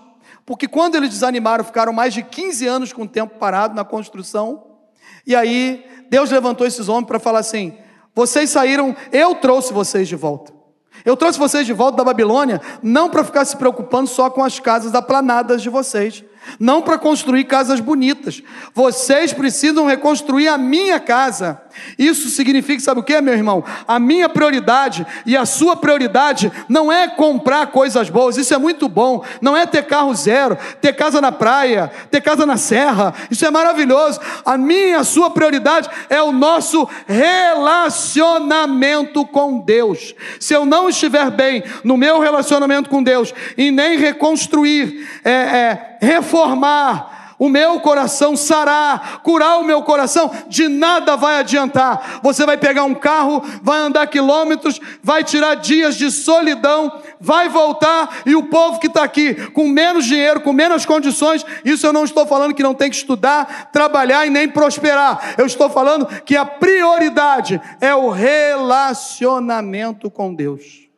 porque 0.46 0.66
quando 0.66 0.94
eles 0.94 1.10
desanimaram, 1.10 1.62
ficaram 1.62 1.92
mais 1.92 2.14
de 2.14 2.22
15 2.22 2.66
anos 2.66 2.92
com 2.92 3.02
o 3.02 3.08
tempo 3.08 3.38
parado 3.38 3.74
na 3.74 3.84
construção. 3.84 4.78
E 5.26 5.36
aí 5.36 5.84
Deus 6.08 6.30
levantou 6.30 6.66
esses 6.66 6.88
homens 6.88 7.06
para 7.06 7.18
falar 7.18 7.40
assim: 7.40 7.76
vocês 8.14 8.48
saíram, 8.50 8.96
eu 9.12 9.34
trouxe 9.34 9.72
vocês 9.72 10.08
de 10.08 10.16
volta. 10.16 10.57
Eu 11.04 11.16
trouxe 11.16 11.38
vocês 11.38 11.66
de 11.66 11.72
volta 11.72 11.98
da 11.98 12.04
Babilônia 12.04 12.60
não 12.82 13.08
para 13.08 13.24
ficar 13.24 13.44
se 13.44 13.56
preocupando 13.56 14.08
só 14.08 14.30
com 14.30 14.42
as 14.42 14.58
casas 14.58 14.94
aplanadas 14.94 15.62
de 15.62 15.68
vocês, 15.68 16.24
não 16.58 16.82
para 16.82 16.98
construir 16.98 17.44
casas 17.44 17.80
bonitas. 17.80 18.42
Vocês 18.74 19.32
precisam 19.32 19.86
reconstruir 19.86 20.48
a 20.48 20.58
minha 20.58 20.98
casa. 20.98 21.60
Isso 21.98 22.28
significa, 22.28 22.80
sabe 22.80 23.00
o 23.00 23.04
que, 23.04 23.20
meu 23.20 23.34
irmão? 23.34 23.64
A 23.86 23.98
minha 23.98 24.28
prioridade 24.28 25.06
e 25.24 25.36
a 25.36 25.46
sua 25.46 25.76
prioridade 25.76 26.50
não 26.68 26.90
é 26.90 27.08
comprar 27.08 27.68
coisas 27.68 28.10
boas, 28.10 28.36
isso 28.36 28.54
é 28.54 28.58
muito 28.58 28.88
bom. 28.88 29.24
Não 29.40 29.56
é 29.56 29.66
ter 29.66 29.84
carro 29.84 30.14
zero, 30.14 30.58
ter 30.80 30.92
casa 30.92 31.20
na 31.20 31.30
praia, 31.30 31.90
ter 32.10 32.20
casa 32.20 32.44
na 32.44 32.56
serra, 32.56 33.14
isso 33.30 33.44
é 33.44 33.50
maravilhoso. 33.50 34.20
A 34.44 34.56
minha 34.56 34.88
e 34.88 34.94
a 34.94 35.04
sua 35.04 35.30
prioridade 35.30 35.88
é 36.08 36.22
o 36.22 36.32
nosso 36.32 36.88
relacionamento 37.06 39.26
com 39.26 39.60
Deus. 39.60 40.14
Se 40.40 40.54
eu 40.54 40.64
não 40.64 40.88
estiver 40.88 41.30
bem 41.30 41.62
no 41.84 41.96
meu 41.96 42.20
relacionamento 42.20 42.88
com 42.88 43.02
Deus 43.02 43.34
e 43.56 43.70
nem 43.70 43.98
reconstruir, 43.98 45.06
é, 45.24 45.30
é, 45.30 45.96
reformar, 46.00 47.17
o 47.38 47.48
meu 47.48 47.80
coração 47.80 48.36
sarar, 48.36 49.20
curar 49.22 49.58
o 49.58 49.64
meu 49.64 49.82
coração, 49.82 50.30
de 50.48 50.68
nada 50.68 51.16
vai 51.16 51.38
adiantar. 51.38 52.20
Você 52.22 52.44
vai 52.44 52.56
pegar 52.56 52.84
um 52.84 52.94
carro, 52.94 53.42
vai 53.62 53.78
andar 53.78 54.06
quilômetros, 54.08 54.80
vai 55.02 55.22
tirar 55.22 55.54
dias 55.54 55.96
de 55.96 56.10
solidão, 56.10 57.00
vai 57.20 57.48
voltar 57.48 58.22
e 58.26 58.34
o 58.34 58.44
povo 58.44 58.80
que 58.80 58.88
está 58.88 59.04
aqui 59.04 59.34
com 59.50 59.68
menos 59.68 60.04
dinheiro, 60.04 60.40
com 60.40 60.52
menos 60.52 60.84
condições, 60.84 61.46
isso 61.64 61.86
eu 61.86 61.92
não 61.92 62.04
estou 62.04 62.26
falando 62.26 62.54
que 62.54 62.62
não 62.62 62.74
tem 62.74 62.90
que 62.90 62.96
estudar, 62.96 63.70
trabalhar 63.72 64.26
e 64.26 64.30
nem 64.30 64.48
prosperar. 64.48 65.34
Eu 65.38 65.46
estou 65.46 65.70
falando 65.70 66.06
que 66.22 66.36
a 66.36 66.44
prioridade 66.44 67.60
é 67.80 67.94
o 67.94 68.10
relacionamento 68.10 70.10
com 70.10 70.34
Deus. 70.34 70.88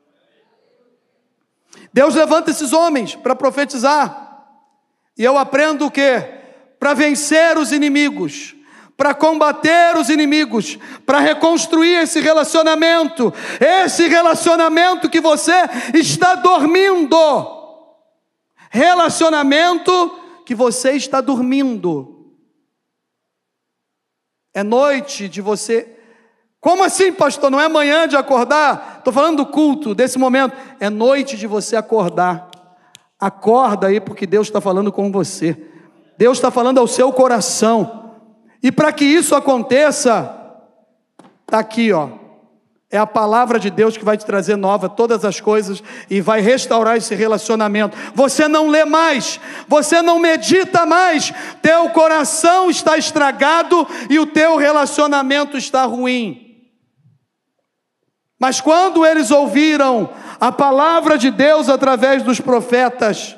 Deus 1.92 2.14
levanta 2.14 2.50
esses 2.50 2.72
homens 2.72 3.16
para 3.16 3.34
profetizar. 3.34 4.29
E 5.20 5.24
eu 5.24 5.36
aprendo 5.36 5.84
o 5.84 5.90
que? 5.90 6.18
Para 6.78 6.94
vencer 6.94 7.58
os 7.58 7.72
inimigos, 7.72 8.56
para 8.96 9.12
combater 9.12 9.94
os 9.98 10.08
inimigos, 10.08 10.78
para 11.04 11.20
reconstruir 11.20 11.96
esse 11.96 12.20
relacionamento, 12.20 13.30
esse 13.60 14.08
relacionamento 14.08 15.10
que 15.10 15.20
você 15.20 15.52
está 15.92 16.36
dormindo. 16.36 17.18
Relacionamento 18.70 19.92
que 20.46 20.54
você 20.54 20.92
está 20.92 21.20
dormindo. 21.20 22.32
É 24.54 24.62
noite 24.62 25.28
de 25.28 25.42
você. 25.42 25.98
Como 26.58 26.82
assim, 26.82 27.12
pastor? 27.12 27.50
Não 27.50 27.60
é 27.60 27.68
manhã 27.68 28.08
de 28.08 28.16
acordar? 28.16 28.96
Estou 29.00 29.12
falando 29.12 29.44
do 29.44 29.52
culto, 29.52 29.94
desse 29.94 30.18
momento. 30.18 30.56
É 30.80 30.88
noite 30.88 31.36
de 31.36 31.46
você 31.46 31.76
acordar. 31.76 32.49
Acorda 33.20 33.88
aí, 33.88 34.00
porque 34.00 34.26
Deus 34.26 34.46
está 34.46 34.60
falando 34.60 34.90
com 34.90 35.12
você. 35.12 35.56
Deus 36.16 36.38
está 36.38 36.50
falando 36.50 36.78
ao 36.78 36.86
seu 36.86 37.12
coração. 37.12 38.16
E 38.62 38.72
para 38.72 38.92
que 38.92 39.04
isso 39.04 39.34
aconteça, 39.34 40.34
está 41.46 41.58
aqui, 41.58 41.92
ó. 41.92 42.20
É 42.92 42.98
a 42.98 43.06
palavra 43.06 43.60
de 43.60 43.70
Deus 43.70 43.96
que 43.96 44.04
vai 44.04 44.16
te 44.16 44.26
trazer 44.26 44.56
nova 44.56 44.88
todas 44.88 45.24
as 45.24 45.40
coisas 45.40 45.80
e 46.10 46.20
vai 46.20 46.40
restaurar 46.40 46.96
esse 46.96 47.14
relacionamento. 47.14 47.96
Você 48.14 48.48
não 48.48 48.66
lê 48.66 48.84
mais, 48.84 49.38
você 49.68 50.02
não 50.02 50.18
medita 50.18 50.84
mais, 50.84 51.32
teu 51.62 51.88
coração 51.90 52.68
está 52.68 52.98
estragado 52.98 53.86
e 54.08 54.18
o 54.18 54.26
teu 54.26 54.56
relacionamento 54.56 55.56
está 55.56 55.84
ruim. 55.84 56.50
Mas 58.40 58.60
quando 58.60 59.06
eles 59.06 59.30
ouviram 59.30 60.08
a 60.40 60.50
palavra 60.50 61.18
de 61.18 61.30
Deus 61.30 61.68
através 61.68 62.22
dos 62.22 62.40
profetas, 62.40 63.36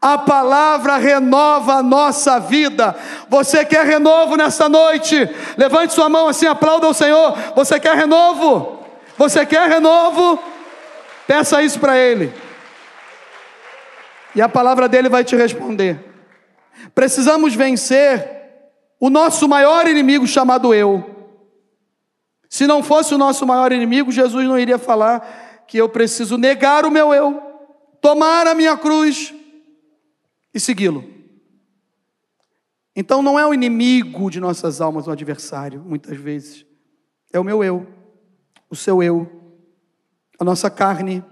a 0.00 0.16
palavra 0.18 0.96
renova 0.96 1.74
a 1.74 1.82
nossa 1.82 2.38
vida. 2.40 2.96
Você 3.28 3.64
quer 3.64 3.84
renovo 3.84 4.34
nessa 4.36 4.68
noite? 4.68 5.28
Levante 5.56 5.92
sua 5.92 6.08
mão 6.08 6.28
assim, 6.28 6.46
aplauda 6.46 6.88
o 6.88 6.94
Senhor. 6.94 7.36
Você 7.54 7.78
quer 7.78 7.94
renovo? 7.94 8.84
Você 9.18 9.44
quer 9.44 9.68
renovo? 9.68 10.42
Peça 11.26 11.62
isso 11.62 11.78
para 11.78 11.96
Ele. 11.96 12.32
E 14.34 14.42
a 14.42 14.48
palavra 14.48 14.88
dele 14.88 15.08
vai 15.08 15.24
te 15.24 15.36
responder. 15.36 16.02
Precisamos 16.94 17.54
vencer 17.54 18.30
o 18.98 19.08
nosso 19.10 19.46
maior 19.48 19.86
inimigo 19.86 20.26
chamado 20.26 20.74
eu. 20.74 21.28
Se 22.48 22.66
não 22.66 22.82
fosse 22.82 23.14
o 23.14 23.18
nosso 23.18 23.46
maior 23.46 23.72
inimigo, 23.72 24.12
Jesus 24.12 24.46
não 24.46 24.58
iria 24.58 24.78
falar 24.78 25.43
que 25.66 25.78
eu 25.78 25.88
preciso 25.88 26.36
negar 26.36 26.84
o 26.84 26.90
meu 26.90 27.12
eu, 27.12 27.40
tomar 28.00 28.46
a 28.46 28.54
minha 28.54 28.76
cruz 28.76 29.34
e 30.52 30.60
segui-lo. 30.60 31.04
Então 32.96 33.22
não 33.22 33.38
é 33.38 33.46
o 33.46 33.52
inimigo 33.52 34.30
de 34.30 34.38
nossas 34.38 34.80
almas 34.80 35.06
o 35.06 35.10
adversário, 35.10 35.82
muitas 35.82 36.16
vezes. 36.16 36.64
É 37.32 37.40
o 37.40 37.44
meu 37.44 37.64
eu, 37.64 37.86
o 38.70 38.76
seu 38.76 39.02
eu, 39.02 39.58
a 40.38 40.44
nossa 40.44 40.70
carne, 40.70 41.24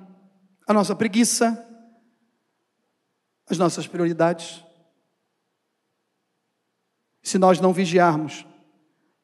a 0.67 0.73
nossa 0.73 0.95
preguiça, 0.95 1.69
as 3.49 3.59
nossas 3.59 3.87
prioridades. 3.87 4.65
Se 7.23 7.39
nós 7.39 7.61
não 7.61 7.73
vigiarmos, 7.73 8.45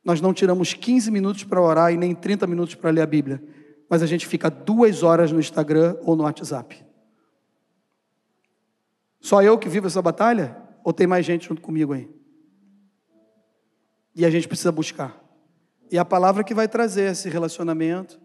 nós 0.05 0.21
não 0.21 0.33
tiramos 0.33 0.73
15 0.73 1.11
minutos 1.11 1.45
para 1.45 1.61
orar 1.61 1.93
e 1.93 1.97
nem 1.97 2.15
30 2.15 2.47
minutos 2.47 2.75
para 2.77 2.91
ler 2.91 3.01
a 3.01 3.07
Bíblia, 3.07 3.43
mas 3.89 4.03
a 4.03 4.07
gente 4.07 4.27
fica 4.27 4.51
duas 4.51 5.03
horas 5.03 5.33
no 5.33 5.41
Instagram 5.41 5.97
ou 6.03 6.15
no 6.15 6.25
WhatsApp. 6.25 6.85
Só 9.21 9.43
eu 9.43 9.59
que 9.59 9.69
vivo 9.69 9.87
essa 9.87 10.03
batalha? 10.03 10.57
Ou 10.85 10.93
tem 10.93 11.07
mais 11.07 11.25
gente 11.25 11.49
junto 11.49 11.63
comigo 11.63 11.93
aí? 11.93 12.09
E 14.15 14.25
a 14.25 14.31
gente 14.31 14.47
precisa 14.47 14.71
buscar. 14.71 15.19
E 15.91 15.99
a 15.99 16.05
palavra 16.05 16.45
que 16.45 16.55
vai 16.55 16.69
trazer 16.69 17.11
esse 17.11 17.29
relacionamento 17.29 18.21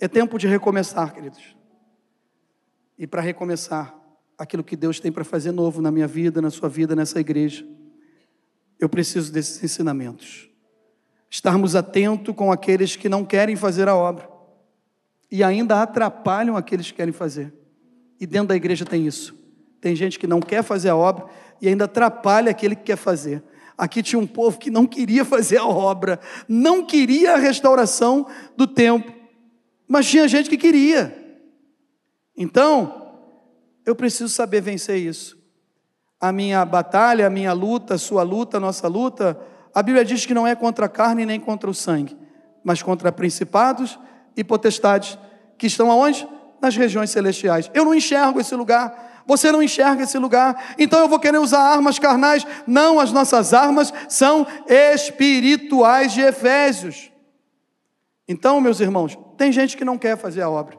é 0.00 0.06
tempo 0.06 0.38
de 0.38 0.46
recomeçar, 0.46 1.12
queridos. 1.12 1.56
E 2.96 3.06
para 3.06 3.20
recomeçar 3.20 3.94
aquilo 4.38 4.62
que 4.62 4.76
Deus 4.76 5.00
tem 5.00 5.10
para 5.10 5.24
fazer 5.24 5.52
novo 5.52 5.82
na 5.82 5.90
minha 5.90 6.06
vida, 6.06 6.40
na 6.40 6.50
sua 6.50 6.68
vida, 6.68 6.94
nessa 6.94 7.18
igreja, 7.18 7.66
eu 8.78 8.88
preciso 8.88 9.32
desses 9.32 9.62
ensinamentos 9.62 10.48
estarmos 11.28 11.76
atentos 11.76 12.34
com 12.34 12.50
aqueles 12.50 12.96
que 12.96 13.08
não 13.08 13.24
querem 13.24 13.54
fazer 13.54 13.88
a 13.88 13.94
obra 13.94 14.29
e 15.30 15.44
ainda 15.44 15.80
atrapalham 15.80 16.56
aqueles 16.56 16.90
que 16.90 16.96
querem 16.96 17.12
fazer. 17.12 17.52
E 18.18 18.26
dentro 18.26 18.48
da 18.48 18.56
igreja 18.56 18.84
tem 18.84 19.06
isso. 19.06 19.34
Tem 19.80 19.94
gente 19.94 20.18
que 20.18 20.26
não 20.26 20.40
quer 20.40 20.62
fazer 20.62 20.88
a 20.90 20.96
obra 20.96 21.26
e 21.60 21.68
ainda 21.68 21.84
atrapalha 21.84 22.50
aquele 22.50 22.74
que 22.74 22.82
quer 22.82 22.96
fazer. 22.96 23.42
Aqui 23.78 24.02
tinha 24.02 24.18
um 24.18 24.26
povo 24.26 24.58
que 24.58 24.70
não 24.70 24.86
queria 24.86 25.24
fazer 25.24 25.56
a 25.56 25.66
obra, 25.66 26.20
não 26.46 26.84
queria 26.84 27.34
a 27.34 27.38
restauração 27.38 28.26
do 28.56 28.66
templo, 28.66 29.14
mas 29.88 30.06
tinha 30.06 30.28
gente 30.28 30.50
que 30.50 30.58
queria. 30.58 31.16
Então, 32.36 33.14
eu 33.86 33.94
preciso 33.94 34.28
saber 34.28 34.60
vencer 34.60 34.98
isso. 34.98 35.38
A 36.20 36.30
minha 36.30 36.62
batalha, 36.64 37.26
a 37.26 37.30
minha 37.30 37.52
luta, 37.54 37.94
a 37.94 37.98
sua 37.98 38.22
luta, 38.22 38.58
a 38.58 38.60
nossa 38.60 38.86
luta, 38.86 39.40
a 39.74 39.82
Bíblia 39.82 40.04
diz 40.04 40.26
que 40.26 40.34
não 40.34 40.46
é 40.46 40.54
contra 40.54 40.84
a 40.84 40.88
carne 40.88 41.24
nem 41.24 41.40
contra 41.40 41.70
o 41.70 41.74
sangue, 41.74 42.16
mas 42.62 42.82
contra 42.82 43.10
principados 43.10 43.98
e 44.40 44.44
potestades 44.44 45.18
que 45.58 45.66
estão 45.66 45.90
aonde? 45.90 46.26
Nas 46.60 46.74
regiões 46.74 47.10
celestiais. 47.10 47.70
Eu 47.74 47.84
não 47.84 47.94
enxergo 47.94 48.40
esse 48.40 48.54
lugar. 48.54 49.22
Você 49.26 49.52
não 49.52 49.62
enxerga 49.62 50.02
esse 50.02 50.18
lugar, 50.18 50.74
então 50.76 50.98
eu 50.98 51.06
vou 51.06 51.20
querer 51.20 51.38
usar 51.38 51.60
armas 51.60 52.00
carnais. 52.00 52.44
Não, 52.66 52.98
as 52.98 53.12
nossas 53.12 53.54
armas 53.54 53.92
são 54.08 54.44
espirituais 54.66 56.12
de 56.12 56.20
Efésios. 56.20 57.12
Então, 58.26 58.60
meus 58.60 58.80
irmãos, 58.80 59.16
tem 59.36 59.52
gente 59.52 59.76
que 59.76 59.84
não 59.84 59.96
quer 59.96 60.16
fazer 60.16 60.42
a 60.42 60.50
obra, 60.50 60.76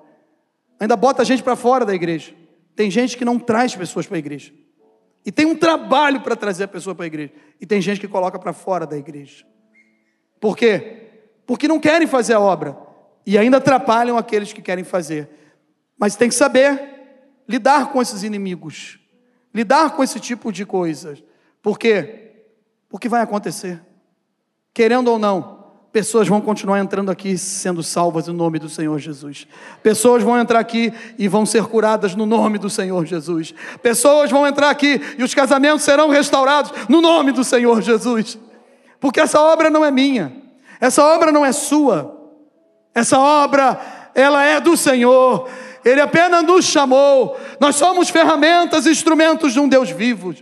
ainda 0.77 0.97
bota 0.97 1.21
a 1.21 1.25
gente 1.25 1.41
para 1.41 1.55
fora 1.55 1.85
da 1.85 1.93
igreja. 1.93 2.33
Tem 2.75 2.91
gente 2.91 3.15
que 3.15 3.23
não 3.23 3.39
traz 3.39 3.73
pessoas 3.73 4.05
para 4.05 4.17
a 4.17 4.19
igreja. 4.19 4.51
E 5.25 5.31
tem 5.31 5.45
um 5.45 5.55
trabalho 5.55 6.19
para 6.19 6.35
trazer 6.35 6.65
a 6.65 6.67
pessoa 6.67 6.93
para 6.93 7.05
a 7.05 7.07
igreja. 7.07 7.31
E 7.61 7.65
tem 7.65 7.79
gente 7.79 8.01
que 8.01 8.07
coloca 8.07 8.37
para 8.37 8.51
fora 8.51 8.85
da 8.85 8.97
igreja. 8.97 9.45
Por 10.41 10.57
quê? 10.57 11.09
Porque 11.45 11.67
não 11.67 11.79
querem 11.79 12.07
fazer 12.07 12.33
a 12.33 12.39
obra. 12.39 12.90
E 13.25 13.37
ainda 13.37 13.57
atrapalham 13.57 14.17
aqueles 14.17 14.53
que 14.53 14.61
querem 14.61 14.83
fazer. 14.83 15.29
Mas 15.97 16.15
tem 16.15 16.29
que 16.29 16.35
saber 16.35 16.81
lidar 17.47 17.91
com 17.91 18.01
esses 18.01 18.23
inimigos. 18.23 18.99
Lidar 19.53 19.91
com 19.91 20.03
esse 20.03 20.19
tipo 20.19 20.51
de 20.51 20.65
coisas. 20.65 21.23
Por 21.61 21.77
quê? 21.77 22.31
Porque 22.89 23.09
vai 23.09 23.21
acontecer. 23.21 23.81
Querendo 24.73 25.09
ou 25.09 25.19
não, 25.19 25.61
pessoas 25.91 26.27
vão 26.27 26.39
continuar 26.39 26.79
entrando 26.79 27.11
aqui 27.11 27.37
sendo 27.37 27.83
salvas 27.83 28.27
no 28.27 28.33
nome 28.33 28.57
do 28.57 28.69
Senhor 28.69 28.97
Jesus. 28.97 29.45
Pessoas 29.83 30.23
vão 30.23 30.39
entrar 30.39 30.59
aqui 30.59 30.93
e 31.17 31.27
vão 31.27 31.45
ser 31.45 31.65
curadas 31.65 32.15
no 32.15 32.25
nome 32.25 32.57
do 32.57 32.69
Senhor 32.69 33.05
Jesus. 33.05 33.53
Pessoas 33.81 34.31
vão 34.31 34.47
entrar 34.47 34.69
aqui 34.69 35.01
e 35.17 35.23
os 35.23 35.33
casamentos 35.33 35.83
serão 35.83 36.09
restaurados 36.09 36.71
no 36.87 37.01
nome 37.01 37.31
do 37.31 37.43
Senhor 37.43 37.81
Jesus. 37.81 38.39
Porque 38.99 39.19
essa 39.19 39.41
obra 39.41 39.69
não 39.69 39.83
é 39.83 39.91
minha, 39.91 40.31
essa 40.79 41.03
obra 41.03 41.31
não 41.31 41.45
é 41.45 41.51
sua, 41.51 42.20
essa 42.93 43.19
obra 43.19 43.79
ela 44.13 44.43
é 44.43 44.59
do 44.59 44.75
Senhor. 44.75 45.49
Ele 45.83 46.01
apenas 46.01 46.43
nos 46.43 46.65
chamou. 46.65 47.39
Nós 47.59 47.75
somos 47.75 48.09
ferramentas, 48.09 48.85
instrumentos 48.85 49.53
de 49.53 49.59
um 49.59 49.67
Deus 49.67 49.89
vivo. 49.89 50.33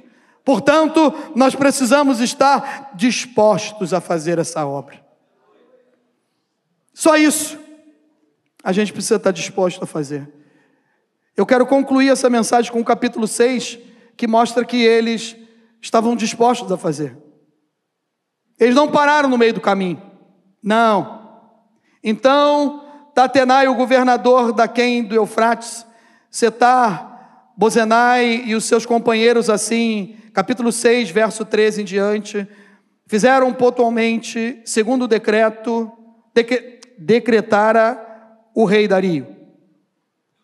Portanto, 0.44 1.14
nós 1.36 1.56
precisamos 1.56 2.20
estar 2.20 2.92
dispostos 2.96 3.94
a 3.94 4.02
fazer 4.02 4.40
essa 4.40 4.66
obra. 4.66 5.00
Só 6.94 7.16
isso. 7.16 7.58
A 8.64 8.72
gente 8.72 8.92
precisa 8.92 9.16
estar 9.16 9.32
disposto 9.32 9.84
a 9.84 9.88
fazer. 9.88 10.28
Eu 11.38 11.46
quero 11.46 11.66
concluir 11.66 12.10
essa 12.10 12.30
mensagem 12.30 12.72
com 12.72 12.82
o 12.82 12.86
capítulo 12.86 13.26
6, 13.28 13.80
que 14.18 14.28
mostra 14.28 14.66
que 14.66 14.84
eles 14.84 15.38
estavam 15.82 16.16
dispostos 16.16 16.70
a 16.70 16.78
fazer. 16.78 17.16
Eles 18.60 18.76
não 18.76 18.90
pararam 18.90 19.30
no 19.30 19.38
meio 19.38 19.54
do 19.54 19.62
caminho. 19.62 20.02
Não. 20.62 21.19
Então, 22.04 22.84
Tatenai, 23.14 23.68
o 23.68 23.76
governador 23.76 24.54
da 24.54 24.68
Quem 24.68 25.04
do 25.04 25.16
Eufrates, 25.16 25.86
Setar, 26.32 27.54
Bozenai 27.58 28.44
e 28.46 28.56
os 28.56 28.64
seus 28.66 28.86
companheiros, 28.86 29.50
assim, 29.50 30.16
capítulo 30.34 30.72
6, 30.72 31.10
verso 31.10 31.44
13 31.44 31.82
em 31.82 31.86
diante, 31.86 32.48
fizeram 33.06 33.54
pontualmente, 33.54 34.62
segundo 34.64 35.04
o 35.04 35.08
decreto, 35.08 35.92
decretara 36.98 38.00
o 38.56 38.64
rei 38.64 38.88
Dario. 38.88 39.28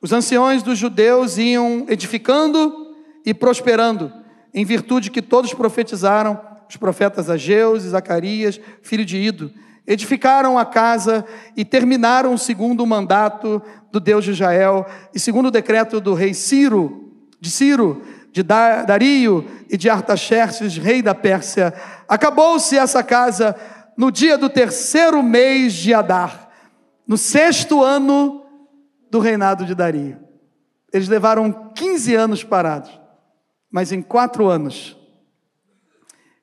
Os 0.01 0.11
anciões 0.11 0.61
dos 0.61 0.77
judeus 0.77 1.37
iam 1.37 1.85
edificando 1.87 2.93
e 3.25 3.33
prosperando, 3.33 4.11
em 4.53 4.65
virtude 4.65 5.09
que 5.09 5.21
todos 5.21 5.53
profetizaram, 5.53 6.39
os 6.69 6.75
profetas 6.75 7.29
Ageus 7.29 7.83
e 7.83 7.89
Zacarias, 7.89 8.59
filho 8.81 9.05
de 9.05 9.17
Ido, 9.17 9.53
edificaram 9.87 10.57
a 10.57 10.65
casa 10.65 11.25
e 11.55 11.63
terminaram 11.63 12.33
o 12.33 12.37
segundo 12.37 12.85
mandato 12.85 13.61
do 13.91 13.99
Deus 13.99 14.25
de 14.25 14.31
Israel 14.31 14.85
e 15.13 15.19
segundo 15.19 15.47
o 15.47 15.51
decreto 15.51 15.99
do 15.99 16.13
rei 16.13 16.33
Ciro, 16.33 17.13
de 17.39 17.51
Ciro, 17.51 18.01
de 18.31 18.43
Dario 18.43 19.45
e 19.69 19.77
de 19.77 19.89
Artaxerxes, 19.89 20.77
rei 20.77 21.01
da 21.01 21.13
Pérsia. 21.15 21.73
Acabou-se 22.07 22.77
essa 22.77 23.03
casa 23.03 23.55
no 23.95 24.11
dia 24.11 24.37
do 24.37 24.49
terceiro 24.49 25.23
mês 25.23 25.73
de 25.73 25.93
Adar, 25.93 26.49
no 27.07 27.17
sexto 27.17 27.83
ano 27.83 28.43
do 29.09 29.19
reinado 29.19 29.65
de 29.65 29.75
Dario. 29.75 30.19
Eles 30.91 31.07
levaram 31.07 31.71
15 31.73 32.15
anos 32.15 32.43
parados, 32.43 32.99
mas 33.71 33.91
em 33.91 34.01
quatro 34.01 34.47
anos 34.47 34.97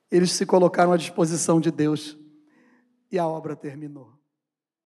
eles 0.09 0.31
se 0.31 0.45
colocaram 0.45 0.93
à 0.93 0.97
disposição 0.97 1.59
de 1.59 1.71
Deus 1.71 2.15
e 3.13 3.19
a 3.19 3.27
obra 3.27 3.55
terminou. 3.55 4.22